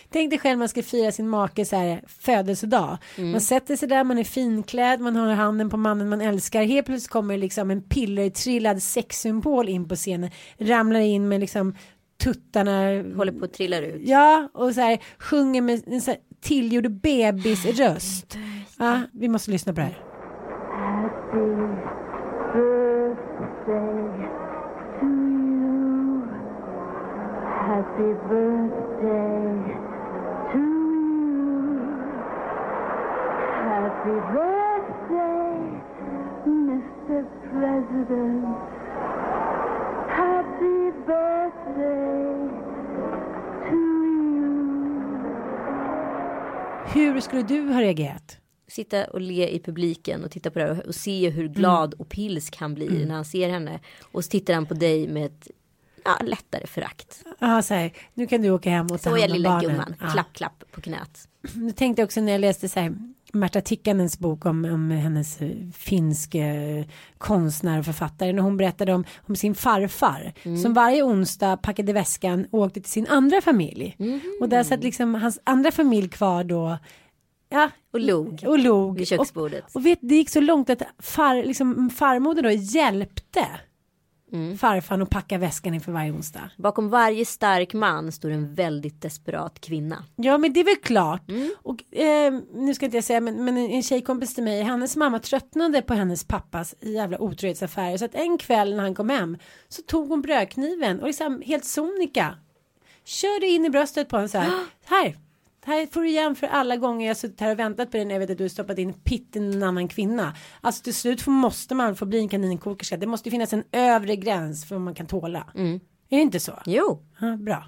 Tänk 0.10 0.30
dig 0.30 0.40
själv 0.40 0.60
man 0.60 0.70
ska 0.70 0.84
fira 0.84 1.12
sin 1.12 1.30
make 1.30 1.66
så 1.66 1.76
här, 1.76 2.02
födelsedag. 2.08 2.98
Man 3.18 3.42
sätter 3.42 3.76
sig 3.76 3.90
där, 3.90 4.04
man 4.04 4.18
är 4.18 4.24
finklädd, 4.24 5.00
man 5.00 5.16
håller 5.16 5.34
handen 5.34 5.70
på 5.70 5.78
mannen 5.78 6.10
man 6.10 6.22
älskar. 6.22 6.64
Helt 6.64 6.86
plötsligt 6.86 7.12
kommer 7.12 7.38
liksom 7.38 7.72
en 7.72 7.82
pillertrillad 7.82 8.84
sexsymbol 8.84 9.70
in 9.70 9.88
på 9.88 9.96
scenen. 9.96 10.32
Ramlar 10.58 11.00
in 11.00 11.28
med 11.28 11.40
liksom 11.40 11.76
tuttarna. 12.24 12.74
Håller 13.18 13.32
på 13.32 13.46
att 13.46 13.54
trilla 13.54 13.80
ut. 13.80 14.02
Ja, 14.08 14.50
och 14.54 14.74
så 14.74 14.82
här 14.82 15.00
sjunger 15.20 15.62
med 15.62 15.84
en 15.88 16.02
så 16.02 16.12
här 16.12 16.20
tillgjord 16.42 16.92
bebisröst. 16.92 18.38
Ja, 18.80 19.02
vi 19.14 19.30
måste 19.30 19.52
lyssna 19.52 19.74
på 19.74 19.80
det 19.80 19.86
här. 19.86 19.98
Happy 27.74 28.14
birthday 28.30 29.56
to 30.52 30.58
you. 30.58 30.94
Happy 33.70 34.16
birthday, 34.34 35.58
Mr. 36.46 37.24
President. 37.50 38.46
Happy 40.08 40.54
birthday 40.54 40.62
to 40.62 40.66
you. 40.66 40.93
Hur 46.94 47.20
skulle 47.22 47.42
du 47.42 47.62
ha 47.74 47.82
reagerat? 47.82 48.38
Sitta 48.68 49.06
och 49.06 49.22
le 49.22 49.48
i 49.50 49.60
publiken 49.60 50.24
och 50.24 50.32
titta 50.32 50.52
på 50.52 50.60
det 50.60 50.66
här 50.66 50.88
och 50.88 50.96
se 50.96 51.30
hur 51.30 51.48
glad 51.48 51.94
Mm. 51.94 52.00
och 52.02 52.10
pilsk 52.10 52.56
han 52.58 52.74
blir 52.74 53.06
när 53.06 53.16
han 53.16 53.26
ser 53.26 53.50
henne. 53.50 53.80
Och 54.12 54.24
så 54.26 54.30
tittar 54.30 54.54
han 54.54 54.66
på 54.66 54.74
dig 54.74 55.08
med 55.08 55.26
ett 55.26 55.48
ja, 56.06 56.18
lättare 56.22 56.68
förakt. 56.68 57.24
Ja, 57.40 57.62
så 57.62 57.74
här, 57.74 57.94
nu 58.14 58.28
kan 58.28 58.42
du 58.42 58.50
åka 58.52 58.70
hem 58.70 58.86
och 58.86 59.02
ta 59.02 59.10
Så 59.10 59.16
är 59.16 59.20
hand 59.22 59.32
om 59.32 59.38
lilla 59.38 59.50
barnen. 59.50 59.70
gumman. 59.72 59.96
Ja. 60.02 60.08
Klapp, 60.10 60.34
klapp 60.34 60.64
på 60.72 60.82
knät. 60.82 61.28
Jag 61.56 61.76
tänkte 61.76 62.04
också 62.04 62.22
när 62.22 62.32
jag 62.32 62.42
läste 62.42 62.70
så 62.70 62.80
här 62.80 62.96
Märta 63.36 63.62
Tikkanens 63.62 64.20
bok 64.20 64.46
om, 64.46 64.66
om 64.66 64.92
hennes 64.92 65.40
finsk 65.74 66.36
eh, 66.36 66.86
konstnär 67.18 67.80
och 67.80 67.86
författare 67.86 68.34
när 68.34 68.42
hon 68.44 68.58
berättade 68.58 68.94
om, 68.94 69.04
om 69.28 69.36
sin 69.36 69.56
farfar 69.56 70.34
Mm. 70.44 70.58
som 70.58 70.74
varje 70.74 71.04
onsdag 71.04 71.58
packade 71.58 71.94
väskan 71.94 72.46
och 72.52 72.60
åkte 72.60 72.82
till 72.82 72.92
sin 72.92 73.08
andra 73.08 73.42
familj 73.42 73.96
Mm. 74.00 74.20
och 74.42 74.50
där 74.50 74.64
satt 74.64 74.84
liksom 74.84 75.16
hans 75.16 75.40
andra 75.44 75.72
familj 75.72 76.10
kvar 76.10 76.44
då 76.44 76.78
ja 77.50 77.70
Och 77.94 78.00
log. 78.00 78.44
och 78.48 78.60
log 78.60 78.98
Vid 78.98 79.08
köksbordet. 79.08 79.64
och, 79.66 79.76
och 79.76 79.86
vet 79.86 80.00
det 80.02 80.16
gick 80.16 80.30
så 80.30 80.40
långt 80.42 80.70
att 80.70 80.82
far, 81.00 81.36
liksom, 81.44 81.90
farmoder 81.90 82.42
då 82.44 82.52
hjälpte 82.52 83.46
Mm. 84.34 84.58
farfan 84.58 85.02
att 85.02 85.10
packa 85.10 85.38
väskan 85.38 85.74
inför 85.74 85.92
varje 85.92 86.12
onsdag 86.12 86.50
Bakom 86.58 86.90
varje 86.90 87.26
stark 87.26 87.74
man 87.74 88.12
står 88.12 88.30
en 88.30 88.54
väldigt 88.54 89.02
desperat 89.02 89.62
kvinna. 89.62 90.06
Ja 90.16 90.38
men 90.38 90.54
det 90.54 90.60
är 90.60 90.64
väl 90.64 90.76
klart. 90.76 91.30
Mm. 91.30 91.54
Och 91.62 91.96
eh, 91.96 92.34
nu 92.54 92.74
ska 92.74 92.86
inte 92.86 92.98
jag 92.98 93.04
säga 93.04 93.22
men, 93.22 93.46
men 93.46 93.58
en 93.58 93.84
tjejkompis 93.84 94.36
till 94.36 94.44
mig, 94.44 94.62
hennes 94.62 94.96
mamma 94.96 95.20
tröttnade 95.20 95.82
på 95.82 95.94
hennes 95.94 96.24
pappas 96.24 96.76
jävla 96.82 97.22
otrohetsaffärer. 97.22 97.98
Så 97.98 98.06
att 98.06 98.16
en 98.16 98.38
kväll 98.38 98.76
när 98.76 98.84
han 98.84 98.96
kom 98.96 99.10
hem 99.10 99.38
så 99.70 99.82
tog 99.82 100.10
hon 100.10 100.22
brödkniven 100.22 101.00
och 101.00 101.08
liksom 101.08 101.42
helt 101.46 101.66
sonika 101.66 102.36
körde 103.06 103.48
in 103.48 103.66
i 103.66 103.70
bröstet 103.70 104.10
på 104.10 104.16
honom 104.16 104.30
så 104.30 104.38
här. 104.38 104.52
Här, 104.86 105.18
här 105.66 105.88
får 105.88 106.02
du 106.02 106.10
igen 106.10 106.36
för 106.36 106.48
alla 106.48 106.76
gånger 106.78 107.08
jag 107.08 107.18
suttit 107.18 107.40
här 107.42 107.52
och 107.52 107.60
väntat 107.60 107.92
på 107.92 107.98
dig 107.98 108.06
när 108.06 108.16
jag 108.16 108.20
vet 108.20 108.30
att 108.30 108.38
du 108.38 108.44
har 108.44 108.50
stoppat 108.50 108.78
in 108.78 108.94
pitt 108.94 109.36
i 109.36 109.40
en 109.40 109.64
annan 109.64 109.88
kvinna. 109.88 110.36
Alltså 110.62 110.84
till 110.84 110.94
slut 110.94 111.28
måste 111.28 111.76
man 111.76 111.96
få 111.96 112.06
bli 112.06 112.20
en 112.20 112.30
kaninkokerska. 112.30 112.98
Det 112.98 113.08
måste 113.08 113.32
finnas 113.32 113.54
en 113.54 113.64
övre 113.72 114.16
gräns 114.16 114.66
för 114.66 114.76
vad 114.76 114.82
man 114.82 114.96
kan 114.96 115.08
tåla. 115.08 115.48
Är 115.56 116.18
det 116.18 116.22
inte 116.22 116.40
så? 116.40 116.60
Jo, 116.66 117.06
Ja, 117.20 117.38
bra. 117.38 117.66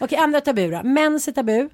Okej, 0.00 0.18
andra 0.18 0.40
tabu 0.40 0.70
då. 0.70 0.80
Mens 0.84 1.28
är 1.28 1.32
tabu. 1.32 1.68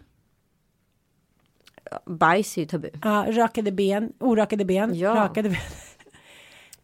bajs 2.06 2.56
är 2.56 2.60
ju 2.62 2.66
tabu. 2.66 2.88
Ja, 3.04 3.24
rakade 3.28 3.72
ben, 3.72 4.12
orakade 4.20 4.64
ben, 4.64 4.94
Ja. 4.94 5.14
rakade 5.14 5.48
ben. 5.48 5.58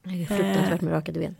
Det 0.03 0.23
är 0.23 0.27
fruktansvärt 0.27 0.81
med 0.81 0.93
rakade 0.93 1.21
ben. 1.21 1.37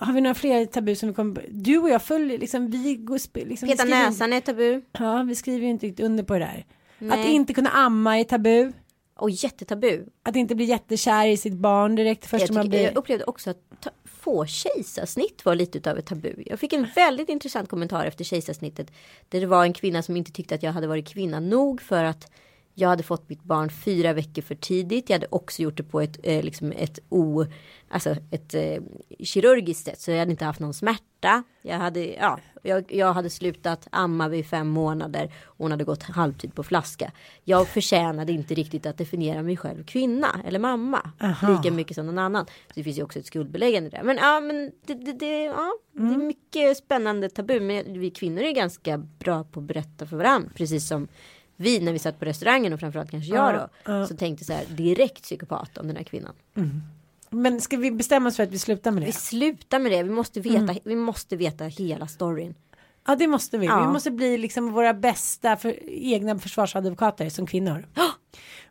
Har 0.00 0.12
vi 0.12 0.20
några 0.20 0.34
fler 0.34 0.66
tabu 0.66 0.94
som 0.94 1.08
vi 1.08 1.14
kommer 1.14 1.46
Du 1.50 1.78
och 1.78 1.90
jag 1.90 2.02
följer 2.02 2.38
liksom, 2.38 2.70
vi 2.70 2.96
går 2.96 3.44
liksom, 3.46 3.68
Peta 3.68 3.84
näsan 3.84 4.32
är 4.32 4.40
tabu. 4.40 4.82
Ja, 4.92 5.22
vi 5.22 5.34
skriver 5.34 5.64
ju 5.64 5.70
inte 5.70 5.86
riktigt 5.86 6.06
under 6.06 6.24
på 6.24 6.34
det 6.34 6.38
där. 6.38 6.66
Att 7.12 7.18
Nej. 7.18 7.32
inte 7.32 7.54
kunna 7.54 7.70
amma 7.70 8.18
är 8.18 8.24
tabu. 8.24 8.72
Och 9.16 9.30
jättetabu. 9.30 10.04
Att 10.22 10.36
inte 10.36 10.54
bli 10.54 10.64
jättekär 10.64 11.26
i 11.26 11.36
sitt 11.36 11.52
barn 11.52 11.94
direkt 11.94 12.26
först 12.26 12.48
Jag, 12.48 12.54
man 12.54 12.68
blir... 12.68 12.82
jag 12.82 12.96
upplevde 12.96 13.24
också 13.24 13.50
att 13.50 13.80
ta, 13.80 13.90
få 14.04 14.46
kejsarsnitt 14.46 15.44
var 15.44 15.54
lite 15.54 15.78
utav 15.78 15.98
ett 15.98 16.06
tabu. 16.06 16.34
Jag 16.46 16.60
fick 16.60 16.72
en 16.72 16.86
väldigt 16.94 17.28
intressant 17.28 17.68
kommentar 17.68 18.04
efter 18.06 18.24
kejsarsnittet. 18.24 18.90
Där 19.28 19.40
det 19.40 19.46
var 19.46 19.62
en 19.62 19.72
kvinna 19.72 20.02
som 20.02 20.16
inte 20.16 20.32
tyckte 20.32 20.54
att 20.54 20.62
jag 20.62 20.72
hade 20.72 20.86
varit 20.86 21.08
kvinna 21.08 21.40
nog 21.40 21.82
för 21.82 22.04
att 22.04 22.30
jag 22.80 22.88
hade 22.88 23.02
fått 23.02 23.28
mitt 23.28 23.42
barn 23.42 23.70
fyra 23.70 24.12
veckor 24.12 24.42
för 24.42 24.54
tidigt. 24.54 25.10
Jag 25.10 25.14
hade 25.14 25.26
också 25.30 25.62
gjort 25.62 25.76
det 25.76 25.82
på 25.82 26.00
ett, 26.00 26.18
eh, 26.22 26.42
liksom 26.42 26.72
ett, 26.72 26.98
o, 27.08 27.44
alltså 27.88 28.16
ett 28.30 28.54
eh, 28.54 28.82
kirurgiskt 29.24 29.84
sätt. 29.84 30.00
Så 30.00 30.10
jag 30.10 30.18
hade 30.18 30.30
inte 30.30 30.44
haft 30.44 30.60
någon 30.60 30.74
smärta. 30.74 31.42
Jag 31.62 31.76
hade, 31.76 32.06
ja, 32.06 32.38
jag, 32.62 32.92
jag 32.92 33.12
hade 33.12 33.30
slutat 33.30 33.88
amma 33.92 34.28
vid 34.28 34.46
fem 34.46 34.68
månader. 34.68 35.32
Och 35.44 35.56
hon 35.58 35.70
hade 35.70 35.84
gått 35.84 36.02
halvtid 36.02 36.54
på 36.54 36.62
flaska. 36.62 37.12
Jag 37.44 37.68
förtjänade 37.68 38.32
inte 38.32 38.54
riktigt 38.54 38.86
att 38.86 38.98
definiera 38.98 39.42
mig 39.42 39.56
själv 39.56 39.84
kvinna 39.84 40.40
eller 40.44 40.58
mamma. 40.58 41.10
Aha. 41.20 41.56
Lika 41.56 41.74
mycket 41.74 41.94
som 41.94 42.06
någon 42.06 42.18
annan. 42.18 42.46
Så 42.46 42.72
det 42.74 42.84
finns 42.84 42.98
ju 42.98 43.02
också 43.02 43.18
ett 43.18 43.26
skuldbeläggande 43.26 43.90
där. 43.90 44.02
Men 44.02 44.16
ja, 44.16 44.40
men 44.40 44.72
det, 44.86 44.94
det, 44.94 45.12
det, 45.12 45.44
ja, 45.44 45.72
det 45.92 46.14
är 46.14 46.18
mycket 46.18 46.76
spännande 46.76 47.28
tabu. 47.28 47.60
Men 47.60 48.00
vi 48.00 48.10
kvinnor 48.10 48.42
är 48.42 48.52
ganska 48.52 48.98
bra 48.98 49.44
på 49.44 49.60
att 49.60 49.66
berätta 49.66 50.06
för 50.06 50.16
varandra. 50.16 50.50
Precis 50.54 50.88
som 50.88 51.08
vi 51.60 51.80
när 51.80 51.92
vi 51.92 51.98
satt 51.98 52.18
på 52.18 52.24
restaurangen 52.24 52.72
och 52.72 52.80
framförallt 52.80 53.10
kanske 53.10 53.34
jag 53.34 53.54
då. 53.54 53.68
Ja, 53.84 53.98
ja. 53.98 54.06
Så 54.06 54.16
tänkte 54.16 54.44
så 54.44 54.52
här 54.52 54.64
direkt 54.68 55.22
psykopat 55.22 55.78
om 55.78 55.86
den 55.86 55.96
här 55.96 56.04
kvinnan. 56.04 56.34
Men 57.30 57.60
ska 57.60 57.76
vi 57.76 57.90
bestämma 57.90 58.28
oss 58.28 58.36
för 58.36 58.42
att 58.42 58.50
vi 58.50 58.58
slutar 58.58 58.90
med 58.90 59.02
det? 59.02 59.06
Vi 59.06 59.12
slutar 59.12 59.78
med 59.78 59.92
det. 59.92 60.02
Vi 60.02 60.10
måste 60.10 60.40
veta, 60.40 60.74
vi 60.84 60.96
måste 60.96 61.36
veta 61.36 61.64
hela 61.64 62.06
storyn. 62.06 62.54
Ja, 63.06 63.16
det 63.16 63.26
måste 63.26 63.58
vi. 63.58 63.66
Ja. 63.66 63.80
Vi 63.80 63.92
måste 63.92 64.10
bli 64.10 64.38
liksom 64.38 64.72
våra 64.72 64.94
bästa 64.94 65.56
för, 65.56 65.74
egna 65.88 66.38
försvarsadvokater 66.38 67.28
som 67.28 67.46
kvinnor. 67.46 67.86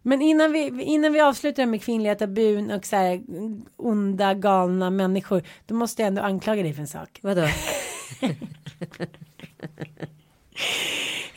Men 0.01 0.21
innan 0.21 0.51
vi, 0.51 0.83
innan 0.83 1.13
vi 1.13 1.21
avslutar 1.21 1.65
med 1.65 1.81
kvinnliga 1.81 2.15
tabun 2.15 2.71
och 2.71 2.85
så 2.85 2.95
här 2.95 3.21
onda 3.75 4.33
galna 4.33 4.89
människor. 4.89 5.43
Då 5.65 5.75
måste 5.75 6.01
jag 6.01 6.07
ändå 6.07 6.21
anklaga 6.21 6.63
dig 6.63 6.73
för 6.73 6.81
en 6.81 6.87
sak. 6.87 7.19
Vadå? 7.21 7.47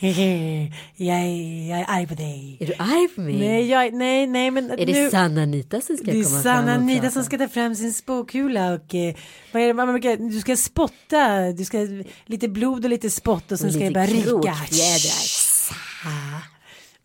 jag, 0.96 1.16
är, 1.18 1.68
jag 1.70 1.78
är 1.80 1.84
arg 1.88 2.06
på 2.06 2.14
dig. 2.14 2.56
Är 2.60 2.66
du 2.66 2.74
arg 2.78 3.08
på 3.14 3.20
mig? 3.20 3.38
Nej, 3.38 3.66
jag, 3.68 3.94
nej, 3.94 4.26
nej, 4.26 4.50
men 4.50 4.70
är 4.70 4.76
det 4.86 4.92
nu, 4.92 5.10
Sanna 5.10 5.42
Anita 5.42 5.80
som 5.80 5.96
ska 5.96 6.04
det 6.06 6.20
är 6.20 6.24
komma 6.24 6.42
Sanna 6.42 6.72
fram 6.74 6.82
Anita 6.82 7.10
som 7.10 7.24
ska 7.24 7.38
ta 7.38 7.48
fram 7.48 7.74
sin 7.74 7.92
spåkula 7.92 8.72
och 8.72 8.94
eh, 8.94 9.14
vad 9.52 9.62
är 9.62 9.66
det, 9.66 9.74
man 9.74 9.88
brukar, 9.88 10.16
du 10.16 10.40
ska 10.40 10.56
spotta, 10.56 11.52
du 11.52 11.64
ska 11.64 11.78
lite 12.26 12.48
blod 12.48 12.84
och 12.84 12.90
lite 12.90 13.10
spott 13.10 13.52
och 13.52 13.58
sen 13.58 13.68
Och 13.68 13.74
ska 13.74 13.84
det 13.84 13.90
bara 13.90 14.06
ryka. 14.06 14.22
krokfjädrar. 14.22 15.20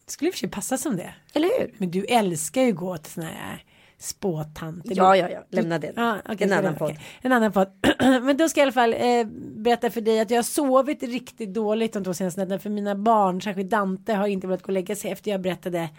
Det 0.06 0.12
skulle 0.12 0.28
i 0.28 0.32
och 0.32 0.34
för 0.34 0.40
sig 0.40 0.50
passa 0.50 0.78
som 0.78 0.98
det. 0.98 1.14
Eller 1.34 1.48
hur? 1.60 1.72
Men 1.78 1.92
du 1.92 2.06
älskar 2.06 2.62
ju 2.62 2.74
gå 2.74 2.98
till 2.98 3.12
såna 3.12 3.28
här 3.28 3.64
spåtanter. 3.98 4.96
Ja, 4.96 5.18
ja, 5.18 5.30
ja. 5.30 5.40
Lämna 5.50 5.80
det. 5.80 5.94
Ja, 5.96 6.18
okej, 6.30 6.48
en 6.48 6.54
annan 6.54 6.76
okej. 6.80 7.00
En 7.22 7.32
annan 7.32 7.52
podd. 7.52 7.68
Men 8.00 8.38
då 8.38 8.50
ska 8.50 8.60
jag 8.60 8.64
i 8.64 8.68
alla 8.68 8.72
fall 8.72 8.94
eh, 8.94 9.28
berätta 9.56 9.90
för 9.90 10.02
dig 10.02 10.20
att 10.20 10.30
jag 10.30 10.38
har 10.38 10.44
sovit 10.44 11.04
riktigt 11.04 11.54
dåligt 11.54 11.94
de 11.94 12.04
två 12.04 12.14
senaste 12.14 12.40
nätterna. 12.42 12.60
För 12.60 12.70
mina 12.70 12.96
barn, 12.96 13.42
särskilt 13.42 13.70
Dante, 13.70 14.14
har 14.14 14.28
inte 14.28 14.48
velat 14.48 14.62
gå 14.62 14.68
och 14.68 14.74
lägga 14.74 14.96
sig 14.96 15.12
efter 15.12 15.32
jag 15.32 15.42
berättade 15.42 15.90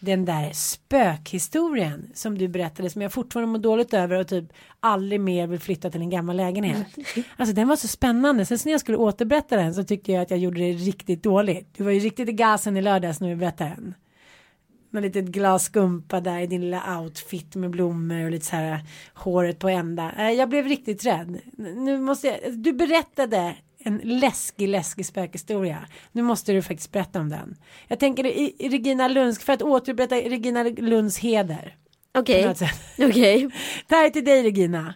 den 0.00 0.24
där 0.24 0.50
spökhistorien 0.52 2.10
som 2.14 2.38
du 2.38 2.48
berättade 2.48 2.90
som 2.90 3.02
jag 3.02 3.12
fortfarande 3.12 3.52
mår 3.52 3.58
dåligt 3.58 3.94
över 3.94 4.20
och 4.20 4.28
typ 4.28 4.44
aldrig 4.80 5.20
mer 5.20 5.46
vill 5.46 5.60
flytta 5.60 5.90
till 5.90 6.00
en 6.00 6.10
gammal 6.10 6.36
lägenhet. 6.36 6.86
Alltså 7.36 7.54
den 7.54 7.68
var 7.68 7.76
så 7.76 7.88
spännande. 7.88 8.46
Sen 8.46 8.58
när 8.64 8.72
jag 8.72 8.80
skulle 8.80 8.96
återberätta 8.96 9.56
den 9.56 9.74
så 9.74 9.84
tyckte 9.84 10.12
jag 10.12 10.22
att 10.22 10.30
jag 10.30 10.38
gjorde 10.38 10.60
det 10.60 10.72
riktigt 10.72 11.22
dåligt. 11.22 11.74
Du 11.76 11.84
var 11.84 11.90
ju 11.90 12.00
riktigt 12.00 12.28
i 12.28 12.32
gasen 12.32 12.76
i 12.76 12.82
lördags 12.82 13.20
när 13.20 13.28
vi 13.28 13.36
berättade 13.36 13.70
den. 13.70 13.94
Med 14.90 15.02
litet 15.02 15.24
glas 15.24 15.64
skumpa 15.64 16.20
där 16.20 16.38
i 16.38 16.46
din 16.46 16.60
lilla 16.60 16.98
outfit 17.00 17.54
med 17.54 17.70
blommor 17.70 18.24
och 18.24 18.30
lite 18.30 18.46
så 18.46 18.56
här 18.56 18.80
håret 19.14 19.58
på 19.58 19.68
ända. 19.68 20.12
Eh, 20.18 20.30
Jag 20.30 20.48
blev 20.48 20.64
riktigt 20.66 21.06
rädd. 21.06 21.38
Nu 21.56 21.98
måste 21.98 22.26
jag, 22.26 22.58
du 22.58 22.72
berättade 22.72 23.54
en 23.84 24.00
läskig, 24.04 24.68
läskig 24.68 25.06
spökhistoria. 25.06 25.78
Nu 26.12 26.22
måste 26.22 26.52
du 26.52 26.62
faktiskt 26.62 26.92
berätta 26.92 27.20
om 27.20 27.28
den. 27.28 27.56
Jag 27.88 27.98
tänker 27.98 28.26
i, 28.26 28.54
i 28.58 28.68
Regina 28.68 29.08
Lunds, 29.08 29.38
för 29.44 29.52
att 29.52 29.62
återupprätta 29.62 30.14
Regina 30.16 30.62
Lunds 30.62 31.18
heder. 31.18 31.76
Okej. 32.18 32.46
något 32.46 32.58
sätt. 32.58 32.80
Okej. 32.98 33.48
Det 33.88 33.94
här 33.94 34.06
är 34.06 34.10
till 34.10 34.24
dig 34.24 34.42
Regina. 34.42 34.94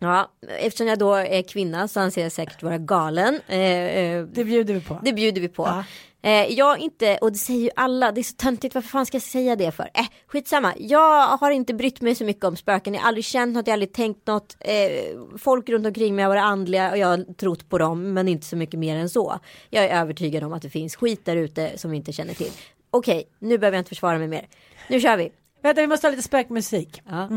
Ja, 0.00 0.30
eftersom 0.60 0.86
jag 0.86 0.98
då 0.98 1.14
är 1.14 1.42
kvinna 1.42 1.88
så 1.88 2.00
anser 2.00 2.22
jag 2.22 2.32
säkert 2.32 2.62
vara 2.62 2.78
galen. 2.78 3.40
Eh, 3.48 3.58
eh, 3.60 4.24
Det 4.26 4.44
bjuder 4.44 4.74
vi 4.74 4.80
på. 4.80 5.00
det 5.04 5.12
bjuder 5.12 5.40
vi 5.40 5.48
på. 5.48 5.62
Ja. 5.66 5.84
Eh, 6.22 6.52
jag 6.52 6.78
inte, 6.78 7.18
och 7.20 7.32
det 7.32 7.38
säger 7.38 7.60
ju 7.60 7.70
alla, 7.76 8.12
det 8.12 8.20
är 8.20 8.22
så 8.22 8.34
töntigt, 8.36 8.74
varför 8.74 8.88
fan 8.88 9.06
ska 9.06 9.14
jag 9.14 9.22
säga 9.22 9.56
det 9.56 9.70
för? 9.70 9.90
Eh, 9.94 10.06
skitsamma, 10.26 10.74
jag 10.78 11.26
har 11.26 11.50
inte 11.50 11.74
brytt 11.74 12.00
mig 12.00 12.14
så 12.14 12.24
mycket 12.24 12.44
om 12.44 12.56
spöken, 12.56 12.94
jag 12.94 13.00
har 13.00 13.08
aldrig 13.08 13.24
känt 13.24 13.54
något, 13.54 13.66
jag 13.66 13.72
har 13.72 13.76
aldrig 13.76 13.92
tänkt 13.92 14.26
något. 14.26 14.56
Eh, 14.60 15.38
folk 15.38 15.68
runt 15.68 15.86
omkring 15.86 16.14
mig 16.16 16.22
har 16.22 16.30
varit 16.30 16.42
andliga 16.42 16.90
och 16.90 16.98
jag 16.98 17.06
har 17.06 17.34
trott 17.34 17.68
på 17.68 17.78
dem, 17.78 18.14
men 18.14 18.28
inte 18.28 18.46
så 18.46 18.56
mycket 18.56 18.80
mer 18.80 18.96
än 18.96 19.10
så. 19.10 19.38
Jag 19.70 19.84
är 19.84 20.00
övertygad 20.00 20.44
om 20.44 20.52
att 20.52 20.62
det 20.62 20.70
finns 20.70 20.96
skit 20.96 21.24
där 21.24 21.36
ute 21.36 21.78
som 21.78 21.90
vi 21.90 21.96
inte 21.96 22.12
känner 22.12 22.34
till. 22.34 22.52
Okej, 22.90 23.28
nu 23.38 23.58
behöver 23.58 23.76
jag 23.76 23.80
inte 23.80 23.88
försvara 23.88 24.18
mig 24.18 24.28
mer. 24.28 24.48
Nu 24.88 25.00
kör 25.00 25.16
vi. 25.16 25.32
Vänta 25.66 25.80
vi 25.80 25.86
måste 25.86 26.06
ha 26.06 26.10
lite 26.10 26.22
spökmusik. 26.22 27.02
Ja. 27.10 27.28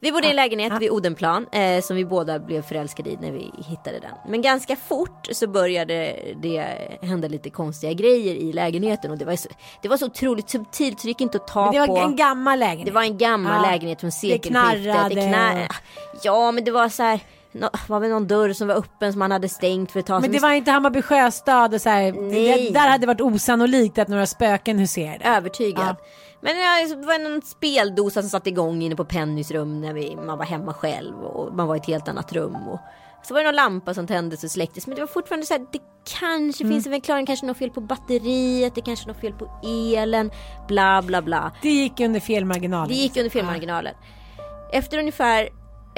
Vi 0.00 0.12
bodde 0.12 0.26
i 0.26 0.30
en 0.30 0.36
lägenhet 0.36 0.72
vid 0.80 0.90
Odenplan 0.90 1.46
eh, 1.52 1.80
som 1.82 1.96
vi 1.96 2.04
båda 2.04 2.38
blev 2.38 2.62
förälskade 2.62 3.10
i 3.10 3.16
när 3.20 3.32
vi 3.32 3.50
hittade 3.68 3.98
den. 4.00 4.10
Men 4.28 4.42
ganska 4.42 4.76
fort 4.76 5.28
så 5.32 5.46
började 5.46 6.16
det 6.42 6.66
hända 7.02 7.28
lite 7.28 7.50
konstiga 7.50 7.92
grejer 7.92 8.34
i 8.34 8.52
lägenheten 8.52 9.10
och 9.10 9.18
det 9.18 9.24
var 9.24 9.36
så, 9.36 9.48
det 9.82 9.88
var 9.88 9.96
så 9.96 10.06
otroligt 10.06 10.50
subtilt 10.50 11.00
så 11.00 11.06
det 11.06 11.08
gick 11.08 11.20
inte 11.20 11.38
att 11.38 11.46
ta 11.46 11.64
Men 11.72 11.80
det 11.80 11.86
på. 11.86 11.92
var 11.94 12.02
en 12.02 12.16
gammal 12.16 12.58
lägenhet. 12.58 12.86
det 12.86 12.92
var 12.92 13.02
en 13.02 13.18
gammal 13.18 13.64
Ja. 13.64 13.70
lägenhet 13.70 14.00
från 14.00 14.08
Det 14.08 14.12
sekelskiftet. 14.12 14.50
knarrade. 14.52 15.14
knar- 15.14 15.68
Ja 16.22 16.52
men 16.52 16.64
det 16.64 16.70
var 16.70 16.88
så 16.88 17.02
här. 17.02 17.20
Nå, 17.52 17.70
var 17.88 18.00
väl 18.00 18.10
någon 18.10 18.26
dörr 18.26 18.52
som 18.52 18.68
var 18.68 18.74
öppen 18.74 19.12
som 19.12 19.18
man 19.18 19.30
hade 19.30 19.48
stängt 19.48 19.92
för 19.92 20.00
ett 20.00 20.06
tag 20.06 20.20
Men 20.20 20.32
det 20.32 20.38
var 20.38 20.52
inte 20.52 20.70
Hammarby 20.70 21.02
sjöstad 21.02 21.74
och 21.74 21.80
så 21.80 21.88
här. 21.88 22.12
Nej. 22.12 22.64
Det, 22.64 22.70
där 22.70 22.88
hade 22.88 22.98
det 22.98 23.06
varit 23.06 23.20
osannolikt 23.20 23.98
att 23.98 24.08
några 24.08 24.26
spöken 24.26 24.78
huserade. 24.78 25.24
Övertygad. 25.24 25.96
Men 26.40 26.58
ja, 26.58 26.96
det 26.96 27.06
var 27.06 27.18
någon 27.30 27.42
speldosa 27.42 28.22
som 28.22 28.30
satte 28.30 28.48
igång 28.48 28.82
inne 28.82 28.96
på 28.96 29.04
Pennys 29.04 29.50
rum 29.50 29.80
när 29.80 29.92
vi, 29.94 30.16
man 30.16 30.38
var 30.38 30.44
hemma 30.44 30.74
själv 30.74 31.16
och 31.24 31.54
man 31.54 31.66
var 31.66 31.74
i 31.76 31.78
ett 31.78 31.86
helt 31.86 32.08
annat 32.08 32.32
rum. 32.32 32.68
Och 32.68 32.78
så 33.22 33.34
var 33.34 33.40
det 33.40 33.46
någon 33.46 33.56
lampa 33.56 33.94
som 33.94 34.06
tändes 34.06 34.44
och 34.44 34.50
släcktes 34.50 34.86
men 34.86 34.94
det 34.96 35.02
var 35.02 35.06
fortfarande 35.06 35.46
så 35.46 35.54
här, 35.54 35.66
det 35.72 35.78
kanske 36.20 36.64
Mm. 36.64 36.74
finns 36.74 36.86
en 36.86 36.92
förklaring, 36.92 37.26
kanske 37.26 37.46
något 37.46 37.56
fel 37.56 37.70
på 37.70 37.80
batteriet, 37.80 38.74
det 38.74 38.80
kanske 38.80 39.04
är 39.04 39.08
något 39.08 39.20
fel 39.20 39.32
på 39.32 39.50
elen, 39.96 40.30
bla 40.68 41.02
bla 41.02 41.22
bla. 41.22 41.52
Det 41.62 41.68
gick 41.70 42.00
under 42.00 42.20
felmarginalen. 42.20 42.88
Det 42.88 42.94
gick 42.94 43.16
under 43.16 43.30
felmarginalen. 43.30 43.94
Efter 44.72 44.98
ungefär 44.98 45.48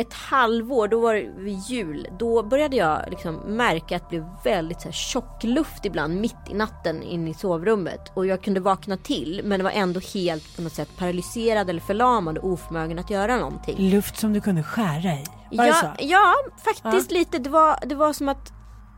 ett 0.00 0.12
halvår, 0.14 0.88
då 0.88 1.00
var 1.00 1.14
det 1.14 1.30
vid 1.36 1.58
jul, 1.58 2.06
då 2.18 2.42
började 2.42 2.76
jag 2.76 3.00
liksom 3.10 3.34
märka 3.36 3.96
att 3.96 4.02
det 4.10 4.16
blev 4.20 4.24
väldigt 4.44 4.80
så 4.80 4.88
här 4.88 4.92
tjock 4.92 5.44
luft 5.44 5.84
ibland 5.84 6.20
mitt 6.20 6.36
i 6.50 6.54
natten 6.54 7.02
in 7.02 7.28
i 7.28 7.34
sovrummet. 7.34 8.00
Och 8.14 8.26
jag 8.26 8.42
kunde 8.42 8.60
vakna 8.60 8.96
till 8.96 9.40
men 9.44 9.58
det 9.60 9.64
var 9.64 9.70
ändå 9.70 10.00
helt 10.14 10.56
på 10.56 10.62
något 10.62 10.72
sätt 10.72 10.88
paralyserad 10.98 11.70
eller 11.70 11.80
förlamad 11.80 12.38
och 12.38 12.48
oförmögen 12.48 12.98
att 12.98 13.10
göra 13.10 13.36
någonting. 13.36 13.90
Luft 13.90 14.16
som 14.16 14.32
du 14.32 14.40
kunde 14.40 14.62
skära 14.62 15.12
i. 15.14 15.24
Var 15.50 15.64
det 15.64 15.68
Ja, 15.68 15.74
så? 15.74 15.88
ja, 15.98 16.34
faktiskt 16.64 17.10
lite. 17.10 17.38
Det 17.38 17.50
var, 17.50 17.78
det 17.86 17.94
var 17.94 18.12
som 18.12 18.28
att 18.28 18.52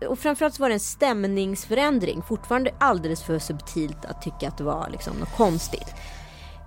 och 0.09 0.19
framförallt 0.19 0.55
så 0.55 0.62
var 0.62 0.69
det 0.69 0.75
en 0.75 0.81
stämningsförändring. 0.81 2.23
Fortfarande 2.23 2.71
alldeles 2.79 3.23
för 3.23 3.38
subtilt 3.38 4.05
att 4.05 4.23
tycka 4.23 4.49
att 4.49 4.59
det 4.59 4.65
var 4.65 4.88
liksom 4.93 5.17
något 5.17 5.37
konstigt. 5.37 5.95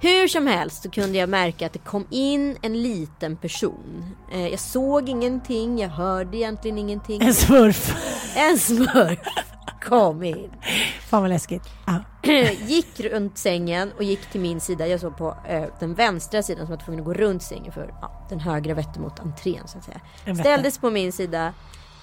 Hur 0.06 0.28
som 0.28 0.48
helst 0.48 0.84
så 0.84 0.90
kunde 0.90 1.18
jag 1.18 1.30
märka 1.30 1.66
att 1.66 1.74
det 1.74 1.80
kom 1.80 2.08
in 2.10 2.58
en 2.62 2.82
liten 2.82 3.38
person. 3.38 4.16
Eh, 4.32 4.48
jag 4.48 4.60
såg 4.60 5.10
ingenting, 5.10 5.80
jag 5.80 5.90
hörde 5.90 6.38
egentligen 6.38 6.78
ingenting. 6.78 7.22
En 7.22 7.34
smurf. 7.34 7.96
En 8.36 8.60
smurf 8.60 9.20
kom 9.82 10.24
in. 10.24 10.52
Fan 11.10 11.22
vad 11.22 11.30
läskigt. 11.30 11.64
Ja. 11.86 12.00
gick 12.66 13.00
runt 13.00 13.38
sängen 13.38 13.92
och 13.98 14.04
gick 14.04 14.26
till 14.32 14.42
min 14.42 14.60
sida. 14.60 14.88
Jag 14.88 15.00
såg 15.00 15.18
på 15.18 15.38
eh, 15.48 15.64
den 15.80 15.94
vänstra 15.94 16.44
sidan 16.44 16.66
som 16.66 16.76
var 16.76 16.84
tvungen 16.84 17.00
att 17.00 17.06
gå 17.06 17.14
runt 17.14 17.44
sängen 17.44 17.72
för 17.72 17.94
ja, 18.02 18.26
den 18.30 18.40
högra 18.40 18.74
vette 18.74 19.00
mot 19.00 19.20
entrén 19.20 19.68
så 19.68 19.78
att 19.78 19.84
säga. 19.84 20.02
Ställdes 20.36 20.78
på 20.78 20.90
min 20.90 21.12
sida, 21.12 21.54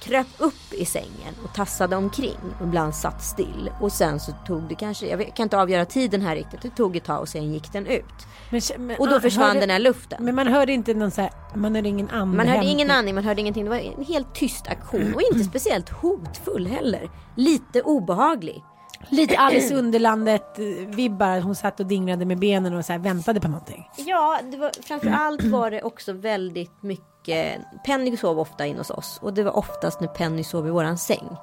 kröp 0.02 0.26
upp 0.38 0.72
i 0.72 0.84
sängen 0.84 1.34
och 1.44 1.54
tassade 1.54 1.96
omkring 1.96 2.38
och 2.60 2.66
ibland 2.66 2.94
satt 2.94 3.22
still. 3.24 3.70
Och 3.80 3.92
sen 3.92 4.20
så 4.20 4.32
tog 4.46 4.62
det 4.68 4.74
kanske, 4.74 5.06
jag 5.06 5.36
kan 5.36 5.44
inte 5.44 5.58
avgöra 5.58 5.84
tiden 5.84 6.20
här 6.22 6.36
riktigt, 6.36 6.62
det 6.62 6.70
tog 6.70 6.96
ett 6.96 7.04
tag 7.04 7.20
och 7.20 7.28
sen 7.28 7.52
gick 7.52 7.72
den 7.72 7.86
ut. 7.86 8.04
Men, 8.50 8.60
men, 8.78 8.96
Och 8.98 9.08
då 9.08 9.20
försvann 9.20 9.46
hörde- 9.46 9.60
den 9.60 9.70
här 9.70 9.78
luften. 9.78 10.24
Men 10.24 10.34
man 10.34 10.46
hörde 10.46 10.72
inte 10.72 10.94
någon 10.94 11.10
så 11.10 11.20
här, 11.20 11.30
man 11.54 11.74
hörde 11.74 11.88
ingen 11.88 12.10
andning. 12.10 12.36
Man 12.36 12.48
hörde 12.48 12.66
ingen 12.66 12.90
andning, 12.90 13.14
man 13.14 13.24
hörde 13.24 13.40
ingenting. 13.40 13.64
Det 13.64 13.70
var 13.70 13.76
en 13.76 14.04
helt 14.04 14.34
tyst 14.34 14.66
aktion 14.68 15.14
och 15.14 15.22
inte 15.32 15.44
speciellt 15.44 15.88
hotfull 15.90 16.66
heller. 16.66 17.10
Lite 17.36 17.82
obehaglig. 17.82 18.64
Lite 19.08 19.36
Alice 19.38 19.74
i 19.74 19.76
Underlandet 19.76 20.58
eh, 20.58 20.64
vibbar. 20.96 21.40
Hon 21.40 21.54
satt 21.54 21.80
och 21.80 21.86
dinglade 21.86 22.24
med 22.24 22.38
benen 22.38 22.74
och 22.74 22.84
så 22.84 22.92
här 22.92 23.00
väntade 23.00 23.40
på 23.40 23.48
någonting. 23.48 23.88
Ja, 23.96 24.38
det 24.50 24.56
var, 24.56 24.70
framförallt 24.82 25.42
var 25.44 25.70
det 25.70 25.82
också 25.82 26.12
väldigt 26.12 26.82
mycket. 26.82 27.06
Eh, 27.28 27.60
Penny 27.84 28.16
sov 28.16 28.38
ofta 28.38 28.66
in 28.66 28.78
hos 28.78 28.90
oss 28.90 29.18
och 29.22 29.34
det 29.34 29.42
var 29.42 29.56
oftast 29.56 30.00
när 30.00 30.08
Penny 30.08 30.44
sov 30.44 30.66
i 30.66 30.70
våran 30.70 30.98
säng 30.98 31.36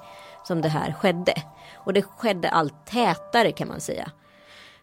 som 0.44 0.62
det 0.62 0.70
här 0.70 0.94
skedde. 0.94 1.34
Och 1.76 1.94
det 1.94 2.02
skedde 2.02 2.50
allt 2.50 2.86
tätare 2.86 3.52
kan 3.52 3.68
man 3.68 3.80
säga. 3.80 4.12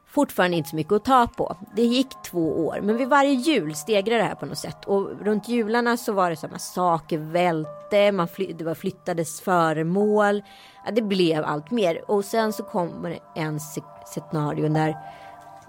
Fortfarande 0.06 0.56
inte 0.56 0.70
så 0.70 0.76
mycket 0.76 0.92
att 0.92 1.04
ta 1.04 1.26
på. 1.26 1.56
Det 1.76 1.82
gick 1.82 2.22
två 2.24 2.66
år, 2.66 2.80
men 2.82 2.96
vid 2.96 3.08
varje 3.08 3.32
jul 3.32 3.74
stegrade 3.74 4.22
det 4.22 4.28
här 4.28 4.34
på 4.34 4.46
något 4.46 4.58
sätt. 4.58 4.84
Och 4.84 5.10
runt 5.20 5.48
jularna 5.48 5.96
så 5.96 6.12
var 6.12 6.30
det 6.30 6.36
samma 6.36 6.58
saker 6.58 7.18
välte, 7.18 8.12
man 8.12 8.28
fly, 8.28 8.52
det 8.52 8.64
var 8.64 8.74
flyttades 8.74 9.40
föremål. 9.40 10.42
Ja, 10.84 10.90
det 10.90 11.02
blev 11.02 11.44
allt 11.44 11.70
mer. 11.70 12.10
Och 12.10 12.24
sen 12.24 12.52
så 12.52 12.62
kommer 12.62 13.10
det 13.10 13.40
en 13.40 13.60
scenario 14.06 14.68
när, 14.68 14.96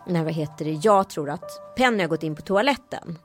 när 0.08 0.24
vad 0.24 0.34
heter 0.34 0.66
det, 0.66 0.72
jag 0.72 1.10
tror 1.10 1.30
att 1.30 1.76
Penny 1.76 2.04
har 2.04 2.08
gått 2.08 2.24
in 2.24 2.36
på 2.36 2.42
toaletten. 2.42 3.18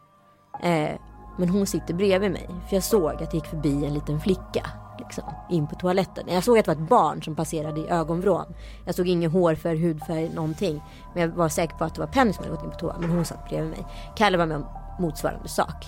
Eh, 0.62 0.96
men 1.36 1.48
hon 1.48 1.66
sitter 1.66 1.94
bredvid 1.94 2.30
mig. 2.30 2.48
För 2.68 2.76
jag 2.76 2.82
såg 2.82 3.22
att 3.22 3.30
det 3.30 3.36
gick 3.36 3.46
förbi 3.46 3.84
en 3.84 3.94
liten 3.94 4.20
flicka. 4.20 4.66
Liksom, 4.98 5.24
in 5.50 5.66
på 5.66 5.74
toaletten. 5.74 6.24
Jag 6.28 6.44
såg 6.44 6.58
att 6.58 6.64
det 6.64 6.74
var 6.74 6.82
ett 6.82 6.88
barn 6.88 7.22
som 7.22 7.36
passerade 7.36 7.80
i 7.80 7.88
ögonvrån. 7.88 8.54
Jag 8.84 8.94
såg 8.94 9.08
ingen 9.08 9.30
hårfärg, 9.30 9.78
hudfärg, 9.78 10.28
någonting. 10.34 10.82
Men 11.14 11.22
jag 11.22 11.28
var 11.28 11.48
säker 11.48 11.76
på 11.76 11.84
att 11.84 11.94
det 11.94 12.00
var 12.00 12.08
Penny 12.08 12.32
som 12.32 12.44
hade 12.44 12.56
gått 12.56 12.64
in 12.64 12.70
på 12.70 12.76
toa. 12.76 12.96
Men 13.00 13.10
hon 13.10 13.24
satt 13.24 13.48
bredvid 13.48 13.70
mig. 13.70 13.86
Kalle 14.16 14.38
var 14.38 14.46
med 14.46 14.56
om 14.56 14.66
motsvarande 14.98 15.48
sak. 15.48 15.86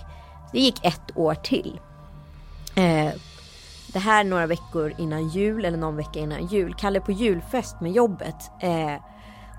Det 0.52 0.60
gick 0.60 0.84
ett 0.84 1.16
år 1.16 1.34
till. 1.34 1.80
Eh, 2.74 3.12
det 3.92 3.98
här 3.98 4.24
några 4.24 4.46
veckor 4.46 4.94
innan 4.98 5.28
jul 5.28 5.64
eller 5.64 5.78
någon 5.78 5.96
vecka 5.96 6.20
innan 6.20 6.46
jul. 6.46 6.74
Kalle 6.78 6.98
är 6.98 7.00
på 7.00 7.12
julfest 7.12 7.80
med 7.80 7.92
jobbet. 7.92 8.50
Eh, 8.60 9.02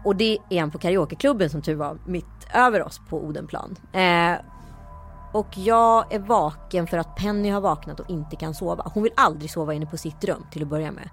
och 0.04 0.16
det 0.16 0.38
är 0.50 0.60
han 0.60 0.72
på 0.72 0.78
karaokeklubben 0.78 1.50
som 1.50 1.62
tur 1.62 1.76
var 1.76 1.98
mitt 2.06 2.26
över 2.54 2.84
oss 2.84 3.02
på 3.10 3.24
Odenplan. 3.24 3.76
Eh, 3.94 4.34
och 5.36 5.58
jag 5.58 6.14
är 6.14 6.20
vaken 6.20 6.88
för 6.88 6.98
att 6.98 7.16
Penny 7.16 7.50
har 7.50 7.62
vaknat 7.62 8.00
och 8.00 8.10
inte 8.10 8.36
kan 8.36 8.54
sova. 8.54 8.92
Hon 8.94 9.04
vill 9.04 9.12
aldrig 9.16 9.52
sova 9.52 9.74
inne 9.74 9.86
på 9.86 9.98
sitt 9.98 10.24
rum 10.24 10.46
till 10.52 10.62
att 10.62 10.68
börja 10.68 10.92
med. 10.92 11.10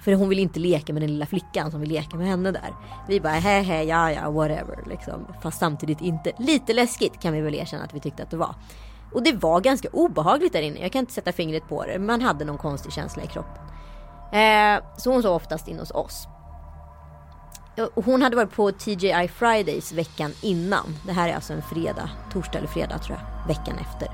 För 0.00 0.12
hon 0.12 0.28
vill 0.28 0.38
inte 0.38 0.60
leka 0.60 0.92
med 0.92 1.02
den 1.02 1.10
lilla 1.10 1.26
flickan 1.26 1.70
som 1.70 1.80
vill 1.80 1.88
leka 1.88 2.16
med 2.16 2.26
henne 2.26 2.50
där. 2.50 2.74
Vi 3.08 3.20
bara 3.20 3.32
hehe 3.32 3.82
ja 3.82 4.12
ja 4.12 4.30
whatever 4.30 4.84
liksom. 4.86 5.26
Fast 5.42 5.58
samtidigt 5.58 6.00
inte. 6.00 6.32
Lite 6.38 6.72
läskigt 6.72 7.20
kan 7.20 7.32
vi 7.32 7.40
väl 7.40 7.54
erkänna 7.54 7.84
att 7.84 7.94
vi 7.94 8.00
tyckte 8.00 8.22
att 8.22 8.30
det 8.30 8.36
var. 8.36 8.54
Och 9.12 9.22
det 9.22 9.32
var 9.32 9.60
ganska 9.60 9.88
obehagligt 9.92 10.52
där 10.52 10.62
inne. 10.62 10.80
Jag 10.80 10.92
kan 10.92 11.00
inte 11.00 11.12
sätta 11.12 11.32
fingret 11.32 11.68
på 11.68 11.84
det. 11.84 11.98
Man 11.98 12.20
hade 12.20 12.44
någon 12.44 12.58
konstig 12.58 12.92
känsla 12.92 13.22
i 13.22 13.26
kroppen. 13.26 13.62
Eh, 14.32 14.82
så 14.96 15.12
hon 15.12 15.22
sov 15.22 15.34
oftast 15.34 15.68
in 15.68 15.78
hos 15.78 15.90
oss. 15.90 16.28
Och 17.94 18.04
Hon 18.04 18.22
hade 18.22 18.36
varit 18.36 18.52
på 18.52 18.72
TGI 18.72 19.28
Fridays 19.34 19.92
veckan 19.92 20.32
innan. 20.40 20.96
Det 21.06 21.12
här 21.12 21.28
är 21.28 21.34
alltså 21.34 21.52
en 21.52 21.62
fredag, 21.62 22.10
torsdag 22.32 22.58
eller 22.58 22.68
fredag 22.68 22.98
tror 22.98 23.18
jag, 23.18 23.48
veckan 23.48 23.78
efter. 23.78 24.08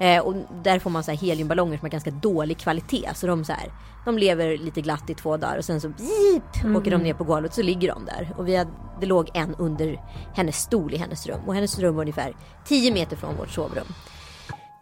Eh, 0.00 0.22
och 0.22 0.34
där 0.62 0.78
får 0.78 0.90
man 0.90 1.04
så 1.04 1.10
här 1.10 1.18
heliumballonger 1.18 1.78
som 1.78 1.84
har 1.84 1.90
ganska 1.90 2.10
dålig 2.10 2.58
kvalitet. 2.58 3.10
Så 3.14 3.26
de, 3.26 3.44
så 3.44 3.52
här, 3.52 3.72
de 4.04 4.18
lever 4.18 4.58
lite 4.58 4.80
glatt 4.80 5.10
i 5.10 5.14
två 5.14 5.36
dagar 5.36 5.58
och 5.58 5.64
sen 5.64 5.80
så 5.80 5.88
beep, 5.88 6.76
åker 6.76 6.90
de 6.90 7.02
ner 7.02 7.14
på 7.14 7.24
golvet 7.24 7.54
så 7.54 7.62
ligger 7.62 7.88
de 7.88 8.04
där. 8.04 8.34
Och 8.36 8.48
vi 8.48 8.56
hade, 8.56 8.70
det 9.00 9.06
låg 9.06 9.30
en 9.34 9.54
under 9.54 10.00
hennes 10.34 10.56
stol 10.56 10.94
i 10.94 10.96
hennes 10.96 11.26
rum. 11.26 11.40
Och 11.46 11.54
hennes 11.54 11.78
rum 11.78 11.94
var 11.94 12.02
ungefär 12.02 12.36
10 12.64 12.92
meter 12.92 13.16
från 13.16 13.36
vårt 13.36 13.50
sovrum. 13.50 13.86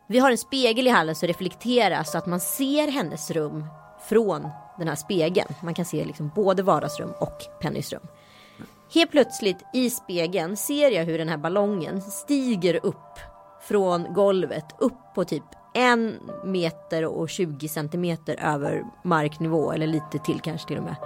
Vi 0.08 0.18
har 0.18 0.30
en 0.30 0.38
spegel 0.38 0.86
i 0.86 0.90
hallen 0.90 1.14
som 1.14 1.26
reflekterar 1.26 2.02
så 2.02 2.18
att 2.18 2.26
man 2.26 2.40
ser 2.40 2.88
hennes 2.88 3.30
rum 3.30 3.66
från 4.08 4.48
den 4.78 4.88
här 4.88 4.94
spegeln. 4.94 5.54
Man 5.62 5.74
kan 5.74 5.84
se 5.84 6.04
liksom 6.04 6.30
både 6.34 6.62
vardagsrum 6.62 7.12
och 7.20 7.42
Pennys 7.60 7.92
rum. 7.92 8.06
Helt 8.94 9.10
plötsligt 9.10 9.58
i 9.72 9.90
spegeln 9.90 10.56
ser 10.56 10.90
jag 10.90 11.04
hur 11.04 11.18
den 11.18 11.28
här 11.28 11.36
ballongen 11.36 12.02
stiger 12.02 12.86
upp 12.86 13.18
från 13.62 14.14
golvet 14.14 14.64
upp 14.78 15.14
på 15.14 15.24
typ 15.24 15.44
en 15.76 16.20
meter 16.44 17.04
och 17.04 17.28
20 17.28 17.68
centimeter 17.68 18.36
över 18.42 18.84
marknivå 19.04 19.72
eller 19.72 19.86
lite 19.86 20.18
till 20.18 20.40
kanske 20.40 20.68
till 20.68 20.78
och 20.78 20.84
med. 20.84 20.96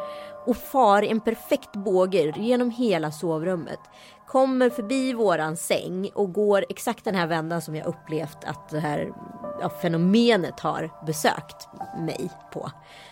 Och 0.46 0.56
far 0.56 1.02
i 1.02 1.08
en 1.08 1.20
perfekt 1.20 1.72
båge 1.72 2.32
genom 2.36 2.70
hela 2.70 3.10
sovrummet. 3.10 3.78
Kommer 4.26 4.70
förbi 4.70 5.12
våran 5.12 5.56
säng 5.56 6.10
och 6.14 6.32
går 6.32 6.64
exakt 6.68 7.04
den 7.04 7.14
här 7.14 7.26
vändan 7.26 7.62
som 7.62 7.76
jag 7.76 7.86
upplevt 7.86 8.44
att 8.44 8.68
det 8.68 8.80
här 8.80 9.12
ja, 9.60 9.68
fenomenet 9.68 10.60
har 10.60 10.90
besökt 11.06 11.68
mig 11.98 12.30
på. 12.52 12.70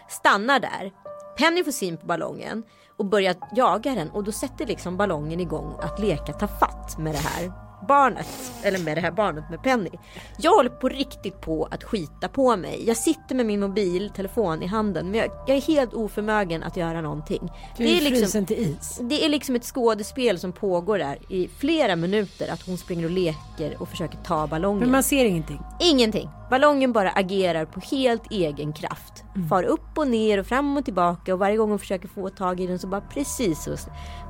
Stannar 0.08 0.60
där. 0.60 0.92
Penny 1.36 1.64
får 1.64 1.72
syn 1.72 1.96
på 1.96 2.06
ballongen 2.06 2.62
och 2.96 3.04
börjar 3.04 3.34
jaga 3.56 3.94
den 3.94 4.10
och 4.10 4.24
då 4.24 4.32
sätter 4.32 4.66
liksom 4.66 4.96
ballongen 4.96 5.40
igång 5.40 5.74
att 5.80 5.98
leka 5.98 6.32
ta 6.32 6.48
fatt 6.48 6.98
med 6.98 7.14
det 7.14 7.18
här 7.18 7.67
barnet. 7.88 8.26
Eller 8.62 8.78
med 8.78 8.96
det 8.96 9.00
här 9.00 9.10
barnet 9.10 9.50
med 9.50 9.62
Penny. 9.62 9.90
Jag 10.38 10.50
håller 10.50 10.70
på 10.70 10.88
riktigt 10.88 11.40
på 11.40 11.68
att 11.70 11.84
skita 11.84 12.28
på 12.28 12.56
mig. 12.56 12.84
Jag 12.86 12.96
sitter 12.96 13.34
med 13.34 13.46
min 13.46 13.60
mobiltelefon 13.60 14.62
i 14.62 14.66
handen 14.66 15.10
men 15.10 15.20
jag, 15.20 15.30
jag 15.46 15.56
är 15.56 15.60
helt 15.60 15.94
oförmögen 15.94 16.62
att 16.62 16.76
göra 16.76 17.00
någonting. 17.00 17.52
Du 17.76 17.84
är, 17.84 17.98
frysen 17.98 18.46
till 18.46 18.58
is. 18.58 19.00
Det 19.02 19.24
är 19.24 19.28
liksom 19.28 19.56
ett 19.56 19.64
skådespel 19.64 20.38
som 20.38 20.52
pågår 20.52 20.98
där 20.98 21.18
i 21.28 21.48
flera 21.48 21.96
minuter. 21.96 22.52
Att 22.52 22.66
hon 22.66 22.78
springer 22.78 23.04
och 23.04 23.10
leker 23.10 23.82
och 23.82 23.88
försöker 23.88 24.18
ta 24.18 24.46
ballongen. 24.46 24.80
Men 24.80 24.90
man 24.90 25.02
ser 25.02 25.24
ingenting. 25.24 25.60
Ingenting. 25.80 26.30
Ballongen 26.50 26.92
bara 26.92 27.10
agerar 27.10 27.64
på 27.64 27.80
helt 27.80 28.22
egen 28.30 28.72
kraft. 28.72 29.24
Far 29.48 29.62
upp 29.62 29.98
och 29.98 30.08
ner 30.08 30.38
och 30.38 30.46
fram 30.46 30.76
och 30.76 30.84
tillbaka 30.84 31.32
och 31.32 31.38
varje 31.38 31.56
gång 31.56 31.70
hon 31.70 31.78
försöker 31.78 32.08
få 32.08 32.28
tag 32.28 32.60
i 32.60 32.66
den 32.66 32.78
så 32.78 32.86
bara 32.86 33.00
precis 33.00 33.62
så, 33.62 33.76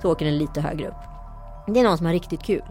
så 0.02 0.12
åker 0.12 0.24
den 0.24 0.38
lite 0.38 0.60
högre 0.60 0.88
upp. 0.88 0.94
Det 1.66 1.80
är 1.80 1.84
någon 1.84 1.96
som 1.96 2.06
har 2.06 2.12
riktigt 2.12 2.42
kul. 2.42 2.62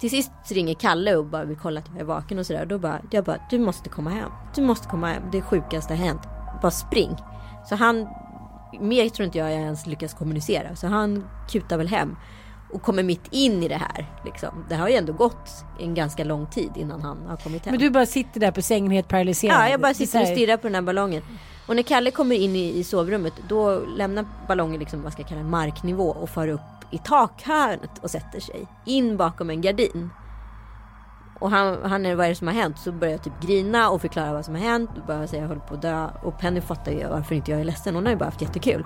Till 0.00 0.10
sist 0.10 0.30
ringer 0.48 0.74
Kalle 0.74 1.16
och 1.16 1.24
bara 1.24 1.44
vill 1.44 1.56
kolla 1.56 1.80
att 1.80 1.88
jag 1.92 2.00
är 2.00 2.04
vaken 2.04 2.38
och 2.38 2.46
sådär. 2.46 2.66
Då 2.66 2.78
bara, 2.78 3.00
jag 3.10 3.24
bara, 3.24 3.38
du 3.50 3.58
måste 3.58 3.88
komma 3.88 4.10
hem. 4.10 4.30
Du 4.54 4.62
måste 4.62 4.88
komma 4.88 5.06
hem. 5.08 5.22
Det 5.32 5.42
sjukaste 5.42 5.94
har 5.94 6.04
hänt. 6.04 6.22
Bara 6.62 6.70
spring. 6.70 7.16
Så 7.68 7.76
han, 7.76 8.08
mer 8.80 9.08
tror 9.08 9.26
inte 9.26 9.38
jag 9.38 9.52
jag 9.52 9.60
ens 9.60 9.86
lyckas 9.86 10.14
kommunicera. 10.14 10.76
Så 10.76 10.86
han 10.86 11.24
kutar 11.50 11.78
väl 11.78 11.88
hem. 11.88 12.16
Och 12.72 12.82
kommer 12.82 13.02
mitt 13.02 13.28
in 13.30 13.62
i 13.62 13.68
det 13.68 13.76
här. 13.76 14.06
Liksom. 14.24 14.64
Det 14.68 14.74
har 14.74 14.88
ju 14.88 14.94
ändå 14.94 15.12
gått 15.12 15.64
en 15.78 15.94
ganska 15.94 16.24
lång 16.24 16.46
tid 16.46 16.70
innan 16.76 17.02
han 17.02 17.26
har 17.26 17.36
kommit 17.36 17.64
hem. 17.64 17.72
Men 17.72 17.80
du 17.80 17.90
bara 17.90 18.06
sitter 18.06 18.40
där 18.40 18.50
på 18.50 18.62
sängen 18.62 18.90
helt 18.90 19.08
paralyserad. 19.08 19.54
Ja, 19.54 19.68
jag 19.68 19.80
bara 19.80 19.94
sitter 19.94 20.20
och 20.20 20.28
stirrar 20.28 20.56
på 20.56 20.62
den 20.62 20.74
här 20.74 20.82
ballongen. 20.82 21.22
Och 21.66 21.76
när 21.76 21.82
Kalle 21.82 22.10
kommer 22.10 22.36
in 22.36 22.56
i, 22.56 22.78
i 22.78 22.84
sovrummet 22.84 23.32
då 23.48 23.80
lämnar 23.96 24.24
ballongen 24.48 24.80
liksom, 24.80 25.02
vad 25.02 25.12
ska 25.12 25.22
jag 25.22 25.28
kalla 25.28 25.42
marknivå 25.42 26.08
och 26.08 26.30
far 26.30 26.48
upp 26.48 26.60
i 26.90 26.98
takhörnet 26.98 27.98
och 28.02 28.10
sätter 28.10 28.40
sig. 28.40 28.66
In 28.86 29.16
bakom 29.16 29.50
en 29.50 29.60
gardin. 29.60 30.10
Och 31.40 31.50
han, 31.50 31.78
han 31.84 32.06
är 32.06 32.14
vad 32.14 32.26
är 32.26 32.30
det 32.30 32.36
som 32.36 32.46
har 32.46 32.54
hänt? 32.54 32.78
Så 32.78 32.92
börjar 32.92 33.12
jag 33.12 33.24
typ 33.24 33.40
grina 33.40 33.90
och 33.90 34.00
förklara 34.00 34.32
vad 34.32 34.44
som 34.44 34.54
har 34.54 34.62
hänt. 34.62 34.90
Och 34.96 35.06
börjar 35.06 35.26
säga 35.26 35.42
jag 35.42 35.48
håller 35.48 35.60
på 35.60 35.74
att 35.74 35.82
dö. 35.82 36.10
Och 36.22 36.38
Penny 36.38 36.60
fattar 36.60 36.92
ju 36.92 37.08
varför 37.08 37.34
inte 37.34 37.50
jag 37.50 37.60
är 37.60 37.64
ledsen. 37.64 37.94
Hon 37.94 38.04
har 38.04 38.12
ju 38.12 38.18
bara 38.18 38.24
haft 38.24 38.42
jättekul. 38.42 38.84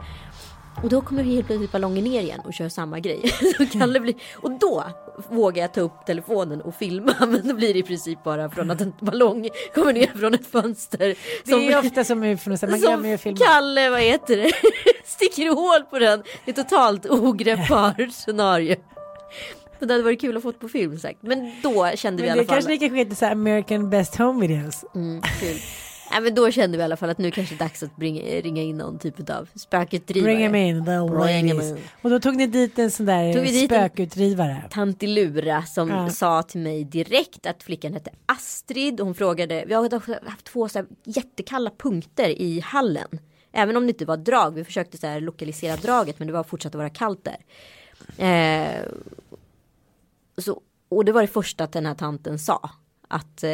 Och 0.82 0.88
då 0.88 1.00
kommer 1.00 1.22
helt 1.22 1.46
plötsligt 1.46 1.72
ballongen 1.72 2.04
ner 2.04 2.20
igen 2.20 2.40
och 2.44 2.54
kör 2.54 2.68
samma 2.68 3.00
grej. 3.00 3.32
Så 3.56 3.66
Kalle 3.66 4.00
blir, 4.00 4.14
och 4.36 4.50
då 4.50 4.84
vågar 5.28 5.62
jag 5.62 5.74
ta 5.74 5.80
upp 5.80 6.06
telefonen 6.06 6.60
och 6.60 6.74
filma. 6.74 7.14
Men 7.20 7.48
då 7.48 7.54
blir 7.54 7.72
det 7.72 7.78
i 7.78 7.82
princip 7.82 8.24
bara 8.24 8.50
från 8.50 8.70
att 8.70 8.80
en 8.80 8.92
ballong 9.00 9.48
kommer 9.74 9.92
ner 9.92 10.18
från 10.18 10.34
ett 10.34 10.46
fönster. 10.46 11.14
Det 11.44 11.52
är 11.52 11.78
ofta 11.78 12.04
som 12.04 12.22
ufon, 12.22 12.56
man 12.70 12.80
glömmer 12.80 13.08
ju 13.08 13.18
som 13.18 13.22
filma. 13.22 13.38
Kalle, 13.46 13.90
vad 13.90 14.00
heter 14.00 14.36
det, 14.36 14.52
sticker 15.04 15.48
hål 15.54 15.82
på 15.90 15.98
den. 15.98 16.22
Det 16.44 16.50
är 16.50 16.62
totalt 16.64 17.06
ogreppbart 17.06 18.12
scenario. 18.12 18.76
Men 19.78 19.88
det 19.88 19.94
hade 19.94 20.04
varit 20.04 20.20
kul 20.20 20.36
att 20.36 20.42
få 20.42 20.52
på 20.52 20.68
film 20.68 20.98
sagt. 20.98 21.18
Men 21.22 21.52
då 21.62 21.90
kände 21.94 22.22
vi 22.22 22.28
i 22.28 22.30
Men 22.30 22.32
alla 22.32 22.42
det 22.42 22.46
fall. 22.46 22.54
kanske 22.56 22.70
lika 22.72 22.88
sker 22.88 23.04
till 23.04 23.16
så 23.16 23.26
American 23.26 23.90
Best 23.90 24.16
Home 24.16 24.40
Videos. 24.46 24.84
Mm, 24.94 25.22
kul. 25.40 25.56
Nej, 26.12 26.20
men 26.20 26.34
då 26.34 26.50
kände 26.50 26.76
vi 26.76 26.80
i 26.80 26.84
alla 26.84 26.96
fall 26.96 27.10
att 27.10 27.18
nu 27.18 27.30
kanske 27.30 27.54
det 27.54 27.64
är 27.64 27.68
dags 27.68 27.82
att 27.82 27.96
bringa, 27.96 28.22
ringa 28.22 28.62
in 28.62 28.78
någon 28.78 28.98
typ 28.98 29.30
av 29.30 29.48
spökutdrivare. 29.54 30.34
Bring 30.34 30.46
'em 30.46 30.54
in, 30.56 30.84
the 30.84 30.90
Bring 30.98 31.48
ladies. 31.48 31.70
in. 31.70 31.78
Och 32.02 32.10
då 32.10 32.20
tog 32.20 32.36
ni 32.36 32.46
dit 32.46 32.78
en 32.78 32.90
sån 32.90 33.06
där 33.06 33.32
Tog 33.32 33.42
vi 33.42 33.66
spökutdrivare. 33.66 34.62
Tanti 34.70 35.06
Lura 35.06 35.62
som 35.62 35.88
Ja. 35.90 36.10
sa 36.10 36.42
till 36.42 36.60
mig 36.60 36.84
direkt 36.84 37.46
att 37.46 37.62
flickan 37.62 37.92
hette 37.92 38.10
Astrid. 38.26 39.00
Hon 39.00 39.14
frågade, 39.14 39.64
vi 39.66 39.74
har 39.74 40.28
haft 40.30 40.44
två 40.44 40.68
så 40.68 40.84
jättekalla 41.04 41.70
punkter 41.78 42.28
i 42.42 42.60
hallen. 42.60 43.08
Även 43.52 43.76
om 43.76 43.86
det 43.86 43.90
inte 43.90 44.04
var 44.04 44.16
drag, 44.16 44.54
vi 44.54 44.64
försökte 44.64 44.98
så 44.98 45.18
lokalisera 45.20 45.76
draget 45.76 46.18
men 46.18 46.26
det 46.28 46.32
var 46.34 46.44
fortsatt 46.44 46.74
att 46.74 46.78
vara 46.78 46.90
kallt 46.90 47.24
där. 47.24 47.38
Eh, 48.18 48.82
så, 50.38 50.60
och 50.88 51.04
det 51.04 51.12
var 51.12 51.20
det 51.22 51.28
första 51.28 51.64
att 51.64 51.72
den 51.72 51.86
här 51.86 51.94
tanten 51.94 52.38
sa. 52.38 52.70
Att 53.08 53.44
eh, 53.44 53.50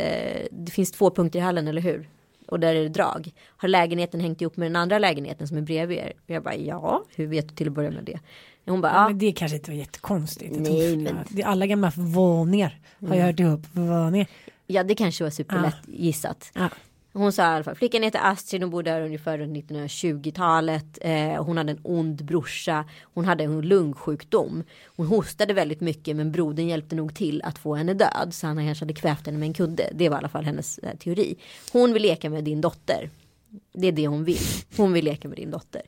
det 0.51 0.71
finns 0.73 0.93
två 0.93 1.11
punkter 1.11 1.39
i 1.39 1.43
hallen, 1.43 1.69
eller 1.69 1.83
hur? 1.83 2.09
Och 2.49 2.61
där 2.61 2.75
är 2.75 2.83
det 2.83 2.89
drag. 2.89 3.31
Har 3.57 3.69
lägenheten 3.69 4.21
hängt 4.21 4.41
ihop 4.41 4.57
med 4.57 4.67
den 4.67 4.77
andra 4.77 4.99
lägenheten 4.99 5.49
som 5.49 5.57
är 5.57 5.61
bredvid 5.63 5.99
er? 5.99 6.13
Och 6.25 6.31
jag 6.31 6.43
bara 6.43 6.57
ja, 6.57 7.05
hur 7.17 7.27
vet 7.27 7.49
du 7.49 7.55
till 7.55 7.67
att 7.67 7.73
börja 7.73 7.91
med 7.91 8.05
det? 8.05 8.19
Hon 8.67 8.81
bara 8.81 8.93
Ja. 8.93 8.99
ja. 9.03 9.09
Men 9.09 9.19
det 9.19 9.33
kanske 9.33 9.57
inte 9.57 9.71
var 9.71 9.79
jättekonstigt. 9.79 10.55
Nej, 10.59 10.97
men- 10.97 11.07
ja, 11.17 11.23
det 11.31 11.43
är 11.43 11.47
alla 11.47 11.67
gamla 11.67 11.93
våningar 11.97 12.79
har 13.09 13.15
jag 13.15 13.27
hört 13.27 13.41
ihop. 13.41 13.61
Våningar. 13.73 14.27
Ja 14.67 14.83
det 14.85 14.95
kanske 14.95 15.25
var 15.25 15.31
superlätt 15.31 15.77
gissat. 15.87 16.51
Ja. 16.55 16.69
Hon 17.13 17.33
sa 17.33 17.43
i 17.43 17.47
alla 17.47 17.65
fall, 17.65 17.75
flickan 17.75 18.03
heter 18.03 18.21
Astrid, 18.23 18.63
hon 18.63 18.71
bodde 18.71 18.91
här 18.91 19.01
ungefär 19.03 19.39
runt 19.39 19.57
1920-talet. 19.71 20.99
Eh, 21.01 21.45
hon 21.45 21.57
hade 21.57 21.73
en 21.73 21.81
ond 21.83 22.25
brorsa, 22.25 22.85
hon 23.03 23.25
hade 23.25 23.45
en 23.45 23.61
lungsjukdom. 23.61 24.65
Hon 24.97 25.07
hostade 25.07 25.55
väldigt 25.55 25.81
mycket 25.81 26.17
men 26.17 26.33
brodern 26.33 26.69
hjälpte 26.69 26.97
nog 26.97 27.15
till 27.15 27.43
att 27.43 27.59
få 27.59 27.75
henne 27.75 27.95
död. 27.95 28.29
Så 28.35 28.47
han 28.47 28.57
kanske 28.57 28.85
hade 28.85 28.95
kvävt 28.95 29.27
henne 29.27 29.39
med 29.39 29.47
en 29.47 29.55
kudde. 29.55 29.91
Det 29.93 30.09
var 30.09 30.17
i 30.17 30.19
alla 30.19 30.29
fall 30.29 30.45
hennes 30.45 30.79
eh, 30.79 30.97
teori. 30.97 31.37
Hon 31.73 31.93
vill 31.93 32.03
leka 32.03 32.31
med 32.31 32.45
din 32.45 32.61
dotter. 32.61 33.11
Det 33.73 33.87
är 33.87 33.93
det 33.93 34.07
hon 34.07 34.25
vill. 34.25 34.39
Hon 34.77 34.93
vill 34.93 35.05
leka 35.05 35.29
med 35.29 35.37
din 35.39 35.51
dotter. 35.51 35.83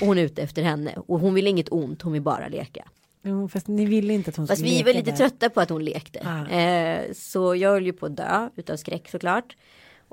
Och 0.00 0.06
hon 0.06 0.18
är 0.18 0.22
ute 0.22 0.42
efter 0.42 0.62
henne. 0.62 0.94
Och 1.06 1.20
hon 1.20 1.34
vill 1.34 1.46
inget 1.46 1.72
ont, 1.72 2.02
hon 2.02 2.12
vill 2.12 2.22
bara 2.22 2.48
leka. 2.48 2.84
Jo, 3.22 3.48
fast 3.48 3.68
ni 3.68 3.84
ville 3.86 4.12
inte 4.14 4.30
att 4.30 4.36
hon 4.36 4.46
Fast 4.46 4.60
skulle 4.60 4.74
vi 4.76 4.82
var 4.82 4.86
leka 4.92 4.98
lite 4.98 5.10
där. 5.10 5.16
trötta 5.16 5.50
på 5.50 5.60
att 5.60 5.70
hon 5.70 5.84
lekte. 5.84 6.20
Ah. 6.24 6.50
Eh, 6.50 7.12
så 7.14 7.56
jag 7.56 7.70
höll 7.70 7.86
ju 7.86 7.92
på 7.92 8.06
att 8.06 8.16
dö 8.16 8.48
utav 8.56 8.76
skräck 8.76 9.08
såklart. 9.10 9.56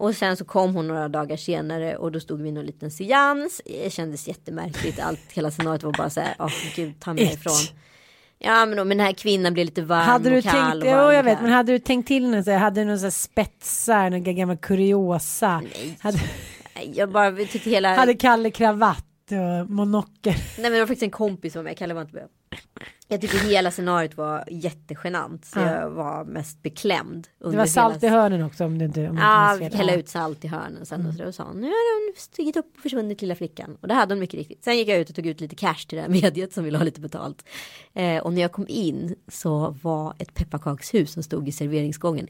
Och 0.02 0.16
sen 0.16 0.38
så 0.38 0.46
kom 0.46 0.76
hon 0.76 0.88
några 0.88 1.08
dagar 1.08 1.38
senare 1.38 1.96
och 1.96 2.12
då 2.12 2.20
stod 2.20 2.42
vi 2.42 2.50
i 2.50 2.52
någon 2.52 2.66
liten 2.66 2.92
seans. 2.92 3.62
Det 3.66 3.94
kändes 3.94 4.28
jättemärkligt. 4.28 5.00
Allt, 5.00 5.20
hela 5.34 5.52
scenariot 5.52 5.84
var 5.84 5.92
bara 5.92 6.10
så 6.10 6.20
här, 6.22 6.36
åh 6.40 6.52
gud 6.76 7.00
ta 7.00 7.14
mig 7.14 7.34
ifrån. 7.34 7.54
Ja 8.40 8.66
men, 8.66 8.78
då, 8.78 8.84
men 8.84 8.98
den 8.98 9.06
här 9.08 9.14
kvinnan 9.14 9.54
blev 9.54 9.66
lite 9.66 9.82
varm 9.82 10.06
Hade 10.06 10.30
du 10.30 10.38
och 10.38 10.44
kall. 10.44 10.52
tänkt, 10.54 10.86
och 10.86 10.92
varm 10.92 11.06
jo 11.08 11.12
jag 11.12 11.24
vet, 11.24 11.42
men 11.42 11.52
hade 11.52 11.72
du 11.72 11.80
tänkt 11.80 12.08
till 12.08 12.30
något, 12.30 12.46
så 12.46 12.52
hade 12.52 12.82
du 12.82 12.86
några 12.86 12.98
så 12.98 13.04
här 13.06 13.12
spetsar, 13.12 14.10
någon 14.10 14.24
gammal 14.36 14.58
kuriosa? 14.58 15.60
Nej. 15.60 15.98
Hade, 16.00 16.20
Jag 16.94 17.12
bara 17.12 17.32
tyckte 17.32 17.70
hela... 17.70 17.96
hade 17.96 18.14
Kalle 18.14 18.52
kravatt 18.52 19.06
och 19.32 19.70
monokel? 19.70 20.34
Nej 20.34 20.44
men 20.58 20.72
det 20.72 20.80
var 20.80 20.88
faktiskt 20.88 21.04
en 21.04 21.12
kompis 21.12 21.54
som 21.54 21.60
var 21.60 21.64
med, 21.64 21.78
Kalle 21.78 21.94
var 21.94 22.02
inte 22.02 22.16
med. 22.16 22.28
Jag 23.08 23.22
tyckte 23.22 23.38
hela 23.38 23.72
scenariot 23.72 24.18
var 24.18 24.44
jättegenant. 24.52 25.46
Så 25.46 25.60
Ja. 25.60 25.72
jag 25.76 25.90
var 25.90 26.26
mest 26.26 26.62
beklämd. 26.62 27.28
Det 27.40 27.58
var 27.58 27.66
salt 27.66 28.04
i 28.04 28.08
hela... 28.08 28.22
hörnen 28.22 28.44
också 28.44 28.66
om 28.66 28.78
du 28.78 28.86
inte 28.86 29.10
om 29.10 29.18
Ja, 29.18 29.58
vi 29.60 29.66
hälla 29.66 29.94
ut 29.96 30.10
salt 30.10 30.46
i 30.46 30.48
hörnen 30.48 30.86
sen 30.86 31.06
och 31.06 31.14
så 31.14 31.26
och 31.26 31.36
sa 31.36 31.54
nu 31.54 31.62
har 31.68 32.08
hon 32.08 32.14
stigit 32.18 32.58
upp 32.58 32.72
och 32.76 32.82
försvunnit 32.82 33.22
lilla 33.22 33.36
flickan. 33.36 33.78
Och 33.82 33.88
det 33.88 33.94
hade 33.94 34.14
hon 34.14 34.20
mycket 34.20 34.36
riktigt. 34.36 34.64
Sen 34.64 34.78
gick 34.78 34.88
jag 34.88 34.98
ut 35.00 35.10
och 35.10 35.16
tog 35.16 35.26
ut 35.26 35.42
lite 35.42 35.56
cash 35.56 35.86
till 35.88 35.96
det 35.96 36.02
här 36.02 36.10
mediet 36.10 36.54
som 36.54 36.64
ville 36.64 36.78
ha 36.78 36.86
lite 36.86 37.02
betalt. 37.02 37.46
Eh, 37.94 38.18
och 38.18 38.34
när 38.34 38.42
jag 38.42 38.52
kom 38.52 38.66
in 38.70 39.16
så 39.28 39.76
var 39.82 40.14
ett 40.20 40.34
pepparkakshus 40.34 41.12
som 41.14 41.24
stod 41.24 41.48
i 41.48 41.52
serveringsgången 41.52 42.28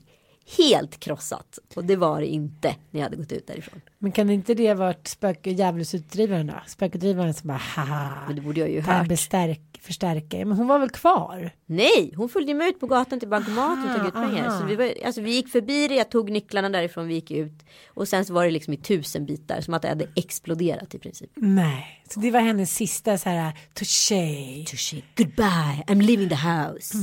helt 0.57 0.99
krossat. 0.99 1.59
Och 1.75 1.85
det 1.85 1.95
var 1.95 2.21
det 2.21 2.27
inte 2.27 2.75
när 2.91 2.99
jag 2.99 3.05
hade 3.05 3.15
gått 3.17 3.31
ut 3.31 3.47
därifrån. 3.47 3.81
Men 3.97 4.11
kan 4.11 4.29
inte 4.29 4.53
det 4.53 4.73
varit 4.73 5.07
spök 5.07 5.47
djävulsutdrivaren 5.47 6.47
då? 6.47 6.53
Spökutdrivaren 6.67 7.33
som 7.33 7.47
bara 7.47 7.57
haha. 7.57 8.23
Men 8.27 8.35
det 8.35 8.41
borde 8.41 8.59
jag 8.59 8.69
ju 8.69 8.81
hört. 8.81 9.07
bestärk, 9.07 9.79
förstärka. 9.81 10.37
Men 10.45 10.57
hon 10.57 10.67
var 10.67 10.79
väl 10.79 10.89
kvar? 10.89 11.51
Nej, 11.65 12.13
hon 12.17 12.29
följde 12.29 12.53
med 12.53 12.67
ut 12.67 12.79
på 12.79 12.87
gatan 12.87 13.19
till 13.19 13.29
bankomaten 13.29 13.89
och 13.91 13.97
tog 13.97 14.07
ut 14.07 14.15
Aha, 14.15 14.27
pengar. 14.27 14.47
aha. 14.47 14.59
Så 14.59 14.65
vi, 14.65 14.75
var, 14.75 14.93
alltså, 15.05 15.21
vi 15.21 15.31
gick 15.35 15.49
förbi 15.49 15.87
det, 15.87 15.95
jag 15.95 16.11
tog 16.11 16.29
nycklarna 16.31 16.69
därifrån, 16.69 17.07
vi 17.07 17.13
gick 17.13 17.31
ut. 17.31 17.65
Och 17.87 18.07
sen 18.07 18.25
så 18.25 18.33
var 18.33 18.45
det 18.45 18.51
liksom 18.51 18.73
i 18.73 18.77
tusen 18.77 19.25
bitar, 19.25 19.61
som 19.61 19.73
att 19.73 19.81
det 19.81 19.87
hade 19.87 20.07
exploderat 20.15 20.95
i 20.95 20.99
princip. 20.99 21.29
Nej, 21.35 22.03
så 22.09 22.19
det 22.19 22.31
var 22.31 22.39
hennes 22.39 22.75
sista 22.75 23.17
så 23.17 23.29
här 23.29 23.53
touché. 23.73 24.65
Touché, 24.67 25.01
goodbye, 25.17 25.83
I'm 25.87 26.01
leaving 26.01 26.29
the 26.29 26.35
house. 26.35 26.97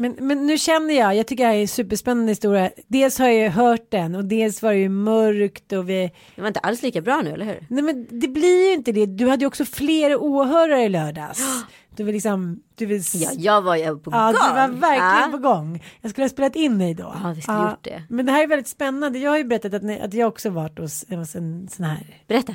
Men, 0.00 0.16
men 0.20 0.46
nu 0.46 0.58
känner 0.58 0.94
jag, 0.94 1.16
jag 1.16 1.26
tycker 1.26 1.44
det 1.44 1.48
här 1.50 1.56
är 1.56 1.60
en 1.62 1.68
superspännande 1.68 2.30
historia. 2.32 2.70
Dels 2.88 3.18
har 3.18 3.26
jag 3.26 3.34
ju 3.36 3.48
hört 3.48 3.90
den 3.90 4.14
och 4.14 4.24
dels 4.24 4.62
var 4.62 4.72
det 4.72 4.78
ju 4.78 4.88
mörkt 4.88 5.72
och 5.72 5.88
vi... 5.88 6.10
Det 6.34 6.40
var 6.40 6.48
inte 6.48 6.60
alls 6.60 6.82
lika 6.82 7.00
bra 7.00 7.20
nu, 7.22 7.30
eller 7.30 7.44
hur? 7.46 7.66
Nej 7.68 7.82
men 7.82 8.06
det 8.20 8.28
blir 8.28 8.66
ju 8.68 8.72
inte 8.74 8.92
det. 8.92 9.06
Du 9.06 9.28
hade 9.28 9.40
ju 9.40 9.46
också 9.46 9.64
fler 9.64 10.22
åhörare 10.22 10.82
i 10.82 10.88
lördags. 10.88 11.64
Du 11.96 12.04
vill 12.04 12.14
liksom, 12.14 12.62
du 12.74 12.86
vill... 12.86 13.02
Ja, 13.14 13.30
jag 13.36 13.62
var 13.62 13.76
ju 13.76 13.98
på 13.98 14.10
Ja, 14.10 14.24
gång. 14.26 14.32
du 14.32 14.54
var 14.54 14.68
verkligen 14.68 15.22
Ja. 15.22 15.28
på 15.30 15.38
gång. 15.38 15.82
Jag 16.00 16.10
skulle 16.10 16.24
ha 16.24 16.28
spelat 16.28 16.56
in 16.56 16.78
dig 16.78 16.94
då. 16.94 17.14
Ja, 17.22 17.32
vi 17.36 17.42
skulle 17.42 17.58
ha 17.58 17.70
gjort 17.70 17.84
det. 17.84 18.02
Men 18.08 18.26
det 18.26 18.32
här 18.32 18.42
är 18.42 18.46
väldigt 18.46 18.68
spännande. 18.68 19.18
Jag 19.18 19.30
har 19.30 19.38
ju 19.38 19.44
berättat 19.44 19.74
att, 19.74 19.82
ni, 19.82 20.00
att 20.00 20.14
jag 20.14 20.28
också 20.28 20.50
varit 20.50 20.78
hos, 20.78 21.04
hos 21.10 21.34
en 21.36 21.68
sån 21.68 21.84
här. 21.84 22.06
Berätta. 22.28 22.54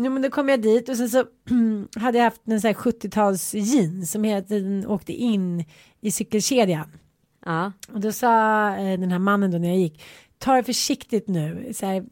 Jo, 0.00 0.10
men 0.10 0.22
då 0.22 0.30
kom 0.30 0.48
jag 0.48 0.62
dit 0.62 0.88
och 0.88 0.96
sen 0.96 1.10
så 1.10 1.24
hade 2.00 2.18
jag 2.18 2.24
haft 2.24 2.42
en 2.44 2.60
sån 2.60 2.68
här 2.68 2.74
70-tals 2.74 3.54
jeans 3.54 4.10
som 4.10 4.24
hela 4.24 4.42
tiden 4.42 4.86
åkte 4.86 5.12
in 5.12 5.64
i 6.00 6.10
cykelkedjan. 6.10 6.88
Ja. 7.46 7.72
Och 7.92 8.00
då 8.00 8.12
sa 8.12 8.68
eh, 8.76 9.00
den 9.00 9.10
här 9.10 9.18
mannen 9.18 9.50
då 9.50 9.58
när 9.58 9.68
jag 9.68 9.78
gick, 9.78 10.02
ta 10.38 10.54
det 10.54 10.64
försiktigt 10.64 11.28
nu, 11.28 11.72
så 11.74 11.86
här, 11.86 12.04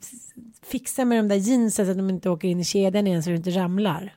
fixa 0.62 1.05
med 1.05 1.18
de 1.18 1.28
där 1.28 1.37
jeansen 1.37 1.87
så 1.87 1.91
att 1.91 1.99
de 1.99 2.11
inte 2.11 2.30
åker 2.30 2.49
in 2.49 2.61
i 2.61 2.64
kedjan 2.64 3.07
igen 3.07 3.22
så 3.22 3.30
du 3.30 3.37
inte 3.37 3.51
ramlar. 3.51 4.14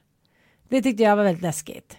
Det 0.70 0.82
tyckte 0.82 1.04
jag 1.04 1.16
var 1.16 1.24
väldigt 1.24 1.44
läskigt. 1.44 1.98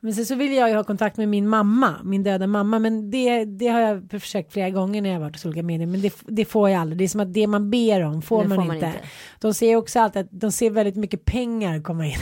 Men 0.00 0.14
sen 0.14 0.26
så 0.26 0.34
vill 0.34 0.52
jag 0.52 0.68
ju 0.68 0.76
ha 0.76 0.84
kontakt 0.84 1.16
med 1.16 1.28
min 1.28 1.48
mamma, 1.48 1.94
min 2.04 2.22
döda 2.22 2.46
mamma, 2.46 2.78
men 2.78 3.10
det, 3.10 3.44
det 3.44 3.66
har 3.66 3.80
jag 3.80 4.10
försökt 4.10 4.52
flera 4.52 4.70
gånger 4.70 5.02
när 5.02 5.10
jag 5.10 5.20
varit 5.20 5.34
hos 5.34 5.46
olika 5.46 5.62
medier, 5.62 5.86
men 5.86 6.00
det, 6.00 6.14
det 6.26 6.44
får 6.44 6.70
jag 6.70 6.80
aldrig. 6.80 6.98
Det 6.98 7.04
är 7.04 7.08
som 7.08 7.20
att 7.20 7.34
det 7.34 7.46
man 7.46 7.70
ber 7.70 8.02
om 8.02 8.22
får, 8.22 8.44
man, 8.44 8.56
får 8.56 8.64
man 8.64 8.76
inte. 8.76 8.86
inte. 8.86 8.98
De 9.40 9.54
ser 9.54 9.76
också 9.76 10.00
alltid 10.00 10.22
att 10.22 10.28
de 10.30 10.52
ser 10.52 10.70
väldigt 10.70 10.96
mycket 10.96 11.24
pengar 11.24 11.82
komma 11.82 12.06
in. 12.06 12.18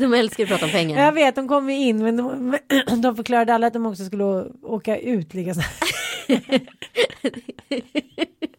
De 0.00 0.14
älskar 0.14 0.44
att 0.44 0.50
prata 0.50 0.64
om 0.64 0.70
pengar. 0.70 1.04
Jag 1.04 1.12
vet, 1.12 1.34
de 1.34 1.48
kom 1.48 1.70
ju 1.70 1.76
in, 1.76 2.02
men 2.02 2.16
de, 2.16 2.58
de 3.02 3.16
förklarade 3.16 3.54
alla 3.54 3.66
att 3.66 3.72
de 3.72 3.86
också 3.86 4.04
skulle 4.04 4.24
åka 4.62 4.98
ut 4.98 5.34
lika 5.34 5.54
snabbt. 5.54 5.84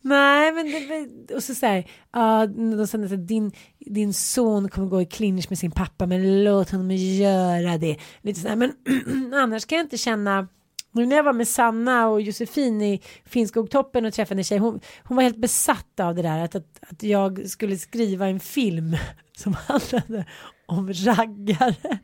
Nej, 0.00 0.52
men 0.52 0.66
det, 0.66 1.34
och 1.34 1.42
så 1.42 1.54
säger 1.54 1.90
ja, 2.12 2.46
de 2.46 2.86
sa 2.86 2.98
att 2.98 3.28
din, 3.28 3.52
din 3.78 4.14
son 4.14 4.68
kommer 4.68 4.88
gå 4.88 5.02
i 5.02 5.06
clinch 5.06 5.46
med 5.48 5.58
sin 5.58 5.70
pappa, 5.70 6.06
men 6.06 6.44
låt 6.44 6.70
honom 6.70 6.90
göra 6.90 7.78
det. 7.78 7.96
Lite 8.22 8.40
så 8.40 8.48
här, 8.48 8.56
men 8.56 8.72
annars 9.34 9.66
kan 9.66 9.78
jag 9.78 9.84
inte 9.84 9.98
känna 9.98 10.48
nu 10.92 11.06
när 11.06 11.16
jag 11.16 11.22
var 11.22 11.32
med 11.32 11.48
Sanna 11.48 12.08
och 12.08 12.20
Josefin 12.20 12.82
i 12.82 13.02
Finnskogtoppen 13.24 14.04
och 14.04 14.14
träffade 14.14 14.40
en 14.40 14.44
tjej, 14.44 14.58
hon, 14.58 14.80
hon 15.04 15.16
var 15.16 15.22
helt 15.22 15.36
besatt 15.36 16.00
av 16.00 16.14
det 16.14 16.22
där 16.22 16.44
att, 16.44 16.54
att, 16.54 16.78
att 16.90 17.02
jag 17.02 17.48
skulle 17.48 17.76
skriva 17.78 18.26
en 18.26 18.40
film 18.40 18.96
som 19.36 19.54
handlade 19.54 20.26
om 20.66 20.92
raggare. 20.92 21.98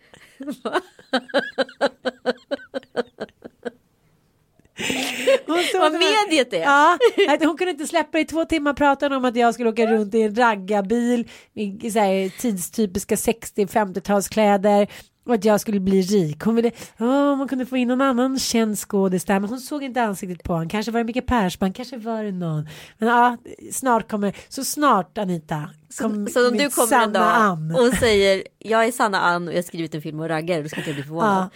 Hon 5.47 5.63
såg 5.73 5.74
vad 5.93 6.01
mediet 6.29 6.53
är. 6.53 6.63
Ja, 6.63 6.99
att 7.29 7.45
hon 7.45 7.57
kunde 7.57 7.71
inte 7.71 7.87
släppa 7.87 8.19
i 8.19 8.25
två 8.25 8.45
timmar 8.45 8.73
pratade 8.73 9.17
om 9.17 9.25
att 9.25 9.37
jag 9.37 9.55
skulle 9.55 9.69
åka 9.69 9.87
runt 9.87 10.15
i 10.15 10.23
en 10.23 10.35
raggarbil 10.35 11.29
i 11.55 11.91
så 11.91 11.99
här, 11.99 12.39
tidstypiska 12.41 13.15
60-50-talskläder 13.15 14.89
och 15.27 15.35
att 15.35 15.45
jag 15.45 15.61
skulle 15.61 15.81
bli 15.81 16.03
rik. 16.03 16.43
Hon 16.45 16.55
ville, 16.55 16.71
åh, 16.99 17.37
man 17.37 17.49
kunde 17.49 17.67
få 17.67 17.77
in 17.77 17.89
någon 17.89 18.01
annan 18.01 18.39
känd 18.39 18.79
skådis 18.79 19.25
där, 19.25 19.41
men 19.41 19.51
hon 19.51 19.61
såg 19.61 19.83
inte 19.83 20.03
ansiktet 20.03 20.43
på 20.43 20.53
honom. 20.53 20.69
Kanske 20.69 20.93
var 20.93 21.01
det 21.01 21.05
Micke 21.05 21.27
Persbrandt, 21.27 21.77
kanske 21.77 21.97
var 21.97 22.25
det 22.25 22.33
någon. 22.33 22.69
Men 22.99 23.09
ja, 23.09 23.37
snart 23.73 24.11
kommer, 24.11 24.37
så 24.49 24.65
snart 24.65 25.19
Anita. 25.19 25.71
kom 26.01 26.29
Så 26.29 26.49
om 26.49 26.57
du 26.57 26.71
kommer 26.71 26.83
en 26.83 26.89
sanna 26.89 27.19
dag 27.19 27.33
Ann. 27.35 27.77
och 27.79 27.95
säger 27.95 28.43
jag 28.59 28.85
är 28.85 28.93
Sanna 28.93 29.21
Ann 29.21 29.49
och 29.49 29.55
jag 29.55 29.59
har 29.59 29.63
skrivit 29.63 29.95
en 29.95 30.03
film 30.03 30.21
om 30.21 30.29
raggare, 30.29 30.63
då 30.63 30.69
ska 30.69 30.77
inte 30.77 30.91
jag 30.91 30.97
bli 30.97 31.05
förvånad. 31.05 31.49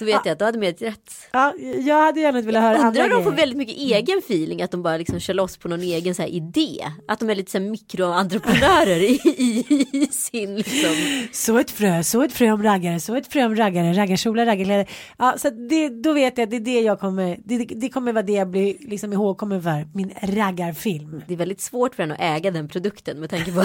Då 0.00 0.06
vet 0.06 0.20
jag 0.24 0.32
att 0.32 0.38
då 0.38 0.44
hade 0.44 0.58
mediet 0.58 0.82
rätt. 0.82 1.12
Ja, 1.32 1.54
jag 1.86 2.02
hade 2.02 2.20
gärna 2.20 2.40
velat 2.40 2.62
höra 2.62 2.74
Undrar 2.74 2.86
andra 2.86 3.04
om 3.04 3.10
de 3.10 3.24
får 3.24 3.32
väldigt 3.32 3.58
mycket 3.58 3.76
egen 3.76 4.18
feeling, 4.18 4.62
att 4.62 4.70
de 4.70 4.82
bara 4.82 4.96
liksom 4.96 5.20
kör 5.20 5.34
loss 5.34 5.56
på 5.56 5.68
någon 5.68 5.80
egen 5.80 6.14
så 6.14 6.22
här 6.22 6.28
idé. 6.28 6.86
Att 7.08 7.18
de 7.18 7.30
är 7.30 7.34
lite 7.34 7.50
så 7.50 7.60
mikroentreprenörer 7.60 9.02
i, 9.02 9.20
i, 9.24 9.86
i 9.92 10.06
sin 10.06 10.56
liksom. 10.56 10.96
Så 11.32 11.58
ett 11.58 11.70
frö, 11.70 12.02
så 12.02 12.22
ett 12.22 12.32
frö 12.32 12.50
om 12.50 12.62
raggare, 12.62 13.00
så 13.00 13.14
ett 13.14 13.32
frö 13.32 13.44
om 13.44 13.56
raggare, 13.56 13.92
raggarkjolar, 13.92 14.46
raggarkläder. 14.46 14.88
Ja, 15.18 15.34
så 15.38 15.50
det, 15.50 15.88
då 15.88 16.12
vet 16.12 16.38
jag 16.38 16.44
att 16.44 16.50
det 16.50 16.56
är 16.56 16.60
det 16.60 16.80
jag 16.80 17.00
kommer, 17.00 17.38
det, 17.44 17.58
det 17.58 17.88
kommer 17.88 18.12
vara 18.12 18.22
det 18.22 18.32
jag 18.32 18.48
blir 18.48 18.76
liksom 18.80 19.12
ihågkommen 19.12 19.62
för, 19.62 19.88
min 19.94 20.12
raggarfilm. 20.22 21.22
Det 21.26 21.34
är 21.34 21.38
väldigt 21.38 21.60
svårt 21.60 21.94
för 21.94 22.02
en 22.02 22.10
att 22.10 22.20
äga 22.20 22.50
den 22.50 22.68
produkten 22.68 23.20
med 23.20 23.30
tanke 23.30 23.52
på. 23.52 23.64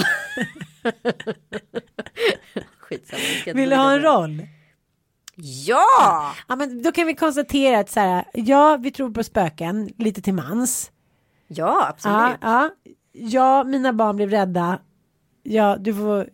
Skitsamma. 2.80 3.22
Vill 3.54 3.70
du 3.70 3.76
ha 3.76 3.92
en 3.92 4.02
roll? 4.02 4.42
Ja! 5.38 6.34
Ja, 6.48 6.56
men 6.56 6.82
då 6.82 6.92
kan 6.92 7.06
vi 7.06 7.14
konstatera 7.14 7.78
att 7.78 7.90
så 7.90 8.00
här, 8.00 8.24
ja, 8.34 8.76
vi 8.80 8.90
tror 8.90 9.10
på 9.10 9.24
spöken, 9.24 9.90
lite 9.98 10.22
till 10.22 10.34
mans. 10.34 10.90
Ja, 11.48 11.86
absolut. 11.88 12.16
Ja, 12.16 12.36
ja, 12.40 12.70
ja, 13.12 13.64
mina 13.64 13.92
barn 13.92 14.16
blev 14.16 14.30
rädda. 14.30 14.78
Ja, 15.42 15.76
du 15.80 15.94
får, 15.94 16.28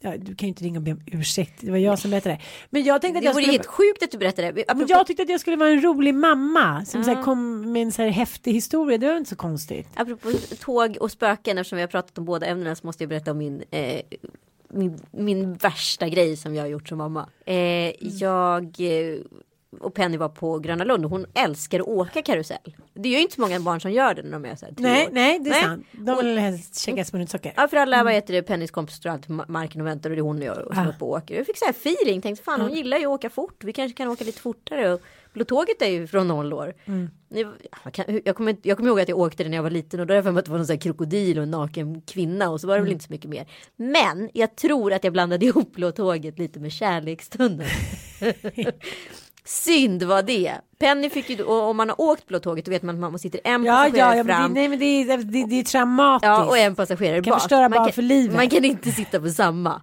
ja, 0.00 0.16
du 0.16 0.34
kan 0.34 0.46
ju 0.46 0.48
inte 0.48 0.64
ringa 0.64 0.78
och 0.78 0.82
be 0.82 0.92
om 0.92 1.00
ursäkt, 1.06 1.52
det 1.60 1.70
var 1.70 1.78
jag 1.78 1.98
som 1.98 2.10
berättade 2.10 2.34
det. 2.34 2.40
Men 2.70 2.84
jag 2.84 3.00
tänkte 3.00 3.18
att 3.18 3.22
Det 3.22 3.26
jag 3.26 3.32
vore 3.34 3.42
skulle... 3.42 3.52
helt 3.58 3.66
sjukt 3.66 4.02
att 4.02 4.10
du 4.10 4.18
berättade 4.18 4.52
det. 4.52 4.64
Apropå, 4.68 4.86
jag 4.88 5.06
tyckte 5.06 5.22
att 5.22 5.28
jag 5.28 5.40
skulle 5.40 5.56
vara 5.56 5.70
en 5.70 5.82
rolig 5.82 6.14
mamma 6.14 6.84
som 6.84 7.04
så 7.04 7.10
här, 7.10 7.16
Ja. 7.16 7.22
kom 7.22 7.72
med 7.72 7.82
en 7.82 7.92
så 7.92 8.02
här 8.02 8.08
häftig 8.10 8.52
historia. 8.52 8.98
Det 8.98 9.08
var 9.08 9.16
inte 9.16 9.30
så 9.30 9.36
konstigt. 9.36 9.88
apropå 9.94 10.32
tåg 10.60 10.96
och 11.00 11.10
spöken, 11.10 11.58
eftersom 11.58 11.76
vi 11.76 11.82
har 11.82 11.88
pratat 11.88 12.18
om 12.18 12.24
båda 12.24 12.46
ämnena 12.46 12.74
så 12.74 12.86
måste 12.86 13.02
jag 13.02 13.08
berätta 13.08 13.30
om 13.30 13.38
min, 13.38 13.62
eh, 13.70 14.00
min, 14.68 14.98
min 15.10 15.54
värsta 15.54 16.08
grej 16.08 16.36
som 16.36 16.54
jag 16.54 16.62
har 16.62 16.68
gjort 16.68 16.88
som 16.88 16.98
mamma. 16.98 17.28
Eh, 17.44 17.92
jag 18.00 18.64
eh, 18.78 19.18
och 19.80 19.94
Penny 19.94 20.16
var 20.16 20.28
på 20.28 20.58
Gröna 20.58 20.84
Lund 20.84 21.04
och 21.04 21.10
hon 21.10 21.26
älskar 21.34 21.80
att 21.80 21.86
åka 21.86 22.22
karusell. 22.22 22.74
Det 22.94 23.08
är 23.08 23.12
ju 23.12 23.20
inte 23.20 23.34
så 23.34 23.40
många 23.40 23.60
barn 23.60 23.80
som 23.80 23.92
gör 23.92 24.14
det 24.14 24.22
när 24.22 24.30
de 24.32 24.44
är 24.44 24.56
så 24.56 24.66
här 24.66 24.72
tre 24.72 24.82
Nej, 24.82 25.06
år. 25.06 25.10
nej, 25.12 25.38
det 25.38 25.50
är 25.50 25.62
sant. 25.62 25.86
De 25.92 26.16
vill 26.26 26.38
helst 26.38 26.78
käka 26.80 27.04
smörigt 27.04 27.30
socker. 27.30 27.52
Ja 27.56 27.68
för 27.68 27.76
alla 27.76 28.04
vad 28.04 28.12
heter 28.12 28.34
det 28.34 28.42
Pennys 28.42 28.70
kompisar 28.70 28.96
står 28.96 29.10
alltid 29.10 29.26
på 29.26 29.32
ma- 29.32 29.44
marken 29.48 29.80
och 29.80 29.86
väntar 29.86 30.10
och 30.10 30.16
det 30.16 30.20
är 30.20 30.22
hon 30.22 30.38
och 30.38 30.44
jag 30.44 30.56
som 30.56 30.78
Ah. 30.78 30.84
är 30.84 30.88
uppe 30.88 31.04
och 31.04 31.10
åker. 31.10 31.34
Jag 31.36 31.46
fick 31.46 31.58
så 31.58 31.64
här 31.64 31.72
feeling, 31.72 32.22
tänkte 32.22 32.44
fan 32.44 32.60
hon 32.60 32.72
gillar 32.72 32.98
ju 32.98 33.04
att 33.04 33.10
åka 33.10 33.30
fort. 33.30 33.64
Vi 33.64 33.72
kanske 33.72 33.96
kan 33.96 34.08
åka 34.08 34.24
lite 34.24 34.40
fortare. 34.40 34.92
Och 34.94 35.00
Blå 35.32 35.44
tåget 35.44 35.82
är 35.82 35.86
ju 35.90 36.06
från 36.06 36.28
noll 36.28 36.52
år. 36.52 36.74
Mm. 36.84 37.10
Jag, 38.24 38.36
kommer, 38.36 38.56
jag 38.62 38.76
kommer 38.76 38.90
ihåg 38.90 39.00
att 39.00 39.08
jag 39.08 39.18
åkte 39.18 39.42
det 39.44 39.48
när 39.50 39.56
jag 39.56 39.62
var 39.62 39.70
liten 39.70 40.00
och 40.00 40.06
då 40.06 40.22
för 40.22 40.30
mig 40.30 40.38
att 40.38 40.44
det 40.44 40.50
var 40.50 40.58
någon 40.58 40.66
sån 40.66 40.74
här 40.74 40.80
krokodil 40.80 41.36
och 41.38 41.42
en 41.42 41.50
naken 41.50 42.00
kvinna 42.00 42.50
och 42.50 42.60
så 42.60 42.66
var 42.66 42.74
det 42.74 42.78
Mm. 42.78 42.84
väl 42.84 42.92
inte 42.92 43.04
så 43.04 43.12
mycket 43.12 43.30
mer. 43.30 43.46
Men 43.76 44.30
jag 44.32 44.56
tror 44.56 44.92
att 44.92 45.04
jag 45.04 45.12
blandade 45.12 45.46
ihop 45.46 45.72
Blå 45.74 45.90
tåget 45.92 46.38
lite 46.38 46.60
med 46.60 46.72
Kärlekstunneln. 46.72 47.68
Synd 49.46 50.02
var 50.02 50.22
det. 50.22 50.52
Penny 50.78 51.10
fick 51.10 51.30
ju, 51.30 51.44
om 51.44 51.76
man 51.76 51.88
har 51.88 52.00
åkt 52.00 52.26
Blå 52.26 52.38
tåget 52.38 52.64
då 52.64 52.70
vet 52.70 52.82
man 52.82 53.04
att 53.04 53.10
man 53.12 53.18
sitter 53.18 53.40
en 53.44 53.64
Ja, 53.64 53.72
passagerare 53.72 54.10
ja, 54.10 54.16
ja 54.16 54.24
men 54.24 54.36
fram. 54.36 54.54
det, 54.54 54.60
nej, 54.60 54.68
men 54.68 54.78
det, 54.78 54.84
är, 54.86 55.18
det, 55.18 55.46
det 55.46 55.60
är 55.60 55.64
traumatiskt. 55.64 56.26
Ja, 56.26 56.44
och 56.44 56.58
en 56.58 56.74
passagerare 56.74 57.22
Kan 57.22 57.30
bak. 57.30 57.40
förstöra 57.40 57.60
man 57.60 57.70
barn 57.70 57.84
kan, 57.84 57.92
för 57.92 58.02
livet. 58.02 58.36
Man 58.36 58.48
kan 58.50 58.64
inte 58.64 58.90
sitta 58.92 59.20
på 59.20 59.28
samma. 59.28 59.82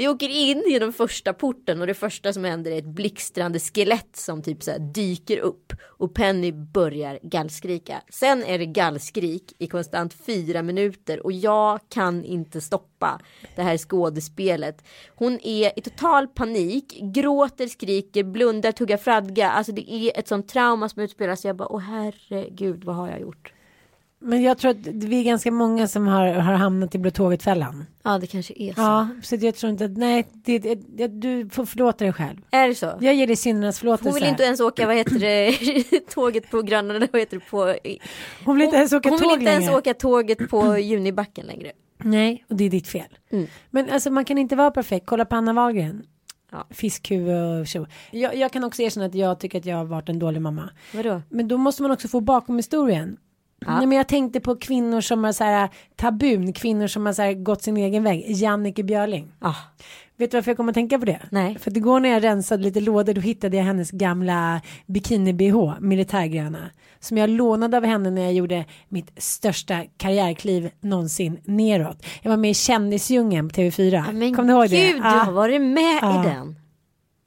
Vi 0.00 0.08
åker 0.08 0.28
in 0.28 0.64
genom 0.66 0.92
första 0.92 1.32
porten 1.32 1.80
och 1.80 1.86
det 1.86 1.94
första 1.94 2.32
som 2.32 2.44
händer 2.44 2.70
är 2.70 2.78
ett 2.78 2.84
blixtrande 2.84 3.60
skelett 3.60 4.16
som 4.16 4.42
typ 4.42 4.62
så 4.62 4.70
här 4.70 4.78
dyker 4.78 5.38
upp 5.38 5.72
och 5.82 6.14
Penny 6.14 6.52
börjar 6.52 7.18
gallskrika. 7.22 8.02
Sen 8.08 8.42
är 8.42 8.58
det 8.58 8.66
gallskrik 8.66 9.54
i 9.58 9.66
konstant 9.66 10.14
fyra 10.14 10.62
minuter 10.62 11.26
och 11.26 11.32
jag 11.32 11.80
kan 11.88 12.24
inte 12.24 12.60
stoppa 12.60 13.20
det 13.56 13.62
här 13.62 13.78
skådespelet. 13.78 14.84
Hon 15.14 15.38
är 15.42 15.78
i 15.78 15.82
total 15.82 16.28
panik, 16.28 17.00
gråter, 17.02 17.66
skriker, 17.66 18.24
blundar, 18.24 18.72
tuggar 18.72 18.96
fradga. 18.96 19.50
Alltså 19.50 19.72
det 19.72 19.92
är 19.92 20.18
ett 20.18 20.28
sånt 20.28 20.48
trauma 20.48 20.88
som 20.88 21.02
utspelas. 21.02 21.44
Jag 21.44 21.56
bara, 21.56 21.68
åh 21.68 21.80
herregud, 21.80 22.84
vad 22.84 22.96
har 22.96 23.08
jag 23.08 23.20
gjort? 23.20 23.52
Men 24.22 24.42
jag 24.42 24.58
tror 24.58 24.70
att 24.70 24.86
vi 24.86 25.20
är 25.20 25.24
ganska 25.24 25.50
många 25.50 25.88
som 25.88 26.06
har, 26.06 26.26
har 26.32 26.54
hamnat 26.54 26.94
i 26.94 26.98
Blå 26.98 27.10
tåget-fällan. 27.10 27.86
Ja, 28.02 28.18
det 28.18 28.26
kanske 28.26 28.54
är 28.56 28.74
så. 28.74 28.80
Ja, 28.80 29.08
så 29.22 29.36
jag 29.36 29.54
tror 29.54 29.72
inte 29.72 29.84
att, 29.84 29.96
nej, 29.96 30.26
det, 30.32 30.58
det, 30.58 31.06
du 31.06 31.48
får 31.48 31.64
förlåta 31.64 32.04
dig 32.04 32.12
själv. 32.12 32.36
Är 32.50 32.68
det 32.68 32.74
så? 32.74 32.98
Jag 33.00 33.14
ger 33.14 33.26
dig 33.26 33.36
syndernas 33.36 33.78
förlåtelse. 33.78 34.08
Hon 34.08 34.14
vill 34.14 34.24
inte 34.24 34.42
ens 34.42 34.60
åka, 34.60 34.86
vad 34.86 34.96
heter 34.96 35.18
det, 35.18 35.52
tåget 36.10 36.50
på 36.50 36.62
Gröna, 36.62 36.94
eller 36.94 37.08
vad 37.12 37.20
heter 37.20 37.36
det 37.36 37.50
på? 37.50 37.74
Hon 38.44 38.56
vill 38.56 38.64
inte 38.64 38.76
ens 38.76 38.92
åka 38.92 39.08
hon 39.08 39.18
tåg 39.18 39.30
vill 39.30 39.38
inte 39.40 39.52
ens 39.52 39.70
åka 39.70 39.94
tåget 39.94 40.50
på 40.50 40.78
Junibacken 40.78 41.46
längre. 41.46 41.72
Nej, 41.98 42.44
och 42.48 42.56
det 42.56 42.64
är 42.64 42.70
ditt 42.70 42.88
fel. 42.88 43.18
Mm. 43.30 43.46
Men 43.70 43.90
alltså 43.90 44.10
man 44.10 44.24
kan 44.24 44.38
inte 44.38 44.56
vara 44.56 44.70
perfekt. 44.70 45.06
Kolla 45.06 45.24
på 45.24 45.36
Anna 45.36 45.52
Wahlgren. 45.52 46.02
Ja. 46.52 46.66
Fiskhuvud 46.70 47.60
och 47.60 47.66
tjo. 47.66 47.86
Jag, 48.10 48.36
jag 48.36 48.52
kan 48.52 48.64
också 48.64 48.82
erkänna 48.82 49.06
att 49.06 49.14
jag 49.14 49.40
tycker 49.40 49.58
att 49.58 49.66
jag 49.66 49.76
har 49.76 49.84
varit 49.84 50.08
en 50.08 50.18
dålig 50.18 50.40
mamma. 50.42 50.70
Vadå? 50.94 51.22
Men 51.28 51.48
då 51.48 51.56
måste 51.56 51.82
man 51.82 51.90
också 51.90 52.08
få 52.08 52.20
bakom 52.20 52.56
historien. 52.56 53.16
Ja. 53.66 53.76
Nej, 53.76 53.86
men 53.86 53.98
jag 53.98 54.08
tänkte 54.08 54.40
på 54.40 54.56
kvinnor 54.56 55.00
som 55.00 55.24
har 55.24 55.32
så 55.32 55.44
här 55.44 55.68
tabun, 55.96 56.52
kvinnor 56.52 56.86
som 56.86 57.06
har 57.06 57.12
så 57.12 57.22
här 57.22 57.32
gått 57.34 57.62
sin 57.62 57.76
egen 57.76 58.02
väg. 58.04 58.24
Jannike 58.28 58.82
Björling. 58.82 59.32
Ah, 59.38 59.54
Vet 60.16 60.30
du 60.30 60.36
varför 60.36 60.50
jag 60.50 60.56
kommer 60.56 60.70
att 60.72 60.74
tänka 60.74 60.98
på 60.98 61.04
det? 61.04 61.20
Nej. 61.30 61.58
För 61.58 61.70
att 61.70 61.76
igår 61.76 62.00
när 62.00 62.08
jag 62.08 62.24
rensade 62.24 62.62
lite 62.62 62.80
lådor 62.80 63.14
då 63.14 63.20
hittade 63.20 63.56
jag 63.56 63.64
hennes 63.64 63.90
gamla 63.90 64.60
bikini-bh, 64.86 65.80
militärgröna. 65.80 66.70
Som 67.00 67.16
jag 67.18 67.30
lånade 67.30 67.76
av 67.76 67.84
henne 67.84 68.10
när 68.10 68.22
jag 68.22 68.32
gjorde 68.32 68.64
mitt 68.88 69.10
största 69.22 69.84
karriärkliv 69.96 70.70
någonsin 70.80 71.40
neråt. 71.44 72.06
Jag 72.22 72.30
var 72.30 72.36
med 72.36 72.50
i 72.50 72.54
Kändisdjungeln 72.54 73.48
på 73.48 73.54
TV4. 73.54 74.12
men 74.12 74.34
Kommer 74.34 74.48
du 74.48 74.54
ihåg 74.54 74.68
gud, 74.68 74.80
det? 74.80 74.92
du 74.92 74.98
Ja. 74.98 75.04
har 75.10 75.32
varit 75.32 75.60
med 75.60 75.98
Ja. 76.02 76.24
i 76.24 76.28
den. 76.28 76.56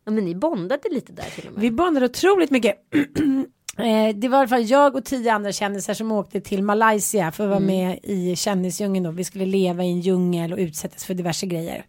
Ja, 0.05 0.11
men 0.11 0.25
ni 0.25 0.35
bondade 0.35 0.89
lite 0.91 1.13
där 1.13 1.23
till 1.35 1.47
och 1.47 1.53
med. 1.53 1.61
Vi 1.61 1.71
bondade 1.71 2.05
otroligt 2.05 2.51
mycket. 2.51 2.75
Eh, 3.77 4.15
Det 4.15 4.27
var 4.27 4.37
i 4.37 4.39
alla 4.39 4.47
fall 4.47 4.69
jag 4.69 4.95
och 4.95 5.05
tio 5.05 5.33
andra 5.33 5.51
kändisar 5.51 5.93
som 5.93 6.11
åkte 6.11 6.41
till 6.41 6.63
Malaysia 6.63 7.31
för 7.31 7.43
att 7.43 7.49
vara 7.49 7.59
med 7.59 7.99
i 8.03 8.35
kändisdjungeln 8.35 9.03
då. 9.03 9.11
Vi 9.11 9.23
skulle 9.23 9.45
leva 9.45 9.83
i 9.83 9.87
en 9.91 9.99
djungel 10.01 10.53
och 10.53 10.59
utsättas 10.59 11.05
för 11.05 11.13
diverse 11.13 11.45
grejer. 11.45 11.85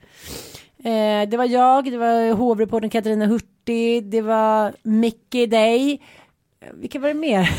Eh, 0.84 1.28
Det 1.28 1.36
var 1.36 1.44
jag, 1.44 1.84
det 1.84 1.96
var 1.98 2.32
hovreportern 2.32 2.90
Katarina 2.90 3.26
Hurtig, 3.26 4.04
det 4.04 4.20
var 4.22 4.72
Mickey 4.82 5.46
Day. 5.46 6.00
Eh, 6.60 6.68
Vilka 6.74 6.98
var 6.98 7.08
det 7.08 7.14
mer? 7.14 7.50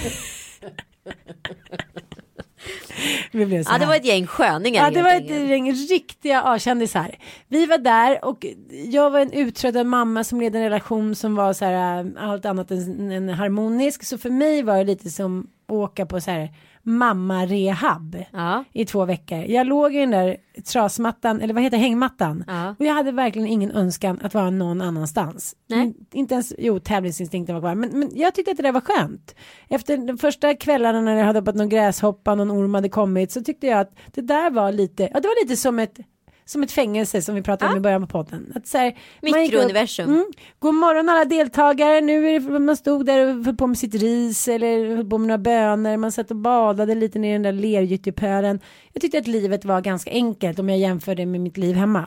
Ja, 3.72 3.78
det 3.78 3.86
var 3.86 3.95
ett 3.95 4.05
gäng 4.05 4.28
sköningar 4.28 4.84
Ja, 4.84 4.91
det 4.91 5.01
var 5.01 5.16
ett 5.16 5.49
gäng 5.49 5.74
riktiga 5.74 6.41
A-kändisar. 6.41 7.16
Vi 7.47 7.66
var 7.66 7.78
där 7.78 8.26
och 8.26 8.45
jag 8.86 9.09
var 9.09 9.20
en 9.20 9.32
uttröttad 9.32 9.88
mamma 9.88 10.24
som 10.24 10.41
ledde 10.41 10.57
en 10.57 10.63
relation 10.63 11.16
som 11.16 11.36
var 11.36 11.53
så 11.53 11.66
här 11.66 11.99
äh, 11.99 12.30
allt 12.30 12.45
annat 12.45 12.72
än, 12.72 13.11
än 13.11 13.30
harmonisk. 13.30 14.03
Så 14.03 14.18
för 14.18 14.30
mig 14.30 14.63
var 14.63 14.78
det 14.78 14.84
lite 14.84 15.09
som 15.09 15.47
åka 15.68 16.05
på 16.05 16.22
så 16.22 16.32
här 16.32 16.49
mamma-rehab 16.86 18.23
Ja. 18.31 18.63
i 18.73 18.86
två 18.86 19.05
veckor. 19.05 19.38
Jag 19.38 19.67
låg 19.67 19.95
i 19.95 19.99
den 19.99 20.11
där 20.11 20.38
trasmattan, 20.73 21.41
eller 21.41 21.53
vad 21.53 21.63
heter 21.63 21.77
hängmattan. 21.77 22.43
Ja. 22.47 22.75
Och 22.79 22.86
jag 22.86 22.93
hade 22.93 23.11
verkligen 23.11 23.47
ingen 23.47 23.71
önskan 23.71 24.19
att 24.23 24.33
vara 24.33 24.49
någon 24.49 24.81
annanstans. 24.81 25.55
Nej. 25.67 25.79
Men 25.86 25.93
Inte 26.13 26.33
ens, 26.33 26.53
jo 26.57 26.79
tävlingsinstinkten 26.79 27.55
var 27.55 27.61
kvar. 27.61 27.75
Men, 27.75 27.99
men 27.99 28.11
jag 28.13 28.36
tyckte 28.36 28.51
att 28.51 28.57
det 28.57 28.63
där 28.63 28.71
var 28.71 28.81
skönt. 28.81 29.36
Efter 29.69 29.97
de 29.97 30.17
första 30.17 30.53
kvällarna 30.53 31.01
när 31.01 31.15
det 31.15 31.21
hade 31.23 31.39
hoppat 31.39 31.55
någon 31.55 31.69
gräshoppa, 31.69 32.36
någon 32.36 32.51
orm 32.51 32.73
hade 32.73 32.89
kommit. 32.89 33.31
Så 33.31 33.41
tyckte 33.41 33.67
jag 33.67 33.79
att 33.79 33.91
det 34.13 34.21
där 34.21 34.49
var 34.51 34.71
lite, 34.71 35.03
ja 35.13 35.19
det 35.19 35.27
var 35.27 35.43
lite 35.43 35.57
som 35.57 35.79
ett 35.79 35.97
som 36.46 36.64
ett 36.64 36.72
fängelse 36.72 37.22
som 37.22 37.36
vi 37.36 37.41
pratade 37.41 37.72
om 37.72 37.78
i 37.78 37.82
början 37.82 38.02
på 38.02 38.08
podden. 38.08 38.52
Att 38.56 38.68
så 38.68 38.78
här, 38.78 38.98
Mikrouniversum. 39.22 40.10
Mm, 40.10 40.26
God 40.60 40.76
morgon 40.76 41.10
alla 41.10 41.26
deltagare. 41.26 42.02
Nu 42.02 42.30
är 42.30 42.39
det, 42.39 42.60
man 42.60 42.78
stod 42.78 43.06
där 43.06 43.28
och 43.28 43.46
höll 43.46 43.56
på 43.56 43.68
med 43.68 43.78
sitt 43.78 43.96
ris 43.96 44.48
eller 44.48 44.96
höll 44.96 45.10
på 45.10 45.18
med 45.18 45.28
några 45.28 45.38
bönor. 45.38 45.98
Man 45.98 46.12
satt 46.12 46.32
och 46.32 46.38
badade 46.38 46.96
lite 46.96 47.20
ner 47.20 47.30
i 47.30 47.34
den 47.34 47.43
där 47.43 47.52
lergyttjepölen. 47.52 48.60
Jag 48.93 49.02
tyckte 49.02 49.18
att 49.18 49.28
livet 49.28 49.66
var 49.66 49.82
ganska 49.82 50.12
enkelt 50.12 50.60
om 50.60 50.70
jag 50.70 50.80
jämför 50.80 51.16
det 51.16 51.26
med 51.26 51.41
mitt 51.41 51.58
liv 51.58 51.76
hemma. 51.76 52.06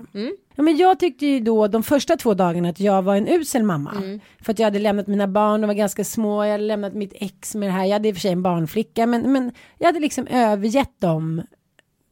Ja, 0.56 0.62
men 0.62 0.76
jag 0.76 0.98
tyckte 1.00 1.26
ju 1.26 1.40
då 1.40 1.66
de 1.66 1.82
första 1.82 2.16
två 2.16 2.34
dagarna 2.34 2.68
att 2.68 2.80
jag 2.80 3.02
var 3.02 3.16
en 3.16 3.28
usel 3.28 3.62
mamma. 3.62 3.90
För 4.42 4.52
att 4.52 4.58
jag 4.58 4.66
hade 4.66 4.78
lämnat 4.78 5.06
mina 5.06 5.28
barn, 5.28 5.60
de 5.60 5.66
var 5.66 5.74
ganska 5.74 6.04
små. 6.04 6.44
Jag 6.44 6.52
hade 6.52 6.64
lämnat 6.64 6.94
mitt 6.94 7.12
ex 7.14 7.54
med 7.54 7.68
det 7.68 7.72
här. 7.72 7.84
Jag 7.84 7.92
hade 7.92 8.08
i 8.08 8.12
och 8.12 8.16
för 8.16 8.20
sig 8.20 8.32
en 8.32 8.42
barnflicka. 8.42 9.06
Men, 9.06 9.32
men 9.32 9.52
jag 9.78 9.86
hade 9.86 10.00
liksom 10.00 10.26
övergett 10.26 11.00
dem. 11.00 11.42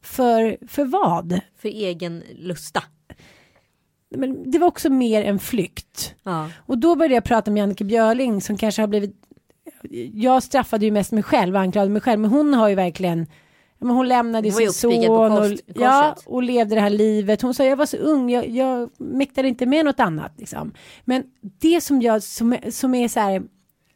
För, 0.07 0.57
för 0.67 0.85
vad? 0.85 1.39
För 1.57 1.69
egen 1.69 2.23
lusta. 2.35 2.83
Men 4.09 4.51
det 4.51 4.59
var 4.59 4.67
också 4.67 4.89
mer 4.89 5.23
en 5.23 5.39
flykt. 5.39 6.15
Ja. 6.23 6.49
Och 6.65 6.77
då 6.77 6.95
började 6.95 7.15
jag 7.15 7.23
prata 7.23 7.51
med 7.51 7.61
Jannike 7.61 7.83
Björling 7.83 8.41
som 8.41 8.57
kanske 8.57 8.81
har 8.81 8.87
blivit 8.87 9.23
jag 10.13 10.43
straffade 10.43 10.85
ju 10.85 10.91
mest 10.91 11.11
mig 11.11 11.23
själv 11.23 11.55
och 11.55 11.61
anklagade 11.61 11.91
mig 11.91 12.01
själv 12.01 12.19
men 12.19 12.31
hon 12.31 12.53
har 12.53 12.69
ju 12.69 12.75
verkligen 12.75 13.27
men 13.79 13.89
hon 13.89 14.07
lämnade 14.07 14.49
Hon 14.49 14.57
sin 14.57 14.73
son 14.73 15.09
och, 15.09 15.57
ja, 15.75 16.15
och 16.25 16.43
levde 16.43 16.75
det 16.75 16.81
här 16.81 16.89
livet. 16.89 17.41
Hon 17.41 17.53
sa 17.53 17.63
jag 17.63 17.75
var 17.75 17.85
så 17.85 17.97
ung, 17.97 18.29
jag, 18.29 18.49
jag 18.49 18.89
mäktade 18.97 19.47
inte 19.47 19.65
med 19.65 19.85
något 19.85 19.99
annat. 19.99 20.31
Liksom. 20.37 20.73
Men 21.05 21.23
det 21.41 21.81
som, 21.81 22.01
jag, 22.01 22.23
som, 22.23 22.57
som 22.69 22.95
är 22.95 23.07
så 23.07 23.19
här 23.19 23.43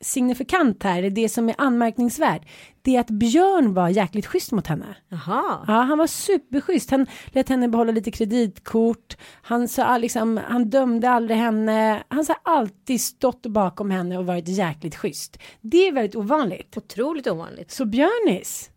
signifikant 0.02 0.84
här, 0.84 1.10
det 1.10 1.30
som 1.30 1.50
är 1.50 1.56
anmärkningsvärt, 1.58 2.42
det 2.82 2.96
är 2.96 3.00
att 3.00 3.10
Björn 3.10 3.74
var 3.74 3.90
jäkligt 3.90 4.26
schysst 4.26 4.52
mot 4.52 4.68
henne. 4.68 4.96
Jaha. 5.10 5.66
Ja, 5.68 5.74
han 5.74 5.98
var 5.98 6.08
superschysst. 6.08 6.92
Han 6.92 7.08
lät 7.28 7.50
henne 7.50 7.68
behålla 7.68 7.92
lite 7.92 8.12
kreditkort. 8.12 9.18
Han, 9.42 9.68
sa, 9.68 9.98
liksom, 9.98 10.40
han 10.48 10.70
dömde 10.70 11.10
aldrig 11.10 11.38
henne. 11.38 12.04
Han 12.08 12.26
har 12.28 12.54
alltid 12.58 13.02
stått 13.02 13.46
bakom 13.46 13.92
henne 13.92 14.18
och 14.18 14.26
varit 14.26 14.48
jäkligt 14.48 14.96
schysst. 14.96 15.38
Det 15.62 15.88
är 15.88 15.92
väldigt 15.92 16.16
ovanligt. 16.16 16.78
Otroligt 16.78 17.28
ovanligt. 17.28 17.72
Så 17.72 17.86
Björnis, 17.86 18.70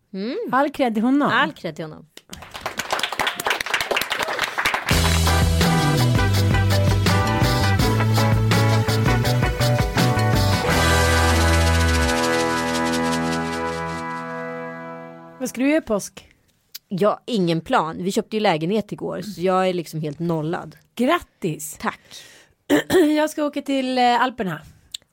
all 0.51 0.69
cred 0.69 0.93
till 0.93 1.03
honom. 1.03 1.29
All 1.33 1.51
cred 1.51 1.75
till 1.75 1.85
honom. 1.85 2.05
Vad 15.45 15.49
ska 15.49 15.61
du 15.61 15.67
göra 15.69 15.77
i 15.77 15.81
påsk? 15.81 16.29
Ja, 16.87 17.19
ingen 17.25 17.61
plan. 17.61 17.95
Vi 18.03 18.11
köpte 18.11 18.35
ju 18.35 18.39
lägenhet 18.39 18.91
igår 18.91 19.21
så 19.21 19.41
jag 19.41 19.69
är 19.69 19.73
liksom 19.73 20.01
helt 20.01 20.19
nollad. 20.19 20.75
Grattis! 20.95 21.77
Tack. 21.81 21.99
Jag 23.17 23.29
ska 23.29 23.43
åka 23.45 23.61
till 23.61 23.97
eh, 23.97 24.21
Alperna. 24.21 24.61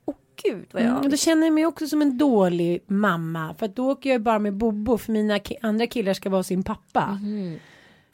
Åh 0.05 0.15
gud 0.45 0.67
vad 0.73 0.83
jag... 0.83 0.99
Mm, 0.99 1.11
då 1.11 1.17
känner 1.17 1.47
jag 1.47 1.55
mig 1.55 1.67
också 1.67 1.87
som 1.87 2.03
en 2.03 2.19
dålig 2.19 2.83
mamma. 2.87 3.55
För 3.59 3.67
att 3.67 3.77
då 3.77 3.91
åker 3.91 4.11
jag 4.11 4.23
bara 4.23 4.39
med 4.39 4.55
Bobo 4.55 4.99
för 4.99 5.13
mina 5.13 5.39
ki- 5.39 5.57
andra 5.63 5.87
killar 5.87 6.15
ska 6.15 6.31
vara 6.31 6.43
sin 6.43 6.63
pappa. 6.63 7.19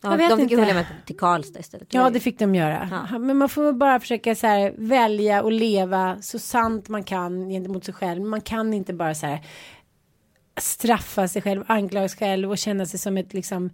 ja, 0.02 0.10
jag 0.10 0.18
vet 0.18 0.30
de 0.30 0.38
fick 0.38 0.50
ju 0.50 0.56
inte. 0.56 0.66
följa 0.66 0.74
med 0.74 0.86
till 1.06 1.16
Karlstad 1.16 1.60
istället. 1.60 1.88
Ja, 1.94 2.10
det 2.10 2.20
fick 2.20 2.38
de 2.38 2.54
göra. 2.54 3.06
Ja. 3.10 3.18
Men 3.18 3.36
man 3.36 3.48
får 3.48 3.72
bara 3.72 4.00
försöka 4.00 4.34
så 4.34 4.46
här, 4.46 4.74
välja 4.78 5.42
och 5.42 5.52
leva 5.52 6.16
så 6.22 6.38
sant 6.38 6.88
man 6.88 7.04
kan 7.04 7.48
gentemot 7.50 7.84
sig 7.84 7.94
själv. 7.94 8.22
Man 8.22 8.40
kan 8.40 8.74
inte 8.74 8.92
bara 8.94 9.14
så 9.14 9.26
här 9.26 9.40
straffa 10.62 11.28
sig 11.28 11.42
själv, 11.42 11.64
anklaga 11.66 12.08
sig 12.08 12.18
själv 12.18 12.50
och 12.50 12.58
känna 12.58 12.86
sig 12.86 12.98
som 13.00 13.16
ett 13.16 13.34
liksom 13.34 13.70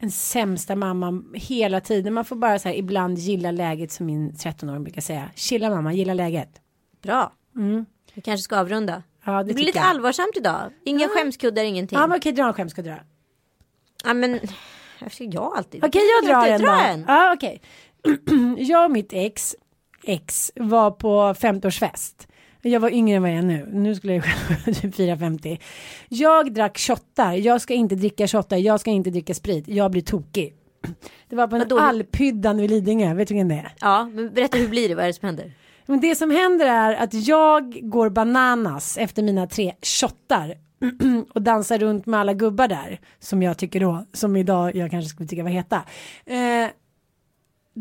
en 0.00 0.10
sämsta 0.10 0.76
mamma 0.76 1.22
hela 1.34 1.80
tiden. 1.80 2.14
Man 2.14 2.24
får 2.24 2.36
bara 2.36 2.58
så 2.58 2.68
här 2.68 2.76
ibland 2.76 3.18
gilla 3.18 3.50
läget 3.50 3.92
som 3.92 4.06
min 4.06 4.32
13-åring 4.32 4.84
brukar 4.84 5.00
säga. 5.00 5.30
Chilla 5.34 5.70
mamma, 5.70 5.92
gilla 5.92 6.14
läget. 6.14 6.60
Bra. 7.02 7.32
Vi 8.14 8.22
kanske 8.22 8.42
ska 8.42 8.58
avrunda. 8.58 9.02
Ja, 9.24 9.32
det 9.42 9.48
det 9.48 9.54
blir 9.54 9.64
lite 9.64 9.78
jag. 9.78 9.86
allvarsamt 9.86 10.36
idag. 10.36 10.72
Inga 10.84 11.08
skämskuddar, 11.08 11.64
ingenting. 11.64 11.96
Ja, 11.96 12.02
Ja, 12.02 12.06
men 12.06 12.18
okej, 12.18 12.32
dra 12.32 12.46
en 12.46 12.52
skämskudde 12.54 13.00
då. 14.04 14.14
men 14.14 14.40
varför 15.00 15.34
jag 15.34 15.56
alltid? 15.56 15.84
Okej, 15.84 16.02
jag 16.22 16.30
drar 16.30 16.46
en 16.46 16.60
Dra 16.60 16.84
en. 16.86 17.04
Ja, 17.08 17.32
okej. 17.36 17.60
jag 18.58 18.84
och 18.84 18.90
mitt 18.90 19.12
ex, 19.12 19.56
ex 20.04 20.52
var 20.56 20.90
på 20.90 21.34
50-årsfest. 21.34 22.27
Jag 22.62 22.80
var 22.80 22.90
yngre 22.90 23.16
än 23.16 23.22
vad 23.22 23.30
jag 23.30 23.38
är 23.38 23.42
nu. 23.42 23.68
Nu 23.72 23.94
skulle 23.94 24.14
jag 24.14 24.24
själv 24.24 24.74
typ 24.74 24.94
fira 24.94 25.16
50. 25.18 25.58
Jag 26.08 26.54
drack 26.54 26.78
shottar. 26.78 27.32
Jag 27.32 27.60
ska 27.60 27.74
inte 27.74 27.94
dricka 27.94 28.26
shottar. 28.28 28.56
Jag 28.56 28.80
ska 28.80 28.90
inte 28.90 29.10
dricka 29.10 29.34
sprit. 29.34 29.68
Jag 29.68 29.90
blir 29.90 30.02
tokig. 30.02 30.54
Det 31.28 31.36
var 31.36 31.46
på 31.46 31.56
en 31.56 31.60
Vadå? 31.62 31.78
alphyddan 31.78 32.56
vid 32.56 32.70
Lidingö. 32.70 33.14
Vet 33.14 33.28
du 33.28 33.34
vilken 33.34 33.48
det 33.48 33.54
är? 33.54 33.72
Ja, 33.80 34.04
men 34.12 34.34
berätta 34.34 34.58
hur 34.58 34.68
blir 34.68 34.88
det? 34.88 34.94
Vad 34.94 35.04
är 35.04 35.08
det 35.08 35.12
som 35.14 35.26
händer? 35.26 35.52
Men 35.86 36.00
det 36.00 36.14
som 36.14 36.30
händer 36.30 36.66
är 36.66 36.94
att 36.94 37.14
jag 37.14 37.78
går 37.82 38.10
bananas 38.10 38.98
efter 38.98 39.22
mina 39.22 39.46
tre 39.46 39.74
shottar 40.00 40.54
och 41.34 41.42
dansar 41.42 41.78
runt 41.78 42.06
med 42.06 42.20
alla 42.20 42.32
gubbar 42.32 42.68
där 42.68 43.00
som 43.18 43.42
jag 43.42 43.58
tycker 43.58 43.80
då, 43.80 44.04
som 44.12 44.36
idag 44.36 44.76
jag 44.76 44.90
kanske 44.90 45.08
skulle 45.08 45.28
tycka 45.28 45.42
var 45.42 45.50
heta. 45.50 45.82
Eh, 46.26 46.68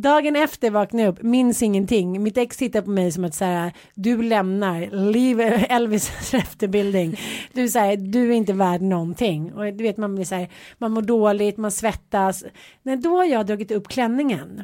dagen 0.02 0.36
efter 0.36 0.70
vaknar 0.72 1.04
jag 1.04 1.10
upp, 1.14 1.22
minns 1.24 1.64
ingenting. 1.64 2.24
Mitt 2.24 2.38
ex 2.38 2.58
tittar 2.58 2.82
på 2.82 2.89
mig 2.89 3.12
som 3.12 3.26
att 3.26 3.36
så 3.36 3.45
här, 3.45 3.74
du 3.95 4.22
lämnar, 4.24 5.12
leave 5.12 5.43
Elvis 5.70 6.34
efterbildning. 6.34 7.20
Du 7.54 7.70
säger, 7.70 7.98
du 7.98 8.30
är 8.32 8.36
inte 8.36 8.54
värd 8.54 8.82
någonting. 8.82 9.54
Och 9.54 9.74
du 9.74 9.84
vet 9.84 9.98
man 9.98 10.16
blir 10.16 10.26
så 10.26 10.36
här, 10.36 10.50
man 10.78 10.91
mår 10.91 11.02
dåligt, 11.02 11.58
man 11.58 11.72
svettas. 11.72 12.43
Nej, 12.84 12.98
då 12.98 13.18
har 13.18 13.26
jag 13.26 13.45
dragit 13.45 13.72
upp 13.72 13.88
klänningen. 13.88 14.64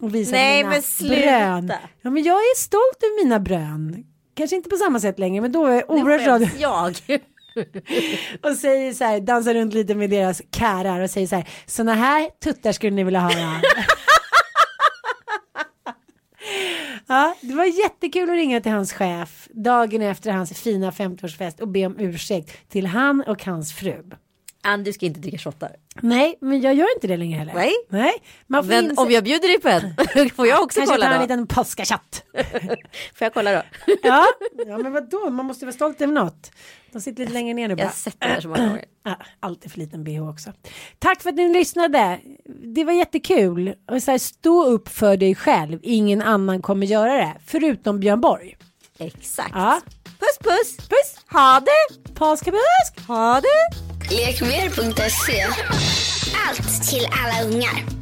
Och 0.00 0.14
visat 0.14 0.32
Nej, 0.32 0.56
mina 0.58 0.70
men 0.70 0.82
sluta. 0.82 1.14
brön. 1.14 1.72
Ja, 2.02 2.10
men 2.10 2.22
jag 2.22 2.34
är 2.36 2.56
stolt 2.56 3.02
över 3.02 3.24
mina 3.24 3.40
brön. 3.40 4.04
Kanske 4.34 4.56
inte 4.56 4.68
på 4.70 4.76
samma 4.76 5.00
sätt 5.00 5.18
längre, 5.18 5.40
men 5.40 5.52
då 5.52 5.66
är 5.66 5.74
jag 5.74 5.90
oerhört 5.90 6.22
glad. 6.22 6.50
jag. 6.58 6.96
Och 8.42 8.56
säger 8.56 8.92
så 8.92 9.04
här, 9.04 9.20
dansar 9.20 9.54
runt 9.54 9.74
lite 9.74 9.94
med 9.94 10.10
deras 10.10 10.42
kärar 10.56 11.00
och 11.00 11.10
säger 11.10 11.26
så 11.26 11.36
här, 11.36 11.48
såna 11.66 11.94
här 11.94 12.28
tuttar 12.44 12.72
skulle 12.72 12.96
ni 12.96 13.04
vilja 13.04 13.20
höra. 13.20 13.60
Ja, 17.06 17.34
det 17.40 17.54
var 17.54 17.64
jättekul 17.64 18.30
att 18.30 18.36
ringa 18.36 18.60
till 18.60 18.72
hans 18.72 18.92
chef 18.92 19.48
dagen 19.52 20.02
efter 20.02 20.30
hans 20.30 20.52
fina 20.52 20.90
50-årsfest 20.90 21.60
och 21.60 21.68
be 21.68 21.86
om 21.86 21.96
ursäkt 22.00 22.68
till 22.68 22.86
han 22.86 23.20
och 23.26 23.44
hans 23.44 23.72
fru. 23.72 24.02
Ann, 24.64 24.84
du 24.84 24.92
ska 24.92 25.06
inte 25.06 25.20
dricka 25.20 25.38
shottar. 25.38 25.76
Nej, 26.00 26.38
men 26.40 26.60
jag 26.60 26.74
gör 26.74 26.94
inte 26.96 27.06
det 27.06 27.16
längre 27.16 27.38
heller. 27.38 27.54
Nej. 27.54 27.72
Nej. 27.88 28.12
Man 28.46 28.62
får 28.64 28.68
Men 28.68 28.90
inse- 28.90 28.98
om 29.02 29.10
jag 29.10 29.24
bjuder 29.24 29.48
dig 29.48 29.60
på 29.60 29.68
en, 29.68 30.30
får 30.36 30.46
jag 30.46 30.62
också 30.62 30.80
Kanske 30.80 30.96
ta 30.96 31.02
kolla 31.02 31.06
en 31.14 31.20
då? 31.20 31.22
liten 31.22 31.46
påskachatt. 31.46 32.22
Får 33.14 33.24
jag 33.24 33.34
kolla 33.34 33.52
då? 33.52 33.62
ja. 34.02 34.24
ja, 34.66 34.78
men 34.78 34.92
vadå, 34.92 35.30
man 35.30 35.46
måste 35.46 35.64
vara 35.66 35.74
stolt 35.74 36.00
över 36.00 36.12
något. 36.14 36.50
De 36.92 37.00
sitter 37.00 37.20
lite 37.20 37.32
längre 37.32 37.54
ner 37.54 37.68
nu 37.68 37.72
Jag 37.72 37.78
bara. 37.78 37.86
har 37.86 37.92
sett 37.92 38.16
det 38.20 38.26
här 38.26 38.40
så 38.40 38.48
många 38.48 38.68
gånger. 38.68 38.84
Alltid 39.40 39.72
för 39.72 39.78
liten 39.78 40.04
bh 40.04 40.28
också. 40.30 40.52
Tack 40.98 41.22
för 41.22 41.28
att 41.28 41.34
ni 41.36 41.52
lyssnade. 41.52 42.18
Det 42.74 42.84
var 42.84 42.92
jättekul. 42.92 43.74
Och 43.90 44.02
så 44.02 44.10
här, 44.10 44.18
stå 44.18 44.64
upp 44.64 44.88
för 44.88 45.16
dig 45.16 45.34
själv. 45.34 45.78
Ingen 45.82 46.22
annan 46.22 46.62
kommer 46.62 46.86
göra 46.86 47.12
det. 47.14 47.34
Förutom 47.46 48.00
Björn 48.00 48.20
Borg. 48.20 48.56
Exakt. 48.98 49.50
Ja. 49.54 49.80
Puss 50.04 50.38
puss. 50.40 50.76
Puss! 50.76 51.16
Ha 51.30 51.60
det. 51.60 52.14
Påskabusk! 52.14 53.06
Ha 53.08 53.40
det. 53.40 53.76
Lekmer.se 54.16 55.46
Allt 56.48 56.88
till 56.90 57.06
alla 57.22 57.50
ungar. 57.50 58.01